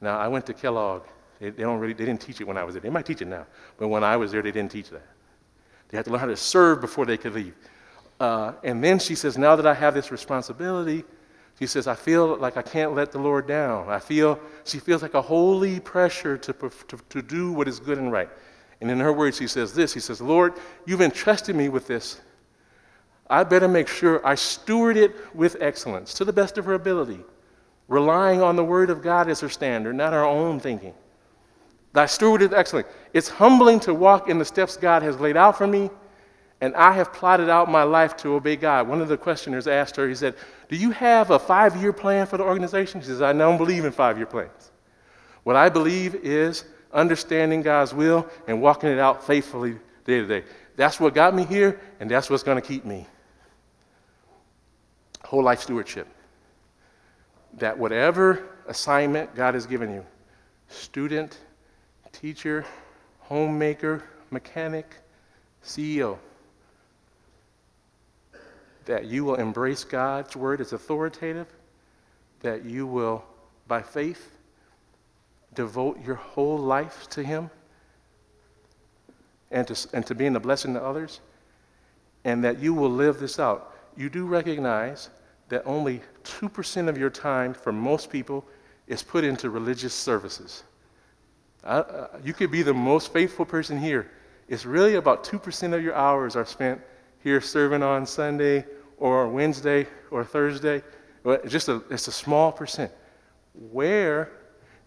Now, 0.00 0.18
I 0.18 0.26
went 0.26 0.46
to 0.46 0.54
Kellogg. 0.54 1.02
They, 1.38 1.50
they, 1.50 1.62
don't 1.62 1.78
really, 1.78 1.92
they 1.92 2.06
didn't 2.06 2.22
teach 2.22 2.40
it 2.40 2.46
when 2.46 2.56
I 2.56 2.64
was 2.64 2.74
there. 2.74 2.80
They 2.80 2.90
might 2.90 3.04
teach 3.04 3.20
it 3.20 3.28
now, 3.28 3.46
but 3.76 3.88
when 3.88 4.02
I 4.02 4.16
was 4.16 4.32
there, 4.32 4.40
they 4.40 4.50
didn't 4.50 4.72
teach 4.72 4.88
that. 4.90 5.06
They 5.88 5.98
had 5.98 6.06
to 6.06 6.10
learn 6.10 6.20
how 6.20 6.26
to 6.26 6.36
serve 6.36 6.80
before 6.80 7.04
they 7.04 7.18
could 7.18 7.34
lead. 7.34 7.52
Uh, 8.18 8.52
and 8.62 8.82
then 8.82 8.98
she 8.98 9.14
says, 9.14 9.36
Now 9.36 9.54
that 9.56 9.66
I 9.66 9.74
have 9.74 9.92
this 9.92 10.10
responsibility, 10.10 11.04
she 11.58 11.66
says, 11.66 11.86
I 11.86 11.94
feel 11.94 12.36
like 12.38 12.56
I 12.56 12.62
can't 12.62 12.94
let 12.94 13.12
the 13.12 13.18
Lord 13.18 13.46
down. 13.46 13.90
I 13.90 13.98
feel, 13.98 14.40
she 14.64 14.78
feels 14.78 15.02
like 15.02 15.14
a 15.14 15.22
holy 15.22 15.80
pressure 15.80 16.38
to, 16.38 16.52
to, 16.52 16.98
to 17.10 17.22
do 17.22 17.52
what 17.52 17.68
is 17.68 17.78
good 17.78 17.98
and 17.98 18.10
right. 18.10 18.30
And 18.84 18.90
in 18.90 19.00
her 19.00 19.14
words, 19.14 19.38
he 19.38 19.46
says 19.46 19.72
this 19.72 19.94
He 19.94 20.00
says, 20.00 20.20
Lord, 20.20 20.52
you've 20.84 21.00
entrusted 21.00 21.56
me 21.56 21.70
with 21.70 21.86
this. 21.86 22.20
I 23.30 23.42
better 23.42 23.66
make 23.66 23.88
sure 23.88 24.24
I 24.26 24.34
steward 24.34 24.98
it 24.98 25.16
with 25.34 25.56
excellence 25.58 26.12
to 26.14 26.24
the 26.26 26.34
best 26.34 26.58
of 26.58 26.66
her 26.66 26.74
ability, 26.74 27.20
relying 27.88 28.42
on 28.42 28.56
the 28.56 28.64
word 28.64 28.90
of 28.90 29.00
God 29.00 29.30
as 29.30 29.40
her 29.40 29.48
standard, 29.48 29.94
not 29.94 30.12
our 30.12 30.26
own 30.26 30.60
thinking. 30.60 30.92
Thy 31.94 32.04
steward 32.04 32.42
is 32.42 32.52
excellent. 32.52 32.86
It's 33.14 33.30
humbling 33.30 33.80
to 33.80 33.94
walk 33.94 34.28
in 34.28 34.38
the 34.38 34.44
steps 34.44 34.76
God 34.76 35.02
has 35.02 35.18
laid 35.18 35.38
out 35.38 35.56
for 35.56 35.66
me, 35.66 35.88
and 36.60 36.76
I 36.76 36.92
have 36.92 37.10
plotted 37.10 37.48
out 37.48 37.70
my 37.70 37.84
life 37.84 38.18
to 38.18 38.34
obey 38.34 38.56
God. 38.56 38.86
One 38.86 39.00
of 39.00 39.08
the 39.08 39.16
questioners 39.16 39.66
asked 39.66 39.96
her, 39.96 40.06
he 40.06 40.14
said, 40.14 40.34
Do 40.68 40.76
you 40.76 40.90
have 40.90 41.30
a 41.30 41.38
five 41.38 41.74
year 41.80 41.94
plan 41.94 42.26
for 42.26 42.36
the 42.36 42.44
organization? 42.44 43.00
She 43.00 43.06
says, 43.06 43.22
I 43.22 43.32
don't 43.32 43.56
believe 43.56 43.86
in 43.86 43.92
five 43.92 44.18
year 44.18 44.26
plans. 44.26 44.72
What 45.42 45.56
I 45.56 45.70
believe 45.70 46.16
is 46.16 46.64
understanding 46.94 47.62
God's 47.62 47.92
will, 47.92 48.28
and 48.46 48.62
walking 48.62 48.88
it 48.88 48.98
out 48.98 49.26
faithfully 49.26 49.72
day 50.04 50.20
to 50.20 50.26
day. 50.26 50.44
That's 50.76 50.98
what 50.98 51.14
got 51.14 51.34
me 51.34 51.44
here, 51.44 51.80
and 52.00 52.10
that's 52.10 52.30
what's 52.30 52.42
going 52.42 52.60
to 52.60 52.66
keep 52.66 52.84
me. 52.84 53.06
Whole 55.24 55.42
life 55.42 55.60
stewardship. 55.60 56.08
That 57.54 57.78
whatever 57.78 58.48
assignment 58.66 59.34
God 59.34 59.54
has 59.54 59.66
given 59.66 59.92
you 59.92 60.04
student, 60.68 61.38
teacher, 62.12 62.64
homemaker, 63.20 64.02
mechanic, 64.30 64.96
CEO 65.62 66.18
that 68.84 69.06
you 69.06 69.24
will 69.24 69.36
embrace 69.36 69.84
God's 69.84 70.36
word 70.36 70.60
as 70.60 70.72
authoritative, 70.72 71.46
that 72.40 72.64
you 72.64 72.86
will, 72.86 73.24
by 73.66 73.82
faith, 73.82 74.33
devote 75.54 76.04
your 76.04 76.16
whole 76.16 76.58
life 76.58 77.08
to 77.10 77.22
Him 77.22 77.50
and 79.50 79.66
to, 79.68 79.88
and 79.92 80.06
to 80.06 80.14
being 80.14 80.36
a 80.36 80.40
blessing 80.40 80.74
to 80.74 80.82
others, 80.82 81.20
and 82.24 82.42
that 82.44 82.58
you 82.58 82.74
will 82.74 82.90
live 82.90 83.20
this 83.20 83.38
out. 83.38 83.74
You 83.96 84.10
do 84.10 84.26
recognize 84.26 85.10
that 85.48 85.62
only 85.64 86.00
2% 86.24 86.88
of 86.88 86.98
your 86.98 87.10
time 87.10 87.54
for 87.54 87.72
most 87.72 88.10
people 88.10 88.44
is 88.86 89.02
put 89.02 89.24
into 89.24 89.50
religious 89.50 89.94
services. 89.94 90.64
uh, 91.62 92.08
you 92.22 92.32
could 92.32 92.50
be 92.50 92.62
the 92.62 92.74
most 92.74 93.12
faithful 93.12 93.44
person 93.44 93.78
here. 93.78 94.10
It's 94.48 94.66
really 94.66 94.96
about 94.96 95.24
2% 95.24 95.72
of 95.72 95.82
your 95.82 95.94
hours 95.94 96.36
are 96.36 96.44
spent 96.44 96.80
here 97.22 97.40
serving 97.40 97.82
on 97.82 98.04
Sunday 98.04 98.66
or 98.98 99.28
Wednesday 99.28 99.86
or 100.10 100.24
Thursday. 100.24 100.82
Just 101.46 101.68
a, 101.68 101.82
it's 101.90 102.08
a 102.08 102.12
small 102.12 102.52
percent. 102.52 102.92
Where 103.70 104.30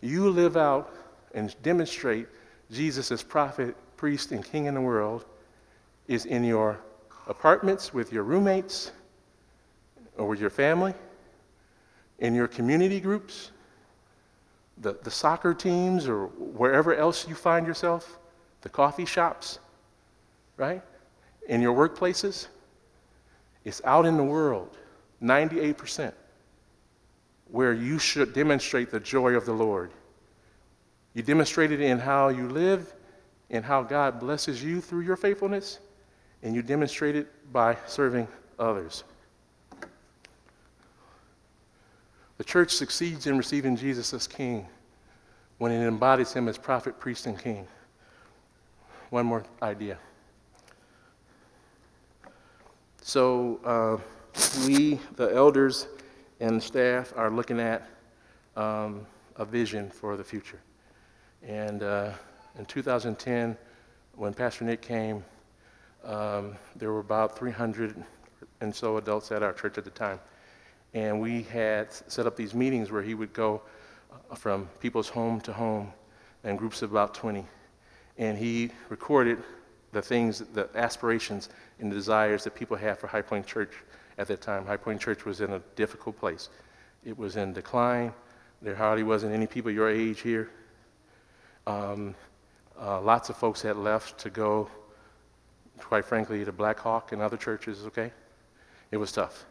you 0.01 0.29
live 0.29 0.57
out 0.57 0.93
and 1.33 1.55
demonstrate 1.63 2.27
Jesus 2.71 3.11
as 3.11 3.23
prophet, 3.23 3.75
priest, 3.95 4.31
and 4.31 4.43
king 4.43 4.65
in 4.65 4.73
the 4.73 4.81
world 4.81 5.25
is 6.07 6.25
in 6.25 6.43
your 6.43 6.79
apartments 7.27 7.93
with 7.93 8.11
your 8.11 8.23
roommates 8.23 8.91
or 10.17 10.27
with 10.27 10.39
your 10.39 10.49
family, 10.49 10.93
in 12.19 12.33
your 12.33 12.47
community 12.47 12.99
groups, 12.99 13.51
the, 14.79 14.97
the 15.03 15.11
soccer 15.11 15.53
teams, 15.53 16.07
or 16.07 16.27
wherever 16.27 16.95
else 16.95 17.27
you 17.27 17.35
find 17.35 17.67
yourself, 17.67 18.19
the 18.61 18.69
coffee 18.69 19.05
shops, 19.05 19.59
right? 20.55 20.81
In 21.47 21.61
your 21.61 21.75
workplaces. 21.75 22.47
It's 23.65 23.81
out 23.83 24.05
in 24.05 24.17
the 24.17 24.23
world, 24.23 24.77
98% 25.21 26.13
where 27.51 27.73
you 27.73 27.99
should 27.99 28.33
demonstrate 28.33 28.91
the 28.91 28.99
joy 28.99 29.33
of 29.33 29.45
the 29.45 29.53
Lord. 29.53 29.91
You 31.13 31.23
demonstrate 31.23 31.71
it 31.71 31.81
in 31.81 31.99
how 31.99 32.29
you 32.29 32.47
live 32.47 32.93
and 33.49 33.63
how 33.63 33.83
God 33.83 34.19
blesses 34.19 34.63
you 34.63 34.81
through 34.81 35.01
your 35.01 35.15
faithfulness, 35.15 35.79
and 36.43 36.53
you 36.53 36.61
demonstrate 36.61 37.15
it 37.15 37.27
by 37.51 37.77
serving 37.87 38.27
others. 38.59 39.03
The 42.37 42.43
church 42.43 42.71
succeeds 42.71 43.25
in 43.25 43.37
receiving 43.37 43.75
Jesus 43.75 44.13
as 44.13 44.27
king 44.27 44.67
when 45.57 45.71
it 45.71 45.87
embodies 45.87 46.33
him 46.33 46.47
as 46.47 46.57
prophet, 46.57 46.99
priest, 46.99 47.25
and 47.25 47.39
king. 47.39 47.67
One 49.09 49.25
more 49.25 49.43
idea. 49.61 49.97
So, 53.01 53.59
uh, 53.63 53.97
we, 54.65 54.99
the 55.15 55.33
elders 55.33 55.87
and 56.39 56.61
staff, 56.61 57.13
are 57.15 57.31
looking 57.31 57.59
at 57.59 57.87
um, 58.55 59.05
a 59.35 59.45
vision 59.45 59.89
for 59.89 60.17
the 60.17 60.23
future. 60.23 60.59
And 61.43 61.83
uh, 61.83 62.11
in 62.57 62.65
2010, 62.65 63.57
when 64.15 64.33
Pastor 64.33 64.65
Nick 64.65 64.81
came, 64.81 65.23
um, 66.03 66.55
there 66.75 66.91
were 66.91 66.99
about 66.99 67.37
300 67.37 68.03
and 68.61 68.73
so 68.73 68.97
adults 68.97 69.31
at 69.31 69.43
our 69.43 69.53
church 69.53 69.77
at 69.77 69.83
the 69.83 69.91
time. 69.91 70.19
And 70.93 71.21
we 71.21 71.43
had 71.43 71.91
set 71.91 72.25
up 72.25 72.35
these 72.35 72.53
meetings 72.53 72.91
where 72.91 73.03
he 73.03 73.13
would 73.13 73.33
go 73.33 73.61
uh, 74.11 74.35
from 74.35 74.67
people's 74.79 75.09
home 75.09 75.41
to 75.41 75.53
home 75.53 75.91
in 76.43 76.55
groups 76.55 76.81
of 76.81 76.91
about 76.91 77.13
20. 77.13 77.45
And 78.17 78.37
he 78.37 78.71
recorded 78.89 79.43
the 79.91 80.01
things, 80.01 80.39
the 80.53 80.69
aspirations 80.75 81.49
and 81.79 81.91
the 81.91 81.95
desires 81.95 82.43
that 82.43 82.55
people 82.55 82.77
had 82.77 82.97
for 82.97 83.07
High 83.07 83.21
Point 83.21 83.45
Church 83.45 83.73
at 84.17 84.27
that 84.27 84.41
time. 84.41 84.65
High 84.65 84.77
Point 84.77 84.99
Church 84.99 85.25
was 85.25 85.41
in 85.41 85.53
a 85.53 85.59
difficult 85.75 86.19
place. 86.19 86.49
It 87.05 87.17
was 87.17 87.35
in 87.35 87.53
decline. 87.53 88.13
There 88.61 88.75
hardly 88.75 89.03
wasn't 89.03 89.33
any 89.33 89.47
people 89.47 89.71
your 89.71 89.89
age 89.89 90.21
here. 90.21 90.49
Um, 91.67 92.15
uh, 92.79 93.01
lots 93.01 93.29
of 93.29 93.37
folks 93.37 93.61
had 93.61 93.77
left 93.77 94.17
to 94.19 94.29
go, 94.29 94.69
quite 95.79 96.05
frankly, 96.05 96.43
to 96.45 96.51
Blackhawk 96.51 97.11
and 97.11 97.21
other 97.21 97.37
churches, 97.37 97.85
okay? 97.85 98.11
It 98.91 98.97
was 98.97 99.11
tough. 99.11 99.45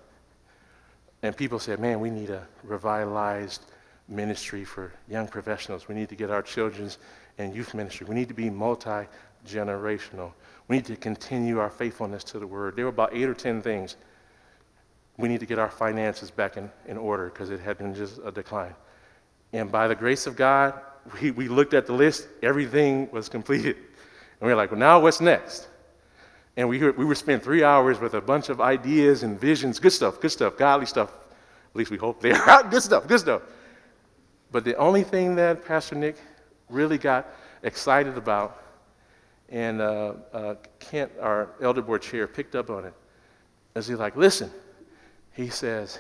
And 1.22 1.36
people 1.36 1.58
said, 1.58 1.78
man, 1.78 2.00
we 2.00 2.10
need 2.10 2.30
a 2.30 2.46
revitalized 2.62 3.62
ministry 4.08 4.64
for 4.64 4.92
young 5.08 5.26
professionals. 5.26 5.88
We 5.88 5.94
need 5.94 6.08
to 6.08 6.14
get 6.14 6.30
our 6.30 6.42
children's 6.42 6.98
and 7.38 7.54
youth 7.54 7.74
ministry. 7.74 8.06
We 8.08 8.14
need 8.14 8.28
to 8.28 8.34
be 8.34 8.50
multi 8.50 9.06
generational. 9.46 10.32
We 10.68 10.76
need 10.76 10.86
to 10.86 10.96
continue 10.96 11.58
our 11.58 11.70
faithfulness 11.70 12.24
to 12.24 12.38
the 12.38 12.46
word. 12.46 12.76
There 12.76 12.84
were 12.84 12.90
about 12.90 13.14
eight 13.14 13.28
or 13.28 13.34
ten 13.34 13.62
things. 13.62 13.96
We 15.18 15.28
need 15.28 15.40
to 15.40 15.46
get 15.46 15.58
our 15.58 15.70
finances 15.70 16.30
back 16.30 16.56
in, 16.56 16.70
in 16.86 16.98
order 16.98 17.26
because 17.26 17.50
it 17.50 17.60
had 17.60 17.78
been 17.78 17.94
just 17.94 18.20
a 18.24 18.30
decline. 18.30 18.74
And 19.52 19.72
by 19.72 19.88
the 19.88 19.94
grace 19.94 20.26
of 20.26 20.36
God, 20.36 20.74
we, 21.20 21.30
we 21.30 21.48
looked 21.48 21.74
at 21.74 21.86
the 21.86 21.92
list, 21.92 22.28
everything 22.42 23.10
was 23.10 23.28
completed. 23.28 23.76
And 23.76 24.42
we 24.42 24.48
were 24.48 24.56
like, 24.56 24.70
well, 24.70 24.80
now 24.80 25.00
what's 25.00 25.20
next? 25.20 25.68
And 26.56 26.68
we, 26.68 26.78
we 26.78 27.04
were 27.04 27.14
spending 27.14 27.44
three 27.44 27.62
hours 27.62 27.98
with 28.00 28.14
a 28.14 28.20
bunch 28.20 28.48
of 28.48 28.60
ideas 28.60 29.22
and 29.22 29.38
visions, 29.38 29.78
good 29.78 29.92
stuff, 29.92 30.20
good 30.20 30.32
stuff, 30.32 30.56
godly 30.56 30.86
stuff. 30.86 31.10
At 31.10 31.76
least 31.76 31.90
we 31.90 31.98
hope 31.98 32.20
they 32.20 32.32
are 32.32 32.62
good 32.70 32.82
stuff, 32.82 33.06
good 33.06 33.20
stuff. 33.20 33.42
But 34.50 34.64
the 34.64 34.76
only 34.76 35.02
thing 35.02 35.36
that 35.36 35.64
Pastor 35.64 35.94
Nick 35.94 36.16
really 36.70 36.98
got 36.98 37.26
excited 37.62 38.16
about, 38.16 38.62
and 39.48 39.80
uh, 39.80 40.14
uh, 40.32 40.54
Kent, 40.78 41.12
our 41.20 41.50
elder 41.60 41.82
board 41.82 42.02
chair, 42.02 42.26
picked 42.26 42.54
up 42.54 42.70
on 42.70 42.84
it, 42.84 42.94
is 43.74 43.86
he's 43.86 43.98
like, 43.98 44.16
listen, 44.16 44.50
he 45.37 45.51
says, 45.51 45.99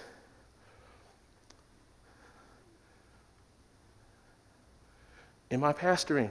in 5.50 5.60
my 5.60 5.74
pastoring, 5.74 6.30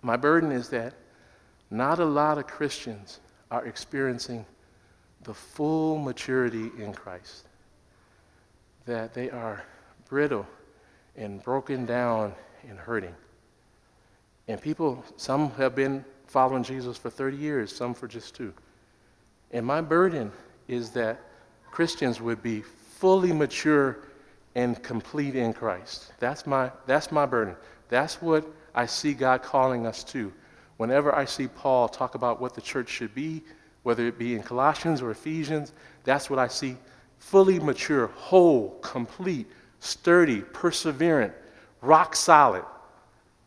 my 0.00 0.16
burden 0.16 0.52
is 0.52 0.68
that 0.68 0.94
not 1.70 1.98
a 1.98 2.04
lot 2.04 2.38
of 2.38 2.46
Christians 2.46 3.18
are 3.50 3.66
experiencing 3.66 4.46
the 5.24 5.34
full 5.34 5.98
maturity 5.98 6.70
in 6.78 6.92
Christ. 6.92 7.46
That 8.86 9.12
they 9.12 9.28
are 9.28 9.64
brittle 10.08 10.46
and 11.16 11.42
broken 11.42 11.84
down 11.84 12.34
and 12.68 12.78
hurting. 12.78 13.14
And 14.46 14.62
people, 14.62 15.04
some 15.16 15.50
have 15.52 15.74
been 15.74 16.04
following 16.26 16.62
Jesus 16.62 16.96
for 16.96 17.10
30 17.10 17.36
years, 17.36 17.74
some 17.74 17.94
for 17.94 18.06
just 18.06 18.36
two. 18.36 18.54
And 19.50 19.66
my 19.66 19.80
burden 19.80 20.30
is 20.68 20.90
that 20.90 21.20
Christians 21.78 22.20
would 22.20 22.42
be 22.42 22.62
fully 22.96 23.32
mature 23.32 23.98
and 24.56 24.82
complete 24.82 25.36
in 25.36 25.52
Christ. 25.52 26.12
That's 26.18 26.44
my, 26.44 26.72
that's 26.86 27.12
my 27.12 27.24
burden. 27.24 27.54
That's 27.88 28.20
what 28.20 28.44
I 28.74 28.84
see 28.84 29.14
God 29.14 29.44
calling 29.44 29.86
us 29.86 30.02
to. 30.10 30.32
Whenever 30.78 31.14
I 31.14 31.24
see 31.24 31.46
Paul 31.46 31.88
talk 31.88 32.16
about 32.16 32.40
what 32.40 32.56
the 32.56 32.60
church 32.60 32.88
should 32.88 33.14
be, 33.14 33.44
whether 33.84 34.08
it 34.08 34.18
be 34.18 34.34
in 34.34 34.42
Colossians 34.42 35.00
or 35.00 35.12
Ephesians, 35.12 35.72
that's 36.02 36.28
what 36.28 36.40
I 36.40 36.48
see 36.48 36.76
fully 37.20 37.60
mature, 37.60 38.08
whole, 38.08 38.70
complete, 38.82 39.46
sturdy, 39.78 40.40
perseverant, 40.40 41.32
rock 41.80 42.16
solid, 42.16 42.64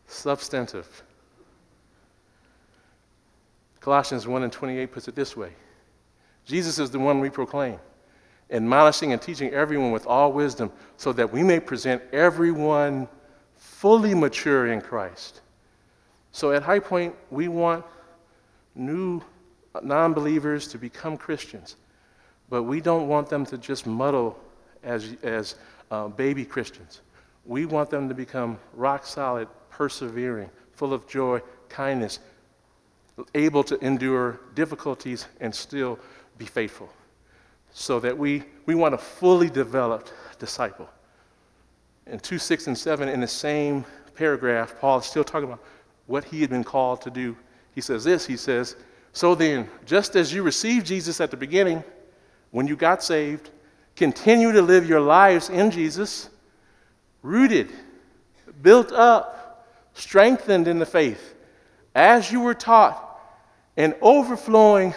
substantive. 0.08 1.04
Colossians 3.82 4.26
1 4.26 4.44
and 4.44 4.54
28 4.54 4.90
puts 4.90 5.10
it 5.10 5.16
this 5.16 5.36
way 5.36 5.52
Jesus 6.46 6.80
is 6.80 6.92
the 6.92 7.00
one 7.00 7.20
we 7.20 7.30
proclaim, 7.30 7.78
admonishing 8.52 9.14
and 9.14 9.22
teaching 9.22 9.52
everyone 9.52 9.92
with 9.92 10.06
all 10.06 10.34
wisdom, 10.34 10.72
so 10.98 11.14
that 11.14 11.32
we 11.32 11.44
may 11.44 11.60
present 11.60 12.02
everyone 12.12 13.08
fully 13.56 14.14
mature 14.14 14.68
in 14.68 14.82
Christ. 14.82 15.42
So 16.32 16.52
at 16.52 16.64
High 16.64 16.80
Point, 16.80 17.16
we 17.30 17.48
want 17.48 17.86
new 18.76 19.22
non 19.82 20.14
believers 20.14 20.68
to 20.70 20.78
become 20.78 21.18
Christians, 21.18 21.76
but 22.50 22.64
we 22.64 22.82
don't 22.82 23.08
want 23.08 23.30
them 23.30 23.46
to 23.48 23.58
just 23.58 23.88
muddle 23.88 24.40
as, 24.84 25.16
as 25.24 25.56
uh, 25.90 26.08
baby 26.08 26.46
Christians. 26.46 27.02
We 27.46 27.66
want 27.66 27.90
them 27.90 28.08
to 28.10 28.16
become 28.16 28.60
rock 28.74 29.06
solid, 29.06 29.48
persevering, 29.70 30.50
full 30.74 30.94
of 30.94 31.08
joy, 31.08 31.42
kindness, 31.70 32.20
able 33.36 33.64
to 33.64 33.84
endure 33.86 34.40
difficulties 34.56 35.28
and 35.40 35.54
still 35.54 36.00
be 36.38 36.46
faithful. 36.46 36.90
So 37.74 38.00
that 38.02 38.18
we, 38.18 38.44
we 38.66 38.76
want 38.76 38.94
a 38.94 38.98
fully 38.98 39.50
developed 39.50 40.14
disciple. 40.40 40.90
In 42.08 42.20
2, 42.20 42.38
6, 42.38 42.68
and 42.68 42.78
7, 42.78 43.08
in 43.08 43.22
the 43.22 43.28
same 43.28 43.86
paragraph, 44.16 44.76
Paul 44.80 45.00
is 45.00 45.06
still 45.06 45.24
talking 45.24 45.48
about 45.48 45.64
what 46.08 46.24
he 46.26 46.42
had 46.42 46.50
been 46.50 46.64
called 46.64 47.02
to 47.04 47.10
do. 47.10 47.36
He 47.74 47.82
says 47.82 48.04
this 48.04 48.26
He 48.26 48.38
says, 48.38 48.76
So 49.14 49.36
then, 49.36 49.70
just 49.86 50.16
as 50.16 50.34
you 50.34 50.44
received 50.44 50.86
Jesus 50.86 51.22
at 51.22 51.32
the 51.32 51.38
beginning, 51.38 51.84
when 52.52 52.68
you 52.68 52.76
got 52.76 53.04
saved, 53.04 53.50
continue 53.96 54.52
to 54.52 54.62
live 54.62 54.88
your 54.88 55.00
lives 55.00 55.50
in 55.50 55.72
Jesus, 55.72 56.30
rooted, 57.22 57.72
built 58.62 58.92
up, 58.92 59.68
strengthened 59.94 60.68
in 60.68 60.80
the 60.80 60.86
faith, 60.86 61.36
as 61.96 62.32
you 62.32 62.42
were 62.42 62.54
taught, 62.54 63.20
and 63.78 63.96
overflowing 64.02 64.94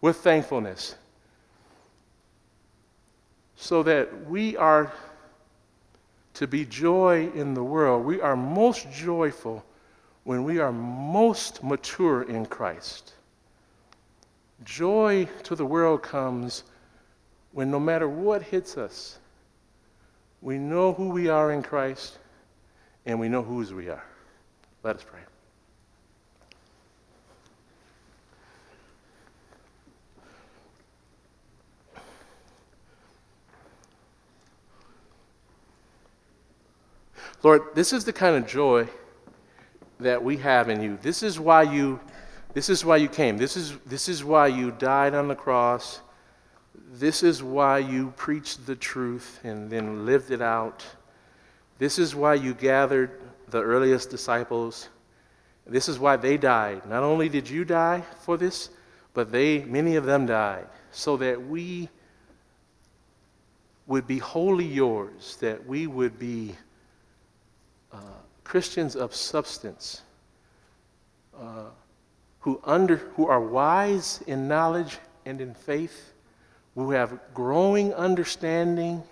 with 0.00 0.16
thankfulness. 0.16 0.94
So 3.62 3.82
that 3.82 4.26
we 4.26 4.56
are 4.56 4.90
to 6.32 6.46
be 6.46 6.64
joy 6.64 7.30
in 7.34 7.52
the 7.52 7.62
world. 7.62 8.06
We 8.06 8.18
are 8.22 8.34
most 8.34 8.90
joyful 8.90 9.62
when 10.24 10.44
we 10.44 10.60
are 10.60 10.72
most 10.72 11.62
mature 11.62 12.22
in 12.22 12.46
Christ. 12.46 13.12
Joy 14.64 15.28
to 15.42 15.54
the 15.54 15.66
world 15.66 16.02
comes 16.02 16.64
when 17.52 17.70
no 17.70 17.78
matter 17.78 18.08
what 18.08 18.42
hits 18.42 18.78
us, 18.78 19.18
we 20.40 20.56
know 20.56 20.94
who 20.94 21.10
we 21.10 21.28
are 21.28 21.52
in 21.52 21.62
Christ 21.62 22.18
and 23.04 23.20
we 23.20 23.28
know 23.28 23.42
whose 23.42 23.74
we 23.74 23.90
are. 23.90 24.04
Let 24.82 24.96
us 24.96 25.04
pray. 25.04 25.20
Lord, 37.42 37.62
this 37.74 37.92
is 37.92 38.04
the 38.04 38.12
kind 38.12 38.36
of 38.36 38.46
joy 38.46 38.86
that 39.98 40.22
we 40.22 40.36
have 40.38 40.68
in 40.68 40.82
you. 40.82 40.98
This 41.00 41.22
is 41.22 41.40
why 41.40 41.62
you 41.62 42.00
this 42.52 42.68
is 42.68 42.84
why 42.84 42.96
you 42.96 43.08
came. 43.08 43.38
This 43.38 43.56
is 43.56 43.78
this 43.86 44.08
is 44.08 44.24
why 44.24 44.48
you 44.48 44.72
died 44.72 45.14
on 45.14 45.28
the 45.28 45.34
cross. 45.34 46.00
This 46.92 47.22
is 47.22 47.42
why 47.42 47.78
you 47.78 48.12
preached 48.16 48.66
the 48.66 48.76
truth 48.76 49.40
and 49.44 49.70
then 49.70 50.04
lived 50.04 50.30
it 50.32 50.42
out. 50.42 50.84
This 51.78 51.98
is 51.98 52.14
why 52.14 52.34
you 52.34 52.52
gathered 52.52 53.20
the 53.48 53.62
earliest 53.62 54.10
disciples. 54.10 54.88
This 55.66 55.88
is 55.88 55.98
why 55.98 56.16
they 56.16 56.36
died. 56.36 56.84
Not 56.86 57.02
only 57.02 57.28
did 57.28 57.48
you 57.48 57.64
die 57.64 58.02
for 58.22 58.36
this, 58.36 58.70
but 59.14 59.32
they 59.32 59.64
many 59.64 59.96
of 59.96 60.04
them 60.04 60.26
died 60.26 60.66
so 60.90 61.16
that 61.18 61.40
we 61.40 61.88
would 63.86 64.06
be 64.06 64.18
wholly 64.18 64.66
yours, 64.66 65.36
that 65.40 65.66
we 65.66 65.86
would 65.86 66.18
be 66.18 66.54
uh, 67.92 67.98
Christians 68.44 68.96
of 68.96 69.14
substance, 69.14 70.02
uh, 71.38 71.66
who, 72.40 72.60
under, 72.64 72.96
who 72.96 73.26
are 73.26 73.40
wise 73.40 74.22
in 74.26 74.48
knowledge 74.48 74.98
and 75.26 75.40
in 75.40 75.54
faith, 75.54 76.12
who 76.74 76.90
have 76.90 77.18
growing 77.34 77.92
understanding, 77.94 79.02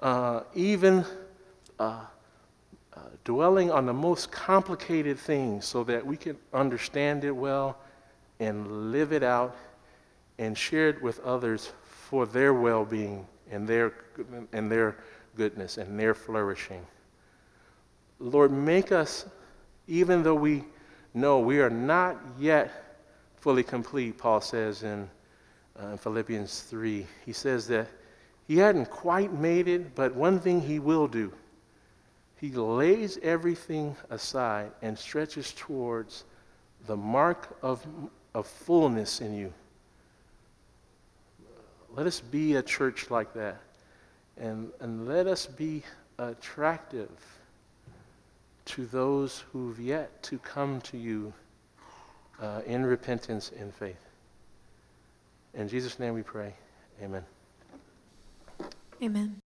uh, 0.00 0.42
even 0.54 1.04
uh, 1.78 2.04
uh, 2.94 3.00
dwelling 3.24 3.70
on 3.70 3.86
the 3.86 3.92
most 3.92 4.30
complicated 4.32 5.18
things 5.18 5.64
so 5.64 5.84
that 5.84 6.04
we 6.04 6.16
can 6.16 6.36
understand 6.52 7.24
it 7.24 7.30
well 7.30 7.78
and 8.40 8.90
live 8.90 9.12
it 9.12 9.22
out 9.22 9.56
and 10.38 10.58
share 10.58 10.88
it 10.88 11.00
with 11.00 11.20
others 11.20 11.72
for 11.84 12.26
their 12.26 12.52
well 12.52 12.84
being 12.84 13.26
and 13.50 13.68
their, 13.68 13.92
and 14.52 14.70
their 14.70 14.96
goodness 15.36 15.78
and 15.78 15.98
their 15.98 16.14
flourishing. 16.14 16.84
Lord, 18.22 18.52
make 18.52 18.92
us, 18.92 19.26
even 19.88 20.22
though 20.22 20.36
we 20.36 20.64
know 21.12 21.40
we 21.40 21.60
are 21.60 21.70
not 21.70 22.16
yet 22.38 22.70
fully 23.40 23.64
complete, 23.64 24.16
Paul 24.16 24.40
says 24.40 24.84
in, 24.84 25.10
uh, 25.82 25.88
in 25.88 25.98
Philippians 25.98 26.60
3. 26.60 27.04
He 27.26 27.32
says 27.32 27.66
that 27.66 27.88
he 28.46 28.56
hadn't 28.58 28.90
quite 28.90 29.32
made 29.32 29.66
it, 29.66 29.96
but 29.96 30.14
one 30.14 30.38
thing 30.38 30.60
he 30.60 30.78
will 30.78 31.08
do 31.08 31.32
he 32.42 32.50
lays 32.50 33.18
everything 33.22 33.94
aside 34.10 34.72
and 34.82 34.98
stretches 34.98 35.52
towards 35.52 36.24
the 36.86 36.96
mark 36.96 37.56
of, 37.62 37.86
of 38.34 38.48
fullness 38.48 39.20
in 39.20 39.32
you. 39.32 39.52
Let 41.94 42.08
us 42.08 42.18
be 42.18 42.56
a 42.56 42.62
church 42.62 43.12
like 43.12 43.32
that. 43.34 43.60
And, 44.36 44.72
and 44.80 45.06
let 45.06 45.28
us 45.28 45.46
be 45.46 45.84
attractive 46.18 47.10
to 48.64 48.86
those 48.86 49.44
who've 49.52 49.78
yet 49.80 50.22
to 50.24 50.38
come 50.38 50.80
to 50.82 50.96
you 50.96 51.32
uh, 52.40 52.62
in 52.66 52.84
repentance 52.84 53.50
and 53.58 53.74
faith. 53.74 54.08
In 55.54 55.68
Jesus' 55.68 55.98
name 55.98 56.14
we 56.14 56.22
pray. 56.22 56.54
Amen. 57.02 57.24
Amen. 59.02 59.41